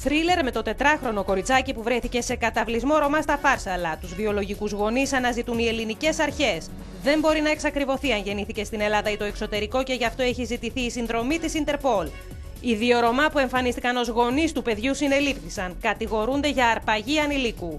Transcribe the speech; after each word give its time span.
Θρίλερ 0.00 0.44
με 0.44 0.50
το 0.50 0.62
τετράχρονο 0.62 1.24
κοριτσάκι 1.24 1.74
που 1.74 1.82
βρέθηκε 1.82 2.20
σε 2.20 2.34
καταβλισμό 2.36 2.98
Ρωμά 2.98 3.22
στα 3.22 3.36
Φάρσαλα. 3.36 3.98
Τους 3.98 4.14
βιολογικούς 4.14 4.72
γονείς 4.72 5.12
αναζητούν 5.12 5.58
οι 5.58 5.66
ελληνικές 5.66 6.18
αρχές. 6.18 6.70
Δεν 7.02 7.18
μπορεί 7.20 7.40
να 7.40 7.50
εξακριβωθεί 7.50 8.12
αν 8.12 8.22
γεννήθηκε 8.22 8.64
στην 8.64 8.80
Ελλάδα 8.80 9.10
ή 9.10 9.16
το 9.16 9.24
εξωτερικό 9.24 9.82
και 9.82 9.92
γι' 9.92 10.04
αυτό 10.04 10.22
έχει 10.22 10.44
ζητηθεί 10.44 10.80
η 10.80 10.90
συνδρομή 10.90 11.38
της 11.38 11.54
Ιντερπολ. 11.54 12.08
Οι 12.60 12.74
δύο 12.74 13.00
Ρωμά 13.00 13.28
που 13.28 13.38
εμφανίστηκαν 13.38 13.96
ως 13.96 14.08
γονείς 14.08 14.52
του 14.52 14.62
παιδιού 14.62 14.94
συνελήφθησαν. 14.94 15.76
Κατηγορούνται 15.80 16.48
για 16.50 16.68
αρπαγή 16.68 17.18
ανηλίκου. 17.18 17.78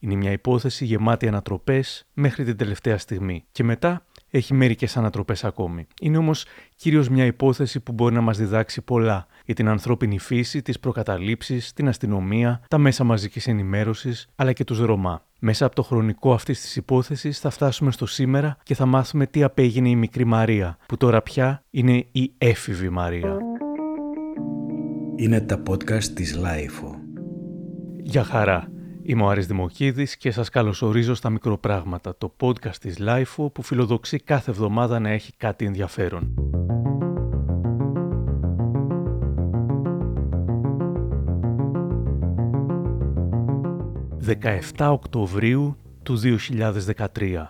Είναι 0.00 0.14
μια 0.14 0.30
υπόθεση 0.30 0.84
γεμάτη 0.84 1.28
ανατροπές 1.28 2.06
μέχρι 2.12 2.44
την 2.44 2.56
τελευταία 2.56 2.98
στιγμή. 2.98 3.44
Και 3.52 3.64
μετά 3.64 4.04
έχει 4.34 4.54
μερικές 4.54 4.96
ανατροπές 4.96 5.44
ακόμη. 5.44 5.86
Είναι 6.00 6.16
όμως 6.16 6.46
κυρίως 6.76 7.08
μια 7.08 7.24
υπόθεση 7.24 7.80
που 7.80 7.92
μπορεί 7.92 8.14
να 8.14 8.20
μας 8.20 8.38
διδάξει 8.38 8.82
πολλά 8.82 9.26
για 9.44 9.54
την 9.54 9.68
ανθρώπινη 9.68 10.18
φύση, 10.18 10.62
τις 10.62 10.80
προκαταλήψεις, 10.80 11.72
την 11.72 11.88
αστυνομία, 11.88 12.60
τα 12.68 12.78
μέσα 12.78 13.04
μαζικής 13.04 13.46
ενημέρωσης 13.46 14.28
αλλά 14.36 14.52
και 14.52 14.64
τους 14.64 14.78
Ρωμά. 14.78 15.24
Μέσα 15.38 15.66
από 15.66 15.74
το 15.74 15.82
χρονικό 15.82 16.32
αυτής 16.32 16.60
της 16.60 16.76
υπόθεσης 16.76 17.38
θα 17.38 17.50
φτάσουμε 17.50 17.90
στο 17.90 18.06
σήμερα 18.06 18.56
και 18.62 18.74
θα 18.74 18.86
μάθουμε 18.86 19.26
τι 19.26 19.42
απέγινε 19.42 19.88
η 19.88 19.96
μικρή 19.96 20.24
Μαρία, 20.24 20.78
που 20.86 20.96
τώρα 20.96 21.22
πια 21.22 21.64
είναι 21.70 22.06
η 22.12 22.32
έφηβη 22.38 22.88
Μαρία. 22.88 23.36
Είναι 25.16 25.40
τα 25.40 25.62
podcast 25.68 26.04
της 26.04 26.36
LIFO. 26.36 26.94
Γεια 28.02 28.24
χαρά. 28.24 28.68
Είμαι 29.04 29.22
ο 29.22 29.28
Άρης 29.28 29.46
Δημοκίδης 29.46 30.16
και 30.16 30.30
σας 30.30 30.48
καλωσορίζω 30.48 31.14
στα 31.14 31.30
Μικροπράγματα, 31.30 32.16
το 32.18 32.32
podcast 32.40 32.76
της 32.80 32.96
LIFO 33.00 33.52
που 33.52 33.62
φιλοδοξεί 33.62 34.18
κάθε 34.18 34.50
εβδομάδα 34.50 34.98
να 34.98 35.10
έχει 35.10 35.32
κάτι 35.36 35.64
ενδιαφέρον. 35.64 36.34
17 44.76 44.88
Οκτωβρίου 44.92 45.76
του 46.02 46.18
2013 46.18 47.46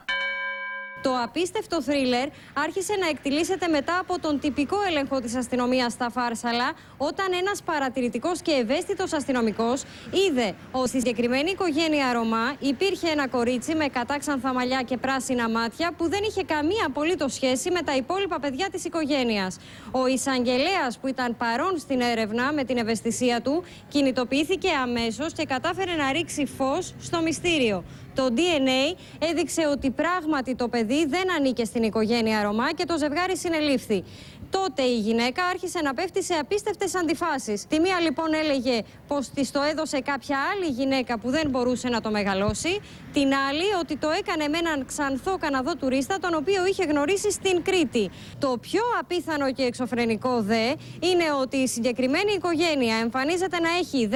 το 1.03 1.13
απίστευτο 1.25 1.83
θρίλερ 1.83 2.29
άρχισε 2.55 2.95
να 3.01 3.09
εκτιλήσεται 3.09 3.69
μετά 3.69 3.99
από 3.99 4.21
τον 4.21 4.41
τυπικό 4.41 4.77
έλεγχο 4.89 5.21
της 5.21 5.35
αστυνομίας 5.37 5.93
στα 5.93 6.11
Φάρσαλα, 6.11 6.73
όταν 6.97 7.27
ένας 7.41 7.63
παρατηρητικός 7.63 8.43
και 8.43 8.53
ευαίσθητος 8.53 9.13
αστυνομικός 9.13 9.83
είδε 10.29 10.55
ότι 10.71 10.89
στη 10.89 10.99
συγκεκριμένη 10.99 11.51
οικογένεια 11.51 12.13
Ρωμά 12.13 12.55
υπήρχε 12.59 13.09
ένα 13.09 13.29
κορίτσι 13.29 13.75
με 13.75 13.87
κατάξανθα 13.87 14.53
μαλλιά 14.53 14.83
και 14.83 14.97
πράσινα 14.97 15.49
μάτια 15.49 15.93
που 15.97 16.09
δεν 16.09 16.21
είχε 16.29 16.43
καμία 16.43 16.85
απολύτως 16.87 17.33
σχέση 17.35 17.71
με 17.71 17.83
τα 17.83 17.97
υπόλοιπα 17.97 18.41
παιδιά 18.41 18.69
της 18.73 18.85
οικογένειας. 18.85 19.57
Ο 19.91 20.07
εισαγγελέας 20.07 20.99
που 20.99 21.07
ήταν 21.07 21.37
παρόν 21.37 21.79
στην 21.79 22.01
έρευνα 22.01 22.53
με 22.53 22.65
την 22.65 22.77
ευαισθησία 22.77 23.41
του 23.41 23.65
κινητοποιήθηκε 23.89 24.69
αμέσως 24.83 25.33
και 25.33 25.45
κατάφερε 25.45 25.95
να 25.95 26.13
ρίξει 26.13 26.47
φως 26.47 26.95
στο 27.01 27.21
μυστήριο. 27.23 27.85
Το 28.15 28.29
DNA 28.37 28.97
έδειξε 29.19 29.67
ότι 29.67 29.91
πράγματι 29.91 30.55
το 30.55 30.69
παιδί 30.69 31.07
δεν 31.07 31.33
ανήκε 31.37 31.65
στην 31.65 31.83
οικογένεια 31.83 32.43
Ρωμά 32.43 32.73
και 32.73 32.85
το 32.85 32.99
ζευγάρι 32.99 33.37
συνελήφθη. 33.37 34.05
Τότε 34.51 34.83
η 34.83 34.99
γυναίκα 34.99 35.45
άρχισε 35.45 35.81
να 35.81 35.95
πέφτει 35.95 36.23
σε 36.23 36.35
απίστευτες 36.35 36.95
αντιφάσεις. 36.95 37.67
Τη 37.67 37.81
μία 37.81 38.01
λοιπόν 38.01 38.35
έλεγε 38.35 38.83
πως 39.07 39.29
της 39.29 39.51
το 39.51 39.61
έδωσε 39.71 40.01
κάποια 40.01 40.39
άλλη 40.53 40.67
γυναίκα 40.73 41.19
που 41.19 41.31
δεν 41.31 41.51
μπορούσε 41.51 41.89
να 41.89 42.01
το 42.01 42.11
μεγαλώσει. 42.11 42.81
Την 43.13 43.35
άλλη 43.49 43.65
ότι 43.81 43.97
το 43.97 44.11
έκανε 44.11 44.49
με 44.49 44.59
έναν 44.59 44.87
ξανθό 44.87 45.39
Καναδό 45.39 45.77
τουρίστα, 45.77 46.19
τον 46.19 46.35
οποίο 46.35 46.67
είχε 46.67 46.85
γνωρίσει 46.85 47.31
στην 47.31 47.63
Κρήτη. 47.63 48.11
Το 48.39 48.59
πιο 48.61 48.83
απίθανο 49.01 49.53
και 49.53 49.63
εξωφρενικό 49.63 50.43
δε 50.43 50.67
είναι 51.01 51.25
ότι 51.41 51.57
η 51.57 51.67
συγκεκριμένη 51.67 52.33
οικογένεια 52.33 52.97
εμφανίζεται 52.97 53.61
να 53.61 53.69
έχει 53.81 54.09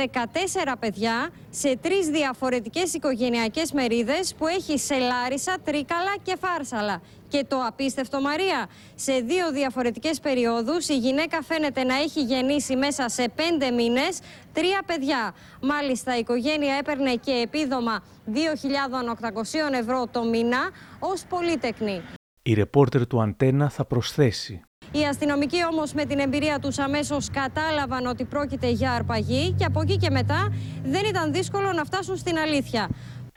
14 0.71 0.73
παιδιά 0.79 1.31
σε 1.59 1.77
τρεις 1.81 2.07
διαφορετικές 2.07 2.95
οικογενειακές 2.95 3.73
μερίδες 3.73 4.35
που 4.35 4.47
έχει 4.47 4.79
σε 4.79 4.95
Λάρισα, 4.99 5.57
Τρίκαλα 5.65 6.15
και 6.23 6.37
Φάρσαλα. 6.41 7.03
Και 7.29 7.45
το 7.49 7.57
απίστευτο 7.67 8.21
Μαρία, 8.21 8.69
σε 8.95 9.13
δύο 9.13 9.53
διαφορετικές 9.53 10.21
περιόδους 10.21 10.89
η 10.89 10.97
γυναίκα 10.97 11.43
φαίνεται 11.43 11.85
να 11.85 11.95
έχει 11.95 12.23
γεννήσει 12.23 12.77
μέσα 12.77 13.09
σε 13.09 13.29
πέντε 13.35 13.71
μήνες 13.71 14.19
τρία 14.53 14.83
παιδιά. 14.87 15.35
Μάλιστα 15.63 16.17
η 16.17 16.19
οικογένεια 16.19 16.75
έπαιρνε 16.75 17.15
και 17.15 17.33
επίδομα 17.33 18.05
2.800 18.35 19.73
ευρώ 19.73 20.07
το 20.11 20.25
μήνα 20.25 20.71
ως 20.99 21.23
πολίτεκνη. 21.29 22.03
Η 22.43 22.55
ρεπόρτερ 22.55 23.07
του 23.07 23.23
Αντένα 23.23 23.69
θα 23.69 23.85
προσθέσει. 23.85 24.63
Οι 24.97 25.05
αστυνομικοί 25.07 25.57
όμως 25.71 25.93
με 25.93 26.05
την 26.05 26.19
εμπειρία 26.19 26.59
τους 26.59 26.79
αμέσως 26.79 27.31
κατάλαβαν 27.31 28.07
ότι 28.07 28.25
πρόκειται 28.25 28.71
για 28.71 28.93
αρπαγή 28.93 29.53
και 29.53 29.65
από 29.65 29.81
εκεί 29.81 29.97
και 29.97 30.11
μετά 30.11 30.53
δεν 30.85 31.05
ήταν 31.05 31.33
δύσκολο 31.33 31.73
να 31.73 31.85
φτάσουν 31.85 32.17
στην 32.17 32.39
αλήθεια. 32.39 32.89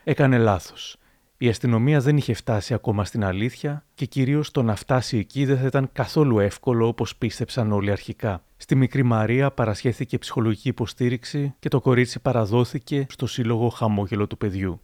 Έκανε 0.04 0.38
λάθος. 0.38 0.98
Η 1.38 1.48
αστυνομία 1.50 2.00
δεν 2.00 2.18
είχε 2.18 2.34
φτάσει 2.34 2.74
ακόμα 2.74 3.06
στην 3.06 3.24
αλήθεια 3.24 3.86
και 3.94 4.06
κυρίως 4.06 4.52
το 4.52 4.64
να 4.64 4.76
φτάσει 4.76 5.18
εκεί 5.18 5.46
δεν 5.46 5.58
θα 5.58 5.66
ήταν 5.66 5.90
καθόλου 5.92 6.40
εύκολο 6.40 6.88
όπως 6.88 7.16
πίστεψαν 7.16 7.72
όλοι 7.72 7.92
αρχικά. 7.92 8.44
Στη 8.58 8.76
μικρή 8.76 9.04
Μαρία 9.04 9.52
παρασχέθηκε 9.52 10.18
ψυχολογική 10.18 10.68
υποστήριξη 10.68 11.56
και 11.60 11.70
το 11.70 11.82
κορίτσι 11.82 12.20
παραδόθηκε 12.20 13.06
στο 13.10 13.28
Σύλλογο 13.28 13.70
Χαμόγελο 13.70 14.28
του 14.28 14.38
Παιδιού. 14.38 14.80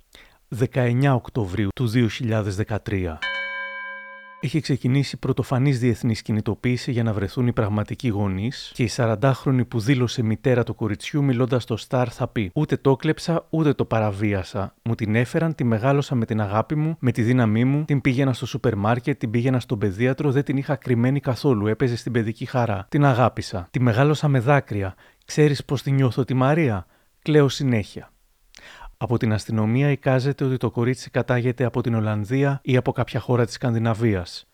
19 0.74 1.12
Οκτωβρίου 1.16 1.70
του 1.76 1.92
2013 2.88 3.18
είχε 4.46 4.60
ξεκινήσει 4.60 5.18
πρωτοφανής 5.18 5.80
διεθνής 5.80 6.22
κινητοποίηση 6.22 6.92
για 6.92 7.04
να 7.04 7.14
βρεθούν 7.14 7.48
οι 7.48 7.54
πραγματικοί 7.54 8.08
γονείς 8.08 8.72
και 8.74 8.84
η 8.84 8.90
40χρονη 8.96 9.68
που 9.68 9.80
δήλωσε 9.80 10.24
μητέρα 10.24 10.64
του 10.64 10.76
κοριτσιού 10.76 11.24
μιλώντας 11.24 11.64
στο 11.64 11.78
Star 11.88 12.06
θα 12.10 12.28
πει: 12.28 12.52
Ούτε 12.54 12.78
το 12.78 12.96
κλέψα, 12.96 13.46
ούτε 13.50 13.74
το 13.74 13.86
παραβίασα. 13.86 14.76
Μου 14.84 14.96
την 14.96 15.16
έφεραν, 15.16 15.56
τη 15.56 15.64
μεγάλωσα 15.64 16.16
με 16.16 16.26
την 16.26 16.42
αγάπη 16.42 16.76
μου, 16.76 16.98
με 17.00 17.12
τη 17.12 17.22
δύναμή 17.22 17.64
μου, 17.64 17.86
την 17.86 18.02
πήγαινα 18.02 18.34
στο 18.34 18.46
σούπερ 18.46 18.76
μάρκετ, 18.76 19.20
την 19.20 19.32
πήγαινα 19.32 19.60
στον 19.60 19.80
παιδίατρο, 19.80 20.32
δεν 20.32 20.44
την 20.44 20.58
είχα 20.58 20.76
κρυμμένη 20.76 21.20
καθόλου, 21.20 21.68
έπαιζε 21.68 21.96
στην 21.96 22.12
παιδική 22.12 22.46
χαρά. 22.46 22.86
Την 22.90 23.06
αγάπησα. 23.06 23.68
Τη 23.72 23.80
μεγάλωσα 23.80 24.28
με 24.28 24.40
δάκρυα. 24.40 24.96
Ξέρεις 25.26 25.66
πώ 25.66 25.76
τη 25.76 25.92
νιώθω 25.92 26.24
τη 26.24 26.34
Μαρία; 26.34 26.86
Κλαίω 27.22 27.50
συνέχεια. 27.50 28.10
Από 28.98 29.18
την 29.18 29.34
αστυνομία 29.34 29.92
εικάζεται 29.92 30.44
ότι 30.44 30.58
το 30.58 30.72
κορίτσι 30.72 31.10
κατάγεται 31.10 31.64
από 31.64 31.82
την 31.82 31.94
Ολλανδία 31.94 32.60
ή 32.64 32.78
από 32.78 32.92
κάποια 32.92 33.20
χώρα 33.20 33.46
της 33.46 33.54
Σκανδιναβίας. 33.54 34.48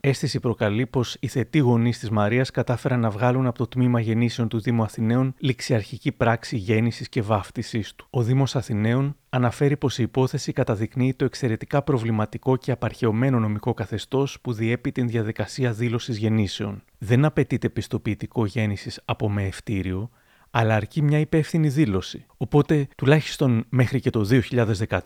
Αίσθηση 0.00 0.40
προκαλεί 0.40 0.86
πως 0.86 1.16
οι 1.20 1.26
θετοί 1.26 1.58
γονείς 1.58 1.98
της 1.98 2.10
Μαρίας 2.10 2.50
κατάφεραν 2.50 3.00
να 3.00 3.10
βγάλουν 3.10 3.46
από 3.46 3.58
το 3.58 3.66
τμήμα 3.66 4.00
γεννήσεων 4.00 4.48
του 4.48 4.60
Δήμου 4.60 4.82
Αθηναίων 4.82 5.34
ληξιαρχική 5.38 6.12
πράξη 6.12 6.56
γέννησης 6.56 7.08
και 7.08 7.22
βάφτισής 7.22 7.94
του. 7.94 8.06
Ο 8.10 8.22
Δήμος 8.22 8.56
Αθηναίων 8.56 9.16
αναφέρει 9.28 9.76
πως 9.76 9.98
η 9.98 10.02
υπόθεση 10.02 10.52
καταδεικνύει 10.52 11.14
το 11.14 11.24
εξαιρετικά 11.24 11.82
προβληματικό 11.82 12.56
και 12.56 12.72
απαρχαιωμένο 12.72 13.38
νομικό 13.38 13.74
καθεστώς 13.74 14.40
που 14.40 14.52
διέπει 14.52 14.92
την 14.92 15.08
διαδικασία 15.08 15.72
δήλωσης 15.72 16.16
γεννήσεων. 16.16 16.82
Δεν 16.98 17.24
απαιτείται 17.24 17.68
πιστοποιητικό 17.68 18.46
γέννησης 18.46 19.00
από 19.04 19.28
μεευτήριο, 19.28 20.10
αλλά 20.58 20.74
αρκεί 20.74 21.02
μια 21.02 21.18
υπεύθυνη 21.18 21.68
δήλωση. 21.68 22.26
Οπότε, 22.36 22.88
τουλάχιστον 22.96 23.64
μέχρι 23.68 24.00
και 24.00 24.10
το 24.10 24.28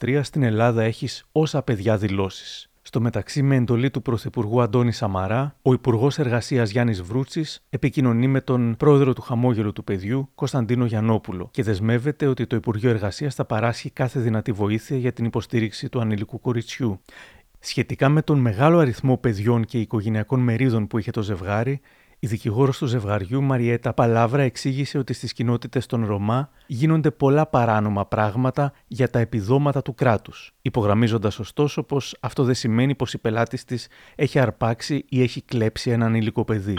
2013, 0.03 0.21
στην 0.22 0.43
Ελλάδα 0.43 0.83
έχεις 0.83 1.25
όσα 1.33 1.62
παιδιά 1.62 1.97
δηλώσεις. 1.97 2.71
Στο 2.83 3.00
μεταξύ, 3.00 3.43
με 3.43 3.56
εντολή 3.56 3.91
του 3.91 4.03
Πρωθυπουργού 4.03 4.62
Αντώνη 4.62 4.93
Σαμαρά, 4.93 5.56
ο 5.62 5.72
Υπουργός 5.72 6.19
Εργασίας 6.19 6.71
Γιάννης 6.71 7.03
Βρούτσης 7.03 7.65
επικοινωνεί 7.71 8.27
με 8.27 8.41
τον 8.41 8.75
πρόεδρο 8.77 9.12
του 9.12 9.22
Χαμόγελου 9.22 9.72
του 9.72 9.84
Παιδιού, 9.84 10.28
Κωνσταντίνο 10.34 10.84
Γιανόπουλο, 10.84 11.49
και 11.50 11.62
δεσμεύεται 11.62 12.27
ότι 12.27 12.47
το 12.47 12.56
Υπουργείο 12.56 12.91
Εργασίας 12.91 13.34
θα 13.34 13.44
παράσχει 13.44 13.91
κάθε 13.91 14.21
δυνατή 14.21 14.53
βοήθεια 14.53 14.97
για 14.97 15.12
την 15.12 15.25
υποστήριξη 15.25 15.89
του 15.89 16.00
ανηλικού 16.00 16.41
κοριτσιού. 16.41 17.00
Σχετικά 17.59 18.09
με 18.09 18.22
τον 18.22 18.39
μεγάλο 18.39 18.78
αριθμό 18.78 19.16
παιδιών 19.16 19.65
και 19.65 19.78
οικογενειακών 19.78 20.41
μερίδων 20.41 20.87
που 20.87 20.99
είχε 20.99 21.10
το 21.10 21.22
ζευγάρι, 21.22 21.81
η 22.23 22.27
δικηγόρος 22.27 22.79
του 22.79 22.87
ζευγαριού 22.87 23.43
Μαριέτα 23.43 23.93
Παλάβρα 23.93 24.43
εξήγησε 24.43 24.99
ότι 24.99 25.13
στις 25.13 25.33
κοινότητες 25.33 25.87
των 25.87 26.07
Ρωμά 26.07 26.51
γίνονται 26.67 27.11
πολλά 27.11 27.47
παράνομα 27.47 28.07
πράγματα 28.07 28.72
για 28.87 29.11
τα 29.11 29.19
επιδόματα 29.19 29.83
του 29.83 29.95
κράτους, 29.95 30.55
υπογραμμίζοντας 30.63 31.39
ωστόσο 31.39 31.83
πως 31.83 32.17
αυτό 32.21 32.45
δεν 32.45 32.55
σημαίνει 32.55 32.95
πως 32.95 33.13
η 33.13 33.19
πελάτης 33.19 33.65
της 33.65 33.89
έχει 34.15 34.39
αρπάξει 34.39 35.05
ή 35.09 35.22
έχει 35.22 35.43
κλέψει 35.43 35.91
έναν 35.91 36.15
υλικό 36.15 36.45
παιδί. 36.45 36.78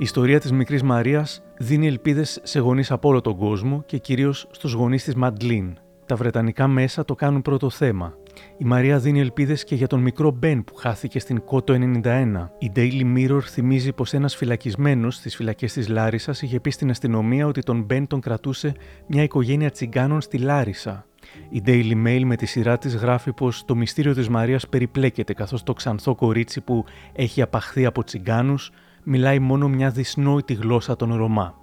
Η 0.00 0.04
ιστορία 0.04 0.40
της 0.40 0.52
μικρής 0.52 0.82
Μαρίας 0.82 1.42
δίνει 1.58 1.86
ελπίδες 1.86 2.40
σε 2.42 2.58
γονείς 2.58 2.90
από 2.90 3.08
όλο 3.08 3.20
τον 3.20 3.36
κόσμο 3.36 3.82
και 3.86 3.98
κυρίως 3.98 4.46
στους 4.50 4.72
γονείς 4.72 5.04
της 5.04 5.14
Μαντλίν. 5.14 5.78
Τα 6.06 6.16
βρετανικά 6.16 6.68
μέσα 6.68 7.04
το 7.04 7.14
κάνουν 7.14 7.42
πρώτο 7.42 7.70
θέμα. 7.70 8.14
Η 8.58 8.64
Μαρία 8.64 8.98
δίνει 8.98 9.20
ελπίδες 9.20 9.64
και 9.64 9.74
για 9.74 9.86
τον 9.86 10.00
μικρό 10.00 10.30
Μπεν 10.30 10.64
που 10.64 10.74
χάθηκε 10.74 11.18
στην 11.18 11.44
Κότο 11.44 11.74
91. 12.04 12.50
Η 12.58 12.72
Daily 12.76 13.16
Mirror 13.16 13.40
θυμίζει 13.42 13.92
πως 13.92 14.12
ένας 14.12 14.36
φυλακισμένος 14.36 15.14
στις 15.14 15.36
φυλακές 15.36 15.72
της 15.72 15.88
Λάρισας 15.88 16.42
είχε 16.42 16.60
πει 16.60 16.70
στην 16.70 16.90
αστυνομία 16.90 17.46
ότι 17.46 17.60
τον 17.60 17.82
Μπεν 17.82 18.06
τον 18.06 18.20
κρατούσε 18.20 18.74
μια 19.06 19.22
οικογένεια 19.22 19.70
τσιγκάνων 19.70 20.20
στη 20.20 20.38
Λάρισα. 20.38 21.06
Η 21.50 21.62
Daily 21.66 22.06
Mail 22.06 22.22
με 22.24 22.36
τη 22.36 22.46
σειρά 22.46 22.78
της 22.78 22.96
γράφει 22.96 23.32
πως 23.32 23.64
το 23.64 23.74
μυστήριο 23.74 24.14
της 24.14 24.28
Μαρίας 24.28 24.68
περιπλέκεται 24.68 25.32
καθώς 25.32 25.62
το 25.62 25.72
ξανθό 25.72 26.14
κορίτσι 26.14 26.60
που 26.60 26.84
έχει 27.12 27.42
απαχθεί 27.42 27.86
από 27.86 28.04
τσιγκάνους 28.04 28.70
μιλάει 29.08 29.38
μόνο 29.38 29.68
μια 29.68 29.90
δυσνόητη 29.90 30.54
γλώσσα 30.54 30.96
των 30.96 31.14
Ρωμά. 31.14 31.54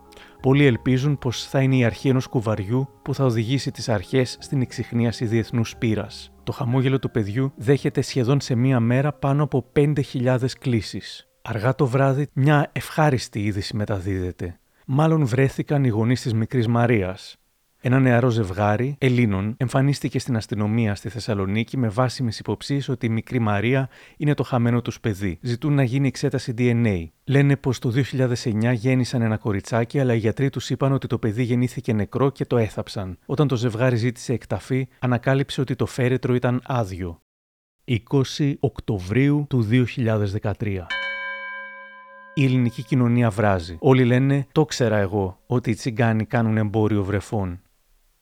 Πολλοί 0.41 0.65
ελπίζουν 0.65 1.17
πως 1.17 1.47
θα 1.47 1.61
είναι 1.61 1.75
η 1.75 1.83
αρχή 1.83 2.09
ενός 2.09 2.27
κουβαριού 2.27 2.89
που 3.01 3.13
θα 3.13 3.25
οδηγήσει 3.25 3.71
τις 3.71 3.89
αρχές 3.89 4.37
στην 4.39 4.61
εξυχνίαση 4.61 5.25
διεθνούς 5.25 5.75
πύρας. 5.77 6.31
Το 6.43 6.51
χαμόγελο 6.51 6.99
του 6.99 7.11
παιδιού 7.11 7.51
δέχεται 7.55 8.01
σχεδόν 8.01 8.41
σε 8.41 8.55
μία 8.55 8.79
μέρα 8.79 9.13
πάνω 9.13 9.43
από 9.43 9.71
5.000 9.75 10.37
κλήσεις. 10.59 11.27
Αργά 11.41 11.75
το 11.75 11.87
βράδυ 11.87 12.27
μια 12.33 12.69
ευχάριστη 12.71 13.43
είδηση 13.43 13.75
μεταδίδεται. 13.75 14.59
Μάλλον 14.85 15.25
βρέθηκαν 15.25 15.83
οι 15.83 15.87
γονείς 15.89 16.21
της 16.21 16.33
μικρής 16.33 16.67
Μαρίας. 16.67 17.37
Ένα 17.87 17.99
νεαρό 17.99 18.29
ζευγάρι 18.29 18.95
Ελλήνων 18.97 19.53
εμφανίστηκε 19.57 20.19
στην 20.19 20.35
αστυνομία 20.35 20.95
στη 20.95 21.09
Θεσσαλονίκη 21.09 21.77
με 21.77 21.87
βάσιμε 21.87 22.31
υποψίες 22.39 22.89
ότι 22.89 23.05
η 23.05 23.09
μικρή 23.09 23.39
Μαρία 23.39 23.89
είναι 24.17 24.33
το 24.33 24.43
χαμένο 24.43 24.81
τους 24.81 24.99
παιδί. 24.99 25.39
Ζητούν 25.41 25.73
να 25.73 25.83
γίνει 25.83 26.07
εξέταση 26.07 26.53
DNA. 26.57 27.05
Λένε 27.23 27.55
πως 27.55 27.79
το 27.79 27.93
2009 28.11 28.73
γέννησαν 28.73 29.21
ένα 29.21 29.37
κοριτσάκι, 29.37 29.99
αλλά 29.99 30.13
οι 30.13 30.17
γιατροί 30.17 30.49
τους 30.49 30.69
είπαν 30.69 30.91
ότι 30.93 31.07
το 31.07 31.17
παιδί 31.17 31.43
γεννήθηκε 31.43 31.93
νεκρό 31.93 32.29
και 32.29 32.45
το 32.45 32.57
έθαψαν. 32.57 33.17
Όταν 33.25 33.47
το 33.47 33.55
ζευγάρι 33.55 33.95
ζήτησε 33.95 34.33
εκταφή, 34.33 34.87
ανακάλυψε 34.99 35.61
ότι 35.61 35.75
το 35.75 35.85
φέρετρο 35.85 36.35
ήταν 36.35 36.61
άδειο. 36.63 37.21
20 37.85 38.53
Οκτωβρίου 38.59 39.45
του 39.49 39.67
2013. 40.41 40.85
Η 42.33 42.43
ελληνική 42.43 42.83
κοινωνία 42.83 43.29
βράζει. 43.29 43.77
Όλοι 43.79 44.05
λένε: 44.05 44.45
Το 44.51 44.65
ξέρα 44.65 44.97
εγώ 44.97 45.39
ότι 45.47 45.69
οι 45.69 45.73
τσιγκάνοι 45.73 46.25
κάνουν 46.25 46.57
εμπόριο 46.57 47.03
βρεφών. 47.03 47.59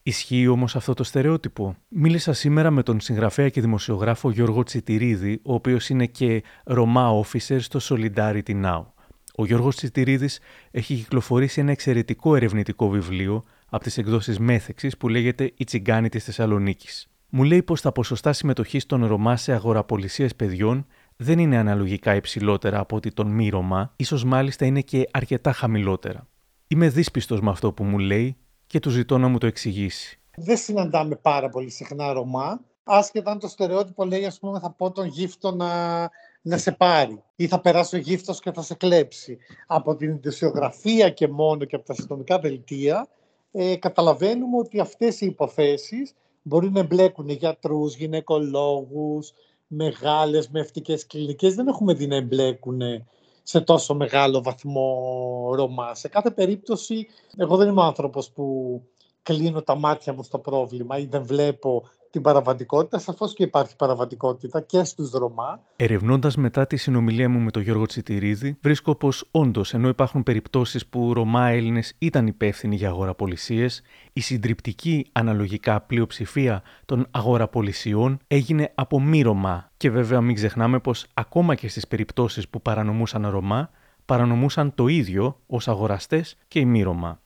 Ισχύει 0.05 0.47
όμως 0.47 0.75
αυτό 0.75 0.93
το 0.93 1.03
στερεότυπο; 1.03 1.75
Μίλησα 1.87 2.33
σήμερα 2.33 2.71
με 2.71 2.83
τον 2.83 2.99
συγγραφέα 2.99 3.49
και 3.49 3.61
δημοσιογράφο 3.61 4.31
Γιώργο 4.31 4.63
Τσιτηρίδη, 4.63 5.39
ο 5.43 5.53
οποίος 5.53 5.89
είναι 5.89 6.05
και 6.05 6.43
Ρωμά 6.63 7.21
Officer 7.21 7.57
στο 7.59 7.79
Solidarity 7.81 8.63
Now. 8.63 8.83
Ο 9.35 9.45
Γιώργος 9.45 9.75
Τσιτηρίδης 9.75 10.39
έχει 10.71 10.95
κυκλοφορήσει 10.95 11.59
ένα 11.59 11.71
εξαιρετικό 11.71 12.35
ερευνητικό 12.35 12.89
βιβλίο 12.89 13.43
από 13.69 13.83
τις 13.83 13.97
εκδόσεις 13.97 14.39
Μέθεξης 14.39 14.97
που 14.97 15.09
λέγεται 15.09 15.51
Η 15.57 15.63
Τσιγκάνη 15.63 16.09
της 16.09 16.23
Θεσσαλονίκης. 16.23 17.07
Μου 17.29 17.43
λέει 17.43 17.63
πως 17.63 17.81
τα 17.81 17.91
ποσοστά 17.91 18.33
συμμετοχής 18.33 18.85
των 18.85 19.05
Ρωμά 19.05 19.37
σε 19.37 19.53
αγοραπολισίες 19.53 20.35
παιδιών 20.35 20.85
δεν 21.15 21.39
είναι 21.39 21.57
αναλογικά 21.57 22.15
υψηλότερα 22.15 22.79
από 22.79 22.95
ότι 22.95 23.11
των 23.11 23.27
μη 23.27 23.49
Ρωμά, 23.49 23.93
ίσως 23.95 24.23
μάλιστα 24.23 24.65
είναι 24.65 24.81
και 24.81 25.09
αρκετά 25.11 25.51
χαμηλότερα. 25.51 26.27
Είμαι 26.67 26.89
δύσπιστος 26.89 27.41
με 27.41 27.49
αυτό 27.49 27.71
που 27.71 27.83
μου 27.83 27.97
λέει 27.99 28.37
και 28.73 28.79
του 28.79 28.89
ζητώ 28.89 29.17
να 29.17 29.27
μου 29.27 29.37
το 29.37 29.47
εξηγήσει. 29.47 30.19
Δεν 30.35 30.57
συναντάμε 30.57 31.15
πάρα 31.15 31.49
πολύ 31.49 31.69
συχνά 31.69 32.13
Ρωμά. 32.13 32.61
Άσχετα 32.83 33.31
αν 33.31 33.39
το 33.39 33.47
στερεότυπο 33.47 34.05
λέει, 34.05 34.25
ας 34.25 34.39
πούμε, 34.39 34.59
θα 34.59 34.71
πω 34.71 34.91
τον 34.91 35.05
γύφτο 35.05 35.51
να, 35.51 36.01
να 36.41 36.57
σε 36.57 36.71
πάρει 36.71 37.23
ή 37.35 37.47
θα 37.47 37.59
περάσει 37.59 37.95
ο 37.95 37.99
γύφτος 37.99 38.39
και 38.39 38.51
θα 38.51 38.61
σε 38.61 38.75
κλέψει. 38.75 39.37
Από 39.67 39.95
την 39.95 40.09
ιντεσιογραφία 40.09 41.09
και 41.09 41.27
μόνο 41.27 41.65
και 41.65 41.75
από 41.75 41.85
τα 41.85 41.93
αστυνομικά 41.93 42.39
δελτία 42.39 43.07
ε, 43.51 43.75
καταλαβαίνουμε 43.75 44.57
ότι 44.57 44.79
αυτές 44.79 45.21
οι 45.21 45.25
υποθέσεις 45.25 46.13
μπορεί 46.41 46.71
να 46.71 46.79
εμπλέκουν 46.79 47.29
γιατρούς, 47.29 47.95
γυναικολόγους, 47.95 49.33
μεγάλες 49.67 50.49
μευτικές 50.49 51.07
κλινικές. 51.07 51.55
Δεν 51.55 51.67
έχουμε 51.67 51.93
δει 51.93 52.07
να 52.07 52.15
εμπλέκουν 52.15 52.81
σε 53.43 53.61
τόσο 53.61 53.95
μεγάλο 53.95 54.41
βαθμό 54.41 55.49
Ρωμά. 55.55 55.95
Σε 55.95 56.07
κάθε 56.07 56.31
περίπτωση, 56.31 57.07
εγώ 57.37 57.57
δεν 57.57 57.67
είμαι 57.69 57.83
άνθρωπος 57.83 58.31
που 58.31 58.81
κλείνω 59.23 59.61
τα 59.61 59.75
μάτια 59.75 60.13
μου 60.13 60.23
στο 60.23 60.39
πρόβλημα 60.39 60.97
ή 60.97 61.05
δεν 61.05 61.25
βλέπω 61.25 61.89
την 62.13 62.21
παραβατικότητα. 62.21 62.99
Σαφώς 62.99 63.33
και 63.33 63.43
υπάρχει 63.43 63.75
παραβατικότητα 63.75 64.61
και 64.61 64.83
στους 64.83 65.11
Ρωμά. 65.11 65.59
Ερευνώντας 65.75 66.35
μετά 66.35 66.67
τη 66.67 66.77
συνομιλία 66.77 67.29
μου 67.29 67.39
με 67.39 67.51
τον 67.51 67.61
Γιώργο 67.61 67.85
Τσιτηρίδη, 67.85 68.57
βρίσκω 68.61 68.95
πως 68.95 69.27
όντως 69.31 69.73
ενώ 69.73 69.87
υπάρχουν 69.87 70.23
περιπτώσεις 70.23 70.87
που 70.87 71.13
Ρωμά 71.13 71.47
Έλληνες 71.47 71.95
ήταν 71.97 72.27
υπεύθυνοι 72.27 72.75
για 72.75 72.89
αγοραπολισίες, 72.89 73.81
η 74.13 74.21
συντριπτική 74.21 75.05
αναλογικά 75.11 75.81
πλειοψηφία 75.81 76.63
των 76.85 77.07
αγοραπολισιών 77.11 78.19
έγινε 78.27 78.71
από 78.75 79.01
μη 79.01 79.21
Ρωμά. 79.21 79.71
Και 79.77 79.89
βέβαια 79.89 80.21
μην 80.21 80.35
ξεχνάμε 80.35 80.79
πως 80.79 81.05
ακόμα 81.13 81.55
και 81.55 81.67
στις 81.67 81.87
περιπτώσεις 81.87 82.49
που 82.49 82.61
παρανομούσαν 82.61 83.29
Ρωμά, 83.29 83.69
παρανομούσαν 84.05 84.75
το 84.75 84.87
ίδιο 84.87 85.39
ως 85.47 85.67
αγοραστές 85.67 86.37
και 86.47 86.59
οι 86.59 86.65
μη 86.65 86.81
Ρωμά. 86.81 87.21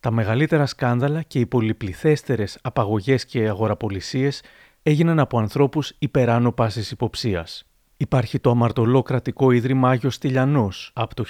Τα 0.00 0.10
μεγαλύτερα 0.10 0.66
σκάνδαλα 0.66 1.22
και 1.22 1.38
οι 1.38 1.46
πολυπληθέστερες 1.46 2.58
απαγωγές 2.62 3.24
και 3.24 3.48
αγοραπολισίες 3.48 4.42
έγιναν 4.82 5.18
από 5.18 5.38
ανθρώπους 5.38 5.94
υπεράνω 5.98 6.52
πάσης 6.52 6.90
υποψίας. 6.90 7.66
Υπάρχει 7.96 8.38
το 8.38 8.50
αμαρτωλό 8.50 9.02
κρατικό 9.02 9.50
ίδρυμα 9.50 9.90
Άγιος 9.90 10.14
Στυλιανός. 10.14 10.90
Από 10.94 11.14
το 11.14 11.24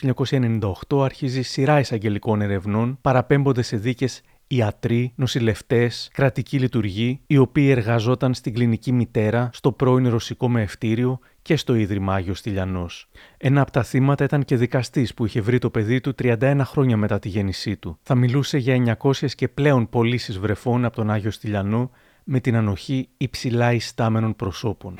1998 0.88 1.03
αρχίζει 1.05 1.43
σειρά 1.43 1.79
εισαγγελικών 1.79 2.41
ερευνών, 2.41 2.99
παραπέμπονται 3.00 3.62
σε 3.62 3.76
δίκες 3.76 4.23
ιατροί, 4.48 5.12
νοσηλευτές, 5.16 6.10
κρατική 6.12 6.58
λειτουργοί, 6.58 7.20
οι 7.26 7.36
οποίοι 7.36 7.68
εργαζόταν 7.70 8.34
στην 8.34 8.54
κλινική 8.54 8.92
μητέρα, 8.92 9.50
στο 9.52 9.72
πρώην 9.72 10.08
ρωσικό 10.08 10.48
μεευτήριο 10.48 11.18
και 11.42 11.56
στο 11.56 11.74
Ίδρυμα 11.74 12.14
Άγιος 12.14 12.38
Στυλιανό. 12.38 12.86
Ένα 13.36 13.60
από 13.60 13.70
τα 13.70 13.82
θύματα 13.82 14.24
ήταν 14.24 14.44
και 14.44 14.56
δικαστής 14.56 15.14
που 15.14 15.26
είχε 15.26 15.40
βρει 15.40 15.58
το 15.58 15.70
παιδί 15.70 16.00
του 16.00 16.14
31 16.22 16.60
χρόνια 16.64 16.96
μετά 16.96 17.18
τη 17.18 17.28
γέννησή 17.28 17.76
του. 17.76 17.98
Θα 18.02 18.14
μιλούσε 18.14 18.58
για 18.58 18.96
900 19.00 19.12
και 19.34 19.48
πλέον 19.48 19.88
πωλήσεις 19.88 20.38
βρεφών 20.38 20.84
από 20.84 20.96
τον 20.96 21.10
Άγιος 21.10 21.34
Στυλιανό 21.34 21.90
με 22.24 22.40
την 22.40 22.56
ανοχή 22.56 23.08
υψηλά 23.16 23.72
ιστάμενων 23.72 24.36
προσώπων. 24.36 24.94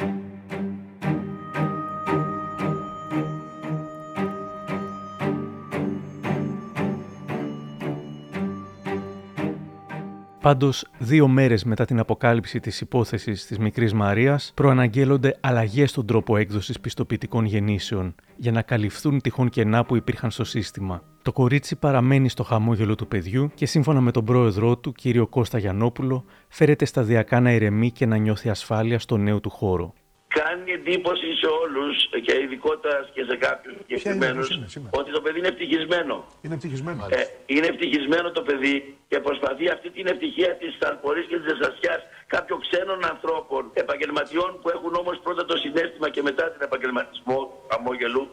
Πάντως, 10.41 10.85
δύο 10.99 11.29
μέρες 11.29 11.65
μετά 11.65 11.85
την 11.85 11.99
αποκάλυψη 11.99 12.61
της 12.61 12.81
υπόθεσης 12.81 13.47
της 13.47 13.59
μικρής 13.59 13.93
Μαρίας, 13.93 14.53
προαναγγέλλονται 14.55 15.37
αλλαγές 15.41 15.91
στον 15.91 16.07
τρόπο 16.07 16.37
έκδοσης 16.37 16.81
πιστοποιητικών 16.81 17.45
γεννήσεων 17.45 18.15
για 18.37 18.53
να 18.53 18.63
καλυφθούν 18.63 19.21
τυχόν 19.21 19.49
κενά 19.49 19.85
που 19.85 19.97
υπήρχαν 19.97 20.31
στο 20.31 20.45
σύστημα. 20.45 21.03
Το 21.23 21.33
κορίτσι 21.33 21.77
παραμένει 21.77 22.29
στο 22.29 22.43
χαμόγελο 22.43 22.95
του 22.95 23.09
παιδιού 23.09 23.51
και 23.55 23.67
σύμφωνα 23.67 24.01
με 24.01 24.11
τον 24.11 24.25
πρόεδρό 24.25 24.77
του, 24.77 24.93
κύριο 24.93 25.27
Κώστα 25.27 25.59
Γιανόπουλο, 25.59 26.25
φέρεται 26.49 26.85
σταδιακά 26.85 27.41
να 27.41 27.53
ηρεμεί 27.53 27.91
και 27.91 28.07
να 28.07 28.17
νιώθει 28.17 28.49
ασφάλεια 28.49 28.99
στο 28.99 29.17
νέο 29.17 29.41
του 29.41 29.51
χώρο 29.51 29.95
κάνει 30.29 30.73
εντύπωση 30.73 31.29
σε 31.41 31.49
όλους 31.63 31.95
και 32.25 32.35
ειδικότερα 32.43 32.99
και 33.15 33.23
σε 33.29 33.37
κάποιους 33.37 33.75
συγκεκριμένους 33.79 34.49
ότι 34.91 35.11
το 35.17 35.21
παιδί 35.21 35.39
είναι 35.39 35.49
ευτυχισμένο. 35.49 36.15
Είναι 36.43 36.55
ευτυχισμένο. 36.55 37.07
Ε, 37.11 37.23
είναι 37.47 37.67
ευτυχισμένο 37.67 38.31
το 38.31 38.43
παιδί 38.43 38.97
και 39.09 39.19
προσπαθεί 39.21 39.69
αυτή 39.69 39.91
την 39.91 40.07
ευτυχία 40.07 40.57
της 40.61 40.79
ταλπορή 40.79 41.23
και 41.27 41.37
της 41.37 41.47
ζεστασιά 41.49 41.95
κάποιων 42.27 42.59
ξένων 42.67 43.05
ανθρώπων, 43.13 43.71
επαγγελματιών 43.73 44.51
που 44.61 44.69
έχουν 44.69 44.95
όμως 44.95 45.21
πρώτα 45.23 45.45
το 45.45 45.57
συνέστημα 45.57 46.09
και 46.11 46.23
μετά 46.23 46.45
την 46.53 46.63
επαγγελματισμό 46.69 47.39
αμόγελου, 47.77 48.29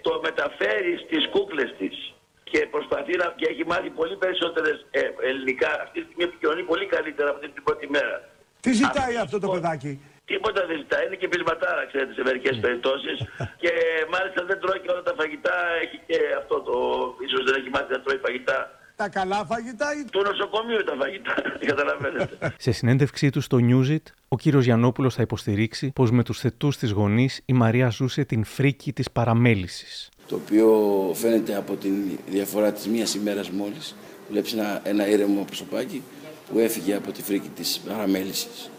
το 0.00 0.20
μεταφέρει 0.22 0.92
στις 1.04 1.28
κούκλες 1.28 1.74
της 1.78 1.94
και 2.50 2.66
προσπαθεί 2.70 3.16
να 3.16 3.26
και 3.36 3.46
έχει 3.52 3.64
μάθει 3.66 3.90
πολύ 3.90 4.16
περισσότερες 4.16 4.86
ε, 4.90 5.00
ελληνικά. 5.28 5.70
Αυτή 5.84 5.96
τη 6.00 6.04
στιγμή 6.06 6.24
επικοινωνεί 6.24 6.62
πολύ 6.62 6.86
καλύτερα 6.86 7.30
από 7.30 7.40
την 7.40 7.62
πρώτη 7.64 7.86
μέρα. 7.90 8.16
Τι 8.60 8.72
ζητάει 8.72 9.16
αυτό 9.16 9.38
το 9.38 9.48
παιδάκι; 9.48 10.00
Τίποτα 10.32 10.60
δεν 10.68 10.76
ζητάει. 10.82 11.04
Είναι 11.06 11.18
και 11.20 11.28
πεισματάρα, 11.32 11.82
ξέρετε, 11.90 12.12
σε 12.18 12.22
μερικές 12.28 12.56
περιπτώσεις. 12.64 13.16
και 13.62 13.72
μάλιστα 14.14 14.40
δεν 14.50 14.58
τρώει 14.62 14.80
και 14.82 14.90
όλα 14.94 15.02
τα 15.08 15.14
φαγητά. 15.18 15.56
Έχει 15.84 15.98
και 16.08 16.18
αυτό 16.40 16.56
το. 16.66 16.74
ίσως 17.26 17.42
δεν 17.46 17.54
έχει 17.60 17.70
μάθει 17.74 17.90
να 17.96 18.00
τρώει 18.04 18.18
φαγητά. 18.26 18.58
Τα 19.00 19.08
καλά 19.08 19.44
φαγητά 19.50 19.86
ή. 19.98 20.00
Του 20.12 20.22
νοσοκομείου 20.28 20.82
τα 20.84 20.94
φαγητά. 21.00 21.34
Καταλαβαίνετε. 21.70 22.54
σε 22.66 22.72
συνέντευξή 22.72 23.30
του 23.30 23.40
στο 23.40 23.58
Newsit, 23.68 24.04
ο 24.28 24.36
κύριος 24.36 24.64
Γιαννόπουλος 24.64 25.14
θα 25.14 25.22
υποστηρίξει 25.22 25.92
πως 25.94 26.10
με 26.10 26.22
τους 26.22 26.38
θετούς 26.40 26.76
της 26.76 26.90
γονείς 26.90 27.42
η 27.44 27.52
Μαρία 27.52 27.88
ζούσε 27.88 28.24
την 28.24 28.44
φρίκη 28.44 28.92
της 28.92 29.10
παραμέλησης. 29.10 30.08
Το 30.28 30.34
οποίο 30.34 30.68
φαίνεται 31.14 31.56
από 31.56 31.74
τη 31.76 31.88
διαφορά 32.26 32.72
της 32.72 32.86
μίας 32.88 33.14
ημέρας 33.14 33.50
μόλις. 33.50 33.96
Βλέπεις 34.30 34.52
ένα, 34.52 34.80
ένα 34.84 35.08
ήρεμο 35.08 35.44
προσωπάκι 35.44 36.02
που 36.52 36.58
έφυγε 36.58 36.94
από 36.94 37.12
τη 37.12 37.22
φρίκη 37.22 37.48
της 37.48 37.80
παραμέλησης. 37.88 38.70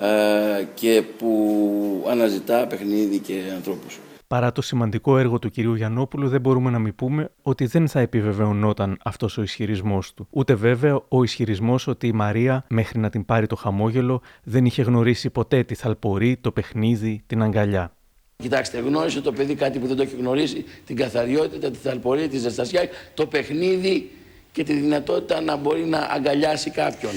Ε, 0.00 0.64
και 0.74 1.02
που 1.18 2.06
αναζητά 2.10 2.66
παιχνίδι 2.66 3.18
και 3.18 3.42
ανθρώπους. 3.54 3.98
Παρά 4.26 4.52
το 4.52 4.62
σημαντικό 4.62 5.18
έργο 5.18 5.38
του 5.38 5.50
κυρίου 5.50 5.74
Γιαννόπουλου, 5.74 6.28
δεν 6.28 6.40
μπορούμε 6.40 6.70
να 6.70 6.78
μην 6.78 6.94
πούμε 6.94 7.30
ότι 7.42 7.66
δεν 7.66 7.88
θα 7.88 8.00
επιβεβαιωνόταν 8.00 8.98
αυτός 9.04 9.38
ο 9.38 9.42
ισχυρισμός 9.42 10.14
του. 10.14 10.26
Ούτε 10.30 10.54
βέβαια 10.54 11.00
ο 11.08 11.22
ισχυρισμός 11.22 11.86
ότι 11.86 12.06
η 12.06 12.12
Μαρία, 12.12 12.64
μέχρι 12.68 12.98
να 12.98 13.10
την 13.10 13.24
πάρει 13.24 13.46
το 13.46 13.56
χαμόγελο, 13.56 14.22
δεν 14.42 14.64
είχε 14.64 14.82
γνωρίσει 14.82 15.30
ποτέ 15.30 15.62
τη 15.62 15.74
θαλπορή, 15.74 16.36
το 16.36 16.52
παιχνίδι, 16.52 17.22
την 17.26 17.42
αγκαλιά. 17.42 17.92
Κοιτάξτε, 18.36 18.78
γνώρισε 18.78 19.20
το 19.20 19.32
παιδί 19.32 19.54
κάτι 19.54 19.78
που 19.78 19.86
δεν 19.86 19.96
το 19.96 20.02
έχει 20.02 20.16
γνωρίσει, 20.16 20.64
την 20.86 20.96
καθαριότητα, 20.96 21.70
τη 21.70 21.78
θαλπορία, 21.78 22.28
τη 22.28 22.38
ζεστασιά, 22.38 22.88
το 23.14 23.26
παιχνίδι 23.26 24.10
και 24.52 24.64
τη 24.64 24.72
δυνατότητα 24.72 25.40
να 25.40 25.56
μπορεί 25.56 25.84
να 25.84 25.98
αγκαλιάσει 25.98 26.70
κάποιον. 26.70 27.12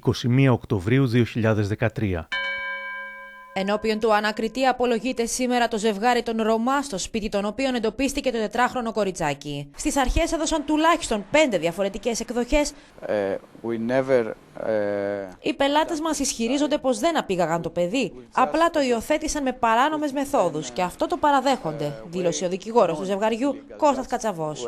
21 0.00 0.48
Οκτωβρίου 0.50 1.10
2013. 1.94 2.24
Ενώπιον 3.54 4.00
του 4.00 4.14
ανακριτή 4.14 4.66
απολογείται 4.66 5.26
σήμερα 5.26 5.68
το 5.68 5.78
ζευγάρι 5.78 6.22
των 6.22 6.42
Ρωμά 6.42 6.82
στο 6.82 6.98
σπίτι 6.98 7.28
των 7.28 7.44
οποίων 7.44 7.74
εντοπίστηκε 7.74 8.30
το 8.30 8.38
τετράχρονο 8.38 8.92
κοριτσάκι. 8.92 9.70
Στις 9.76 9.96
αρχές 9.96 10.32
έδωσαν 10.32 10.64
τουλάχιστον 10.64 11.24
πέντε 11.30 11.58
διαφορετικές 11.58 12.20
εκδοχές. 12.20 12.72
Uh, 13.06 13.68
never, 13.88 14.24
uh... 14.24 14.32
Οι 15.40 15.54
πελάτες 15.54 16.00
μας 16.00 16.18
ισχυρίζονται 16.18 16.78
πως 16.78 16.98
δεν 16.98 17.18
απήγαγαν 17.18 17.62
το 17.62 17.70
παιδί, 17.70 18.12
απλά 18.32 18.70
το 18.70 18.80
υιοθέτησαν 18.80 19.42
με 19.42 19.52
παράνομες 19.52 20.12
μεθόδους 20.12 20.70
και 20.70 20.82
αυτό 20.82 21.06
το 21.06 21.16
παραδέχονται, 21.16 22.02
δήλωσε 22.10 22.44
ο 22.44 22.48
δικηγόρος 22.48 22.98
του 22.98 23.04
ζευγαριού 23.04 23.56
Κώστας 23.76 24.06
Κατσαβός. 24.06 24.66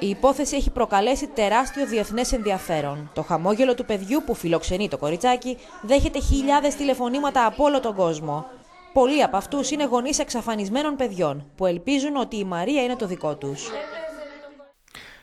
Η 0.00 0.08
υπόθεση 0.08 0.56
έχει 0.56 0.70
προκαλέσει 0.70 1.26
τεράστιο 1.26 1.86
διεθνές 1.86 2.32
ενδιαφέρον. 2.32 3.10
Το 3.14 3.22
χαμόγελο 3.22 3.74
του 3.74 3.84
παιδιού 3.84 4.22
που 4.26 4.34
φιλοξενεί 4.34 4.88
το 4.88 4.98
κοριτσάκι 4.98 5.56
δέχεται 5.82 6.20
χιλιάδες 6.20 6.74
τηλεφωνήματα 6.74 7.46
από 7.46 7.64
όλο 7.64 7.80
τον 7.80 7.94
κόσμο. 7.94 8.46
Πολλοί 8.92 9.22
από 9.22 9.36
αυτούς 9.36 9.70
είναι 9.70 9.84
γονείς 9.84 10.18
εξαφανισμένων 10.18 10.96
παιδιών 10.96 11.50
που 11.56 11.66
ελπίζουν 11.66 12.16
ότι 12.16 12.36
η 12.36 12.44
Μαρία 12.44 12.82
είναι 12.82 12.96
το 12.96 13.06
δικό 13.06 13.36
τους. 13.36 13.70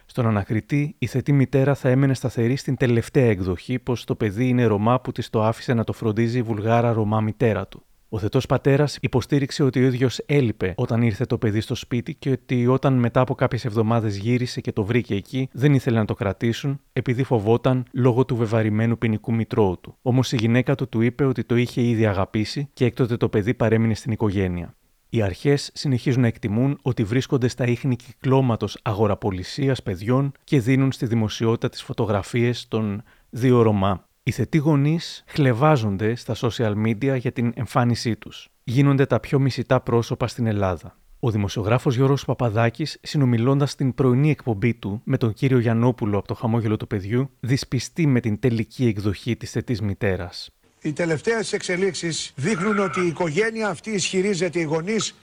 Στον 0.06 0.28
ανακριτή, 0.28 0.96
η 0.98 1.06
θετή 1.06 1.32
μητέρα 1.32 1.76
θα 1.76 1.90
έμενε 1.90 2.14
σταθερή 2.14 2.56
στην 2.56 2.78
τελευταία 2.78 3.26
εκδοχή 3.26 3.80
πως 3.80 4.04
το 4.04 4.16
παιδί 4.16 4.48
είναι 4.48 4.66
Ρωμά 4.66 5.00
που 5.00 5.12
της 5.12 5.30
το 5.30 5.44
άφησε 5.44 5.74
να 5.74 5.84
το 5.84 5.94
φροντίζει 5.94 6.38
η 6.38 6.42
βουλγάρα 6.42 6.94
Ρωμά 6.94 7.22
μητέρα 7.22 7.68
του. 7.68 7.85
Ο 8.16 8.20
θετός 8.20 8.46
πατέρας 8.46 8.98
υποστήριξε 9.02 9.64
ότι 9.64 9.84
ο 9.84 9.86
ίδιος 9.86 10.20
έλειπε 10.26 10.74
όταν 10.78 11.02
ήρθε 11.02 11.26
το 11.26 11.38
παιδί 11.38 11.60
στο 11.60 11.76
σπίτι 11.76 12.16
και 12.16 12.30
ότι 12.30 12.68
όταν 12.68 12.94
μετά 12.94 13.22
από 13.22 13.36
κάποιες 13.36 13.66
εβδομάδες 13.66 14.18
γύρισε 14.18 14.62
και 14.62 14.72
το 14.72 14.84
βρήκε 14.84 15.16
εκεί, 15.16 15.50
δεν 15.52 15.74
ήθελε 15.74 15.98
να 15.98 16.06
το 16.06 16.14
κρατήσουν 16.14 16.80
επειδή 16.94 17.24
φοβόταν 17.24 17.86
λόγω 17.92 18.26
του 18.26 18.36
βεβαρημένου 18.36 18.98
ποινικού 18.98 19.34
μητρώου 19.34 19.80
του. 19.82 19.98
Όμως 20.02 20.32
η 20.32 20.36
γυναίκα 20.36 20.76
του 20.76 20.90
του 20.90 21.02
είπε 21.02 21.26
ότι 21.26 21.44
το 21.44 21.56
είχε 21.56 21.82
ήδη 21.82 22.06
αγαπήσει 22.06 22.70
και 22.74 22.86
έκτοτε 22.86 23.18
το 23.18 23.30
παιδί 23.30 23.54
παρέμεινε 23.54 23.94
στην 23.94 24.12
οικογένεια. 24.12 24.76
Οι 25.10 25.22
αρχές 25.22 25.70
συνεχίζουν 25.74 26.22
να 26.22 26.28
εκτιμούν 26.28 26.80
ότι 26.82 27.04
βρίσκονται 27.04 27.48
στα 27.48 27.66
ίχνη 27.66 27.96
κυκλώματος 27.96 28.80
αγοραπολισίας 28.82 29.84
παιδιών 29.84 30.32
και 30.44 30.60
δίνουν 30.60 30.92
στη 30.92 31.06
δημοσιότητα 31.06 31.70
τις 31.70 31.84
φωτογραφίες 31.84 32.68
των 32.68 33.04
δύο 33.30 33.62
Ρωμά. 33.62 34.05
Οι 34.28 34.32
θετοί 34.32 34.58
γονείς 34.58 35.24
χλεβάζονται 35.28 36.16
στα 36.16 36.36
social 36.36 36.74
media 36.86 37.18
για 37.20 37.32
την 37.32 37.52
εμφάνισή 37.56 38.16
τους. 38.16 38.50
Γίνονται 38.64 39.06
τα 39.06 39.20
πιο 39.20 39.40
μισητά 39.40 39.82
πρόσωπα 39.82 40.28
στην 40.28 40.46
Ελλάδα. 40.46 40.98
Ο 41.20 41.32
δημοσιογράφος 41.32 41.96
Γιώργος 41.96 42.26
Παπαδάκης, 42.26 42.98
συνομιλώντας 43.02 43.72
στην 43.72 43.94
πρωινή 43.94 44.30
εκπομπή 44.30 44.74
του 44.74 45.02
με 45.04 45.18
τον 45.18 45.34
κύριο 45.34 45.60
Γιαννόπουλο 45.60 46.18
από 46.18 46.28
το 46.28 46.34
χαμόγελο 46.34 46.78
του 46.78 46.88
παιδιού, 46.88 47.30
δυσπιστεί 47.40 48.08
με 48.08 48.20
την 48.20 48.40
τελική 48.40 48.86
εκδοχή 48.86 49.36
της 49.36 49.52
θετής 49.52 49.82
μητέρας. 49.82 50.50
Οι 50.82 50.94
τελευταίες 50.94 51.54
εξελίξεις 51.54 52.34
δείχνουν 52.36 52.80
ότι 52.80 53.02
η 53.02 53.08
οικογένεια 53.08 53.68
αυτή 53.68 53.92
ισχυρίζεται, 53.92 54.60
οι 54.60 54.64
γονείς, 54.64 55.16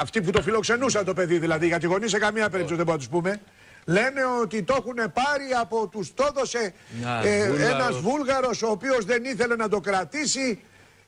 αυτοί 0.00 0.22
που 0.22 0.30
το 0.30 0.42
φιλοξενούσαν 0.42 1.04
το 1.04 1.14
παιδί 1.14 1.38
δηλαδή, 1.38 1.66
γιατί 1.66 1.84
οι 1.84 1.88
γονείς 1.88 2.10
σε 2.10 2.18
καμία 2.18 2.50
περίπτωση 2.50 2.76
δεν 2.76 2.84
μπορούμε 2.84 2.92
να 2.92 2.98
τους 2.98 3.08
πούμε, 3.08 3.40
Λένε 3.86 4.24
ότι 4.42 4.62
το 4.62 4.74
έχουν 4.78 4.94
πάρει 4.94 5.48
από 5.60 5.88
τους 5.88 6.14
το 6.14 6.26
έδωσε 6.28 6.74
ε, 7.22 7.44
ένας 7.70 8.00
Βούλγαρος 8.00 8.62
ο 8.62 8.70
οποίος 8.70 9.04
δεν 9.04 9.24
ήθελε 9.24 9.56
να 9.56 9.68
το 9.68 9.80
κρατήσει. 9.80 10.60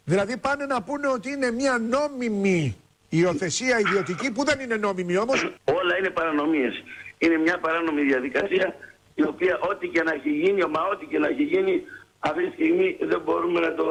Δηλαδή 0.04 0.36
πάνε 0.36 0.66
να 0.66 0.82
πούνε 0.82 1.08
ότι 1.08 1.30
είναι 1.30 1.50
μια 1.50 1.78
νόμιμη 1.78 2.76
υιοθεσία 3.08 3.78
ιδιωτική 3.78 4.32
που 4.32 4.44
δεν 4.44 4.60
είναι 4.60 4.76
νόμιμη 4.76 5.16
όμως. 5.16 5.52
Όλα 5.64 5.98
είναι 5.98 6.10
παρανομίες. 6.10 6.82
Είναι 7.18 7.36
μια 7.36 7.58
παράνομη 7.58 8.02
διαδικασία 8.02 8.74
η 9.14 9.22
οποία 9.22 9.58
ό,τι 9.70 9.88
και 9.88 10.02
να 10.02 10.12
έχει 10.12 10.30
γίνει, 10.30 10.64
μα 10.70 10.82
ό,τι 10.92 11.06
και 11.06 11.18
να 11.18 11.28
έχει 11.28 11.42
γίνει 11.42 11.82
αυτή 12.18 12.46
τη 12.46 12.52
στιγμή 12.52 12.96
δεν 13.00 13.20
μπορούμε 13.24 13.60
να 13.60 13.74
το, 13.74 13.84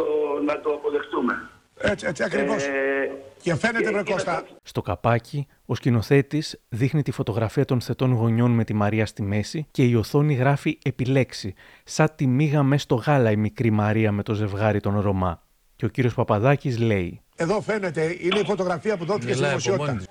να 0.46 0.60
το 0.62 0.74
αποδεχτούμε. 0.74 1.50
Έτσι, 1.78 2.06
έτσι 2.08 2.24
ακριβώς. 2.24 2.64
Ε, 2.64 3.12
και 3.42 3.56
φαίνεται, 3.56 3.92
βρε 3.92 4.04
Κώστα. 4.04 4.46
Στο 4.64 4.82
καπάκι, 4.82 5.48
ο 5.66 5.76
σκηνοθέτης 5.76 6.60
δείχνει 6.70 7.02
τη 7.02 7.12
φωτογραφία 7.12 7.66
των 7.66 7.82
θετών 7.82 8.14
γονιών 8.14 8.52
με 8.52 8.64
τη 8.64 8.74
Μαρία 8.74 9.06
στη 9.06 9.22
μέση 9.22 9.68
και 9.72 9.84
η 9.84 9.96
οθόνη 9.96 10.34
γράφει 10.34 10.78
επιλέξει, 10.84 11.54
σαν 11.84 12.10
τη 12.16 12.28
μίγα 12.28 12.64
μέσα 12.64 12.82
στο 12.82 12.96
γάλα 12.96 13.32
η 13.32 13.36
μικρή 13.36 13.70
Μαρία 13.70 14.12
με 14.12 14.24
το 14.24 14.34
ζευγάρι 14.34 14.80
των 14.80 15.00
Ρωμά. 15.00 15.44
Και 15.76 15.86
ο 15.86 15.88
κύριος 15.88 16.14
Παπαδάκης 16.14 16.78
λέει. 16.78 17.22
Εδώ 17.36 17.62
φαίνεται, 17.62 18.18
είναι 18.20 18.40
η 18.40 18.44
φωτογραφία 18.46 18.98
που 18.98 19.06
δόθηκε 19.06 19.34
στη 19.34 19.46
δημοσιότητα. 19.46 20.02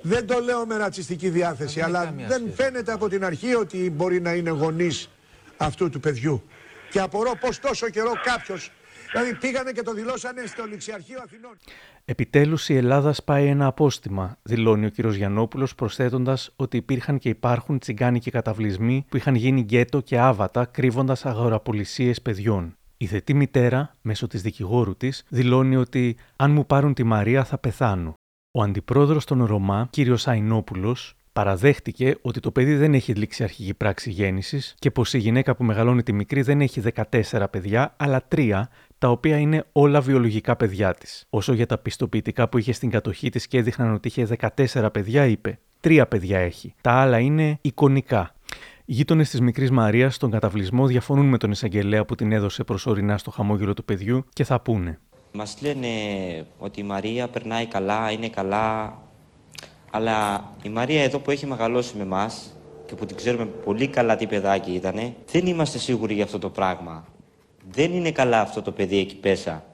Δεν 0.00 0.26
το 0.26 0.40
λέω 0.40 0.66
με 0.66 0.76
ρατσιστική 0.76 1.28
διάθεση, 1.28 1.80
αλλά 1.80 2.14
δεν 2.28 2.52
φαίνεται 2.54 2.92
από 2.92 3.08
την 3.08 3.24
αρχή 3.24 3.54
ότι 3.54 3.90
μπορεί 3.90 4.20
να 4.20 4.34
είναι 4.34 4.50
γονείς 4.50 5.10
αυτού 5.56 5.90
του 5.90 6.00
παιδιού. 6.00 6.42
Και 6.90 7.00
απορώ 7.00 7.32
πώς 7.40 7.58
τόσο 7.58 7.88
καιρό 7.88 8.12
κάποιος 8.24 8.72
Δηλαδή 9.12 9.34
πήγανε 9.34 9.72
και 9.72 9.82
το 9.82 9.92
δηλώσανε 9.92 10.46
στο 10.46 10.64
Ληξιαρχείο 10.64 11.18
Αθηνών. 11.24 11.56
Επιτέλους 12.04 12.68
η 12.68 12.76
Ελλάδα 12.76 13.12
σπάει 13.12 13.46
ένα 13.46 13.66
απόστημα, 13.66 14.38
δηλώνει 14.42 14.86
ο 14.86 14.90
κ. 14.90 15.00
Γιαννόπουλος, 15.00 15.74
προσθέτοντας 15.74 16.52
ότι 16.56 16.76
υπήρχαν 16.76 17.18
και 17.18 17.28
υπάρχουν 17.28 17.78
τσιγκάνικοι 17.78 18.30
καταβλισμοί 18.30 19.04
που 19.08 19.16
είχαν 19.16 19.34
γίνει 19.34 19.60
γκέτο 19.60 20.00
και 20.00 20.18
άβατα, 20.18 20.64
κρύβοντας 20.64 21.26
αγοραπολισίες 21.26 22.22
παιδιών. 22.22 22.76
Η 22.96 23.06
θετή 23.06 23.34
μητέρα, 23.34 23.94
μέσω 24.02 24.26
της 24.26 24.42
δικηγόρου 24.42 24.96
της, 24.96 25.24
δηλώνει 25.28 25.76
ότι 25.76 26.16
αν 26.36 26.50
μου 26.50 26.66
πάρουν 26.66 26.94
τη 26.94 27.02
Μαρία 27.02 27.44
θα 27.44 27.58
πεθάνω. 27.58 28.14
Ο 28.50 28.62
αντιπρόεδρος 28.62 29.24
των 29.24 29.44
Ρωμά, 29.44 29.88
κ. 29.92 30.28
Αϊνόπουλος, 30.28 31.16
παραδέχτηκε 31.32 32.16
ότι 32.22 32.40
το 32.40 32.50
παιδί 32.50 32.76
δεν 32.76 32.94
έχει 32.94 33.12
ληξιαρχική 33.12 33.74
πράξη 33.74 34.10
γέννησης 34.10 34.74
και 34.78 34.90
πως 34.90 35.12
η 35.12 35.18
γυναίκα 35.18 35.56
που 35.56 35.64
μεγαλώνει 35.64 36.02
τη 36.02 36.12
μικρή 36.12 36.42
δεν 36.42 36.60
έχει 36.60 36.82
14 36.94 37.46
παιδιά, 37.50 37.94
αλλά 37.96 38.22
3, 38.34 38.62
τα 38.98 39.10
οποία 39.10 39.36
είναι 39.36 39.64
όλα 39.72 40.00
βιολογικά 40.00 40.56
παιδιά 40.56 40.94
της. 40.94 41.26
Όσο 41.30 41.52
για 41.52 41.66
τα 41.66 41.78
πιστοποιητικά 41.78 42.48
που 42.48 42.58
είχε 42.58 42.72
στην 42.72 42.90
κατοχή 42.90 43.28
της 43.28 43.46
και 43.46 43.58
έδειχναν 43.58 43.92
ότι 43.94 44.08
είχε 44.08 44.26
14 44.66 44.88
παιδιά, 44.92 45.26
είπε: 45.26 45.58
Τρία 45.80 46.06
παιδιά 46.06 46.38
έχει. 46.38 46.74
Τα 46.80 46.92
άλλα 46.92 47.18
είναι 47.18 47.58
εικονικά. 47.60 48.34
Οι 48.84 48.92
γείτονες 48.92 49.30
της 49.30 49.40
μικρής 49.40 49.70
Μαρίας 49.70 50.14
στον 50.14 50.30
καταβλισμό 50.30 50.86
διαφωνούν 50.86 51.26
με 51.26 51.38
τον 51.38 51.50
εισαγγελέα 51.50 52.04
που 52.04 52.14
την 52.14 52.32
έδωσε 52.32 52.64
προσωρινά 52.64 53.18
στο 53.18 53.30
χαμόγελο 53.30 53.74
του 53.74 53.84
παιδιού 53.84 54.24
και 54.32 54.44
θα 54.44 54.60
πούνε. 54.60 54.98
Μας 55.32 55.58
λένε 55.62 55.88
ότι 56.58 56.80
η 56.80 56.82
Μαρία 56.82 57.28
περνάει 57.28 57.66
καλά, 57.66 58.10
είναι 58.10 58.28
καλά. 58.28 58.98
Αλλά 59.90 60.44
η 60.62 60.68
Μαρία 60.68 61.02
εδώ 61.02 61.18
που 61.18 61.30
έχει 61.30 61.46
μεγαλώσει 61.46 61.96
με 61.96 62.02
εμάς 62.02 62.56
και 62.86 62.94
που 62.94 63.06
την 63.06 63.16
ξέρουμε 63.16 63.44
πολύ 63.44 63.88
καλά 63.88 64.16
τι 64.16 64.26
παιδάκι 64.26 64.70
ήταν, 64.70 65.14
δεν 65.30 65.46
είμαστε 65.46 65.78
σίγουροι 65.78 66.14
για 66.14 66.24
αυτό 66.24 66.38
το 66.38 66.50
πράγμα 66.50 67.04
δεν 67.70 67.92
είναι 67.92 68.10
καλά 68.10 68.40
αυτό 68.40 68.62
το 68.62 68.72
παιδί 68.72 68.98
εκεί 68.98 69.16
πέσα. 69.16 69.64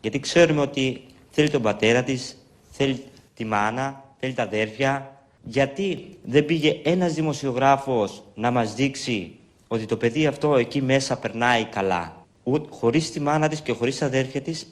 Γιατί 0.00 0.20
ξέρουμε 0.20 0.60
ότι 0.60 1.02
θέλει 1.30 1.50
τον 1.50 1.62
πατέρα 1.62 2.02
της, 2.02 2.36
θέλει 2.70 3.04
τη 3.34 3.44
μάνα, 3.44 4.04
θέλει 4.18 4.32
τα 4.32 4.42
αδέρφια. 4.42 5.14
Γιατί 5.42 6.16
δεν 6.22 6.44
πήγε 6.44 6.80
ένας 6.82 7.14
δημοσιογράφος 7.14 8.22
να 8.34 8.50
μας 8.50 8.74
δείξει 8.74 9.36
ότι 9.68 9.86
το 9.86 9.96
παιδί 9.96 10.26
αυτό 10.26 10.56
εκεί 10.56 10.82
μέσα 10.82 11.18
περνάει 11.18 11.64
καλά. 11.64 12.24
Χωρίς 12.70 13.10
τη 13.10 13.20
μάνα 13.20 13.48
της 13.48 13.60
και 13.60 13.72
χωρίς 13.72 13.98
τα 13.98 14.06
αδέρφια 14.06 14.40
της 14.40 14.70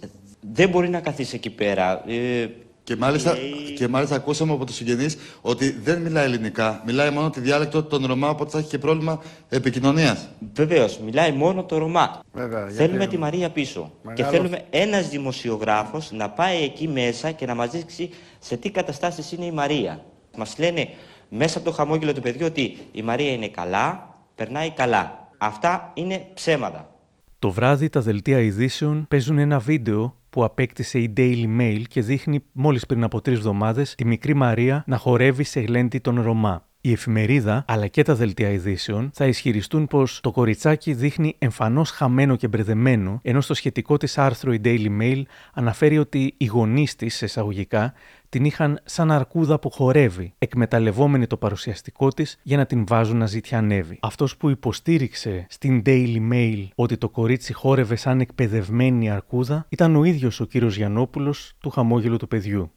δεν 0.52 0.68
μπορεί 0.68 0.88
να 0.88 1.00
καθίσει 1.00 1.36
εκεί 1.36 1.50
πέρα. 1.50 2.04
Ε, 2.08 2.48
και 2.88 2.96
μάλιστα, 2.96 3.36
και 3.76 3.88
μάλιστα 3.88 4.16
ακούσαμε 4.16 4.52
από 4.52 4.64
τους 4.64 4.74
συγγενείς 4.74 5.16
ότι 5.40 5.70
δεν 5.70 6.00
μιλάει 6.00 6.24
ελληνικά. 6.24 6.82
Μιλάει 6.86 7.10
μόνο 7.10 7.30
τη 7.30 7.40
διάλεκτο 7.40 7.82
των 7.82 8.06
Ρωμά, 8.06 8.28
οπότε 8.28 8.50
θα 8.50 8.58
έχει 8.58 8.68
και 8.68 8.78
πρόβλημα 8.78 9.22
επικοινωνίας. 9.48 10.28
Βεβαίως, 10.54 10.98
μιλάει 10.98 11.32
μόνο 11.32 11.64
το 11.64 11.78
Ρωμά. 11.78 12.20
Βέβαια, 12.32 12.66
θέλουμε 12.68 13.06
τη 13.06 13.18
Μαρία 13.18 13.50
πίσω. 13.50 13.92
Και 14.14 14.24
θέλουμε 14.24 14.64
ένας 14.70 15.08
δημοσιογράφος 15.08 16.12
να 16.12 16.30
πάει 16.30 16.62
εκεί 16.62 16.88
μέσα 16.88 17.30
και 17.30 17.46
να 17.46 17.54
μας 17.54 17.70
δείξει 17.70 18.10
σε 18.38 18.56
τι 18.56 18.70
καταστάσεις 18.70 19.32
είναι 19.32 19.44
η 19.44 19.52
Μαρία. 19.52 20.04
Μας 20.36 20.58
λένε 20.58 20.88
μέσα 21.28 21.58
από 21.58 21.66
το 21.66 21.74
χαμόγελο 21.74 22.12
του 22.12 22.20
παιδιού 22.20 22.46
ότι 22.46 22.76
η 22.92 23.02
Μαρία 23.02 23.32
είναι 23.32 23.48
καλά, 23.48 24.16
περνάει 24.34 24.70
καλά. 24.70 25.28
Αυτά 25.38 25.90
είναι 25.94 26.26
ψέματα. 26.34 26.90
Το 27.38 27.50
βράδυ 27.50 27.88
τα 27.88 28.00
δελτία 28.00 28.40
ειδήσεων 28.40 29.06
παίζουν 29.08 29.38
ένα 29.38 29.58
βίντεο 29.58 30.16
που 30.38 30.44
απέκτησε 30.44 30.98
η 30.98 31.12
Daily 31.16 31.60
Mail 31.60 31.82
και 31.88 32.00
δείχνει 32.00 32.44
μόλις 32.52 32.86
πριν 32.86 33.04
από 33.04 33.20
τρεις 33.20 33.36
εβδομάδες 33.36 33.94
τη 33.94 34.04
μικρή 34.04 34.34
Μαρία 34.34 34.84
να 34.86 34.96
χορεύει 34.96 35.44
σε 35.44 35.60
γλέντι 35.60 35.98
των 35.98 36.22
Ρωμά. 36.22 36.67
Η 36.80 36.92
εφημερίδα 36.92 37.64
αλλά 37.66 37.86
και 37.86 38.02
τα 38.02 38.14
δελτία 38.14 38.50
ειδήσεων 38.50 39.10
θα 39.14 39.26
ισχυριστούν 39.26 39.86
πως 39.86 40.20
το 40.20 40.30
κοριτσάκι 40.30 40.92
δείχνει 40.92 41.34
εμφανώς 41.38 41.90
χαμένο 41.90 42.36
και 42.36 42.48
μπερδεμένο, 42.48 43.20
ενώ 43.22 43.40
στο 43.40 43.54
σχετικό 43.54 43.96
της 43.96 44.18
άρθρο 44.18 44.52
η 44.52 44.60
Daily 44.64 45.00
Mail 45.00 45.22
αναφέρει 45.54 45.98
ότι 45.98 46.34
οι 46.36 46.44
γονείς 46.44 46.96
της, 46.96 47.22
εισαγωγικά, 47.22 47.92
την 48.28 48.44
είχαν 48.44 48.80
σαν 48.84 49.10
αρκούδα 49.10 49.58
που 49.58 49.70
χορεύει, 49.70 50.32
εκμεταλλευόμενη 50.38 51.26
το 51.26 51.36
παρουσιαστικό 51.36 52.08
της 52.08 52.38
για 52.42 52.56
να 52.56 52.66
την 52.66 52.86
βάζουν 52.86 53.16
να 53.16 53.26
ζητιανεύει. 53.26 53.98
Αυτός 54.02 54.36
που 54.36 54.48
υποστήριξε 54.48 55.46
στην 55.48 55.82
Daily 55.86 56.32
Mail 56.32 56.68
ότι 56.74 56.96
το 56.96 57.08
κορίτσι 57.08 57.52
χόρευε 57.52 57.96
σαν 57.96 58.20
εκπαιδευμένη 58.20 59.10
αρκούδα 59.10 59.66
ήταν 59.68 59.96
ο 59.96 60.04
ίδιος 60.04 60.40
ο 60.40 60.44
κύριος 60.44 60.76
Γιαννόπουλος 60.76 61.54
του 61.60 61.70
χαμόγελου 61.70 62.16
του 62.16 62.28
παιδιού. 62.28 62.72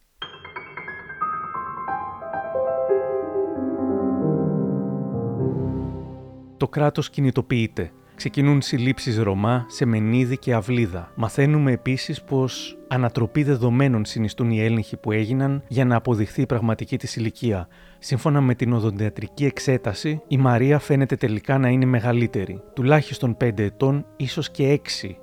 Το 6.62 6.68
κράτος 6.68 7.10
κινητοποιείται. 7.10 7.92
Ξεκινούν 8.16 8.62
συλλήψεις 8.62 9.18
Ρωμά 9.18 9.66
σε 9.68 9.86
Μενίδη 9.86 10.38
και 10.38 10.54
Αυλίδα. 10.54 11.12
Μαθαίνουμε 11.16 11.72
επίσης 11.72 12.22
πως 12.22 12.78
ανατροπή 12.88 13.44
δεδομένων 13.44 14.06
συνιστούν 14.06 14.52
οι 14.52 14.62
έλεγχοι 14.62 14.98
που 14.98 15.12
έγιναν 15.12 15.64
για 15.68 15.86
να 15.86 15.96
αποδειχθεί 15.96 16.42
η 16.42 16.46
πραγματική 16.46 16.98
της 16.98 17.16
ηλικία. 17.16 17.68
Σύμφωνα 18.00 18.42
με 18.42 18.56
την 18.56 18.74
οδοντιατρική 18.74 19.46
εξέταση, 19.46 20.22
η 20.28 20.38
Μαρία 20.38 20.80
φαίνεται 20.80 21.16
τελικά 21.16 21.58
να 21.58 21.70
είναι 21.70 21.86
μεγαλύτερη, 21.86 22.62
τουλάχιστον 22.74 23.38
5 23.44 23.60
ετών, 23.60 24.06
ίσως 24.18 24.52
και 24.52 24.80
6 25.02 25.16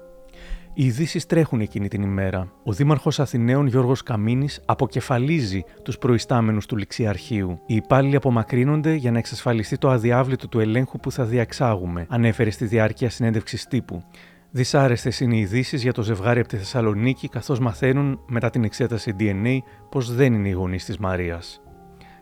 οι 0.79 0.85
ειδήσεις 0.85 1.27
τρέχουν 1.27 1.61
εκείνη 1.61 1.89
την 1.89 2.03
ημέρα. 2.03 2.53
Ο 2.65 2.73
Δήμαρχος 2.73 3.21
Αθηναίων 3.21 3.67
Γιώργος 3.67 4.03
Καμίνης 4.03 4.63
αποκεφαλίζει 4.65 5.65
τους 5.83 5.99
προϊστάμενους 5.99 6.67
του 6.67 6.77
ληξιαρχείου. 6.77 7.61
Οι 7.67 7.75
υπάλληλοι 7.75 8.17
απομακρύνονται 8.17 8.95
για 8.95 9.11
να 9.11 9.19
εξασφαλιστεί 9.19 9.79
το 9.79 9.91
αδιάβλητο 9.91 10.49
του 10.49 10.61
ελέγχου 10.61 10.99
που 10.99 11.13
θα 11.13 11.25
διαξάγουμε, 11.25 12.07
ανέφερε 12.09 12.51
στη 12.51 12.65
διάρκεια 12.65 13.11
συνέντευξης 13.11 13.67
τύπου. 13.67 14.03
Δυσάρεστες 14.51 15.21
είναι 15.21 15.37
οι 15.37 15.41
ειδήσεις 15.41 15.83
για 15.83 15.93
το 15.93 16.03
ζευγάρι 16.03 16.41
από 16.41 16.49
τη 16.49 16.57
Θεσσαλονίκη, 16.57 17.29
καθώς 17.29 17.59
μαθαίνουν 17.59 18.21
μετά 18.29 18.51
την 18.51 18.65
εξέταση 18.65 19.17
DNA 19.19 19.59
πως 19.91 20.15
δεν 20.15 20.35
είναι 20.35 20.49
οι 20.49 20.53
γονείς 20.53 20.85
της 20.85 20.99
Μαρίας. 20.99 21.61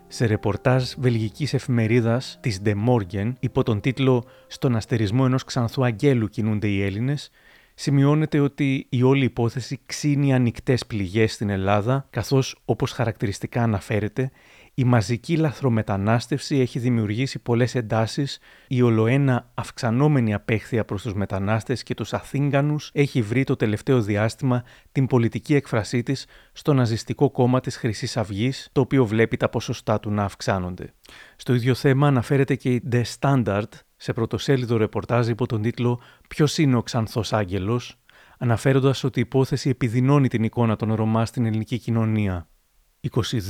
Σε 0.08 0.26
ρεπορτάζ 0.26 0.92
βελγικής 0.98 1.54
εφημερίδας 1.54 2.38
της 2.40 2.60
De 2.64 2.72
Morgen, 2.88 3.32
υπό 3.40 3.62
τον 3.62 3.80
τίτλο 3.80 4.24
Στον 4.46 4.76
αστερισμό 4.76 5.22
ενός 5.26 5.44
ξανθού 5.44 5.84
αγγέλου 5.84 6.28
κινούνται 6.28 6.66
οι 6.66 6.82
Έλληνες, 6.82 7.30
σημειώνεται 7.78 8.40
ότι 8.40 8.86
η 8.88 9.02
όλη 9.02 9.24
υπόθεση 9.24 9.80
ξύνει 9.86 10.34
ανοιχτές 10.34 10.86
πληγές 10.86 11.32
στην 11.32 11.50
Ελλάδα, 11.50 12.06
καθώς 12.10 12.56
όπως 12.64 12.92
χαρακτηριστικά 12.92 13.62
αναφέρεται, 13.62 14.30
η 14.74 14.84
μαζική 14.84 15.36
λαθρομετανάστευση 15.36 16.56
έχει 16.56 16.78
δημιουργήσει 16.78 17.38
πολλές 17.38 17.74
εντάσεις, 17.74 18.38
η 18.68 18.82
ολοένα 18.82 19.50
αυξανόμενη 19.54 20.34
απέχθεια 20.34 20.84
προς 20.84 21.02
τους 21.02 21.14
μετανάστες 21.14 21.82
και 21.82 21.94
τους 21.94 22.12
Αθήγανους 22.12 22.90
έχει 22.92 23.22
βρει 23.22 23.44
το 23.44 23.56
τελευταίο 23.56 24.02
διάστημα 24.02 24.64
την 24.92 25.06
πολιτική 25.06 25.54
έκφρασή 25.54 26.02
της 26.02 26.26
στο 26.52 26.72
ναζιστικό 26.72 27.30
κόμμα 27.30 27.60
της 27.60 27.76
χρυσής 27.76 28.16
αυγής, 28.16 28.68
το 28.72 28.80
οποίο 28.80 29.06
βλέπει 29.06 29.36
τα 29.36 29.48
ποσοστά 29.48 30.00
του 30.00 30.10
να 30.10 30.24
αυξάνονται. 30.24 30.92
Στο 31.36 31.54
ίδιο 31.54 31.74
θέμα 31.74 32.06
αναφέρεται 32.06 32.54
και 32.54 32.70
η 32.70 32.82
The 32.92 33.02
Standard 33.18 33.70
σε 33.96 34.12
πρωτοσέλιδο 34.12 34.76
ρεπορτάζ 34.76 35.28
υπό 35.28 35.46
τον 35.46 35.62
τίτλο 35.62 36.00
Ποιος 36.28 36.58
είναι 36.58 36.76
ο 36.76 36.82
Ξανθός 36.82 37.32
Άγγελος, 37.32 37.98
αναφέροντας 38.38 39.04
ότι 39.04 39.18
η 39.18 39.22
υπόθεση 39.22 39.68
επιδεινώνει 39.68 40.28
την 40.28 40.42
εικόνα 40.42 40.76
των 40.76 40.94
Ρωμά 40.94 41.26
στην 41.26 41.46
ελληνική 41.46 41.78
κοινωνία. 41.78 42.48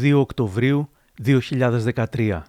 22 0.01 0.13
Οκτωβρίου 0.15 0.91
2013. 1.25 2.43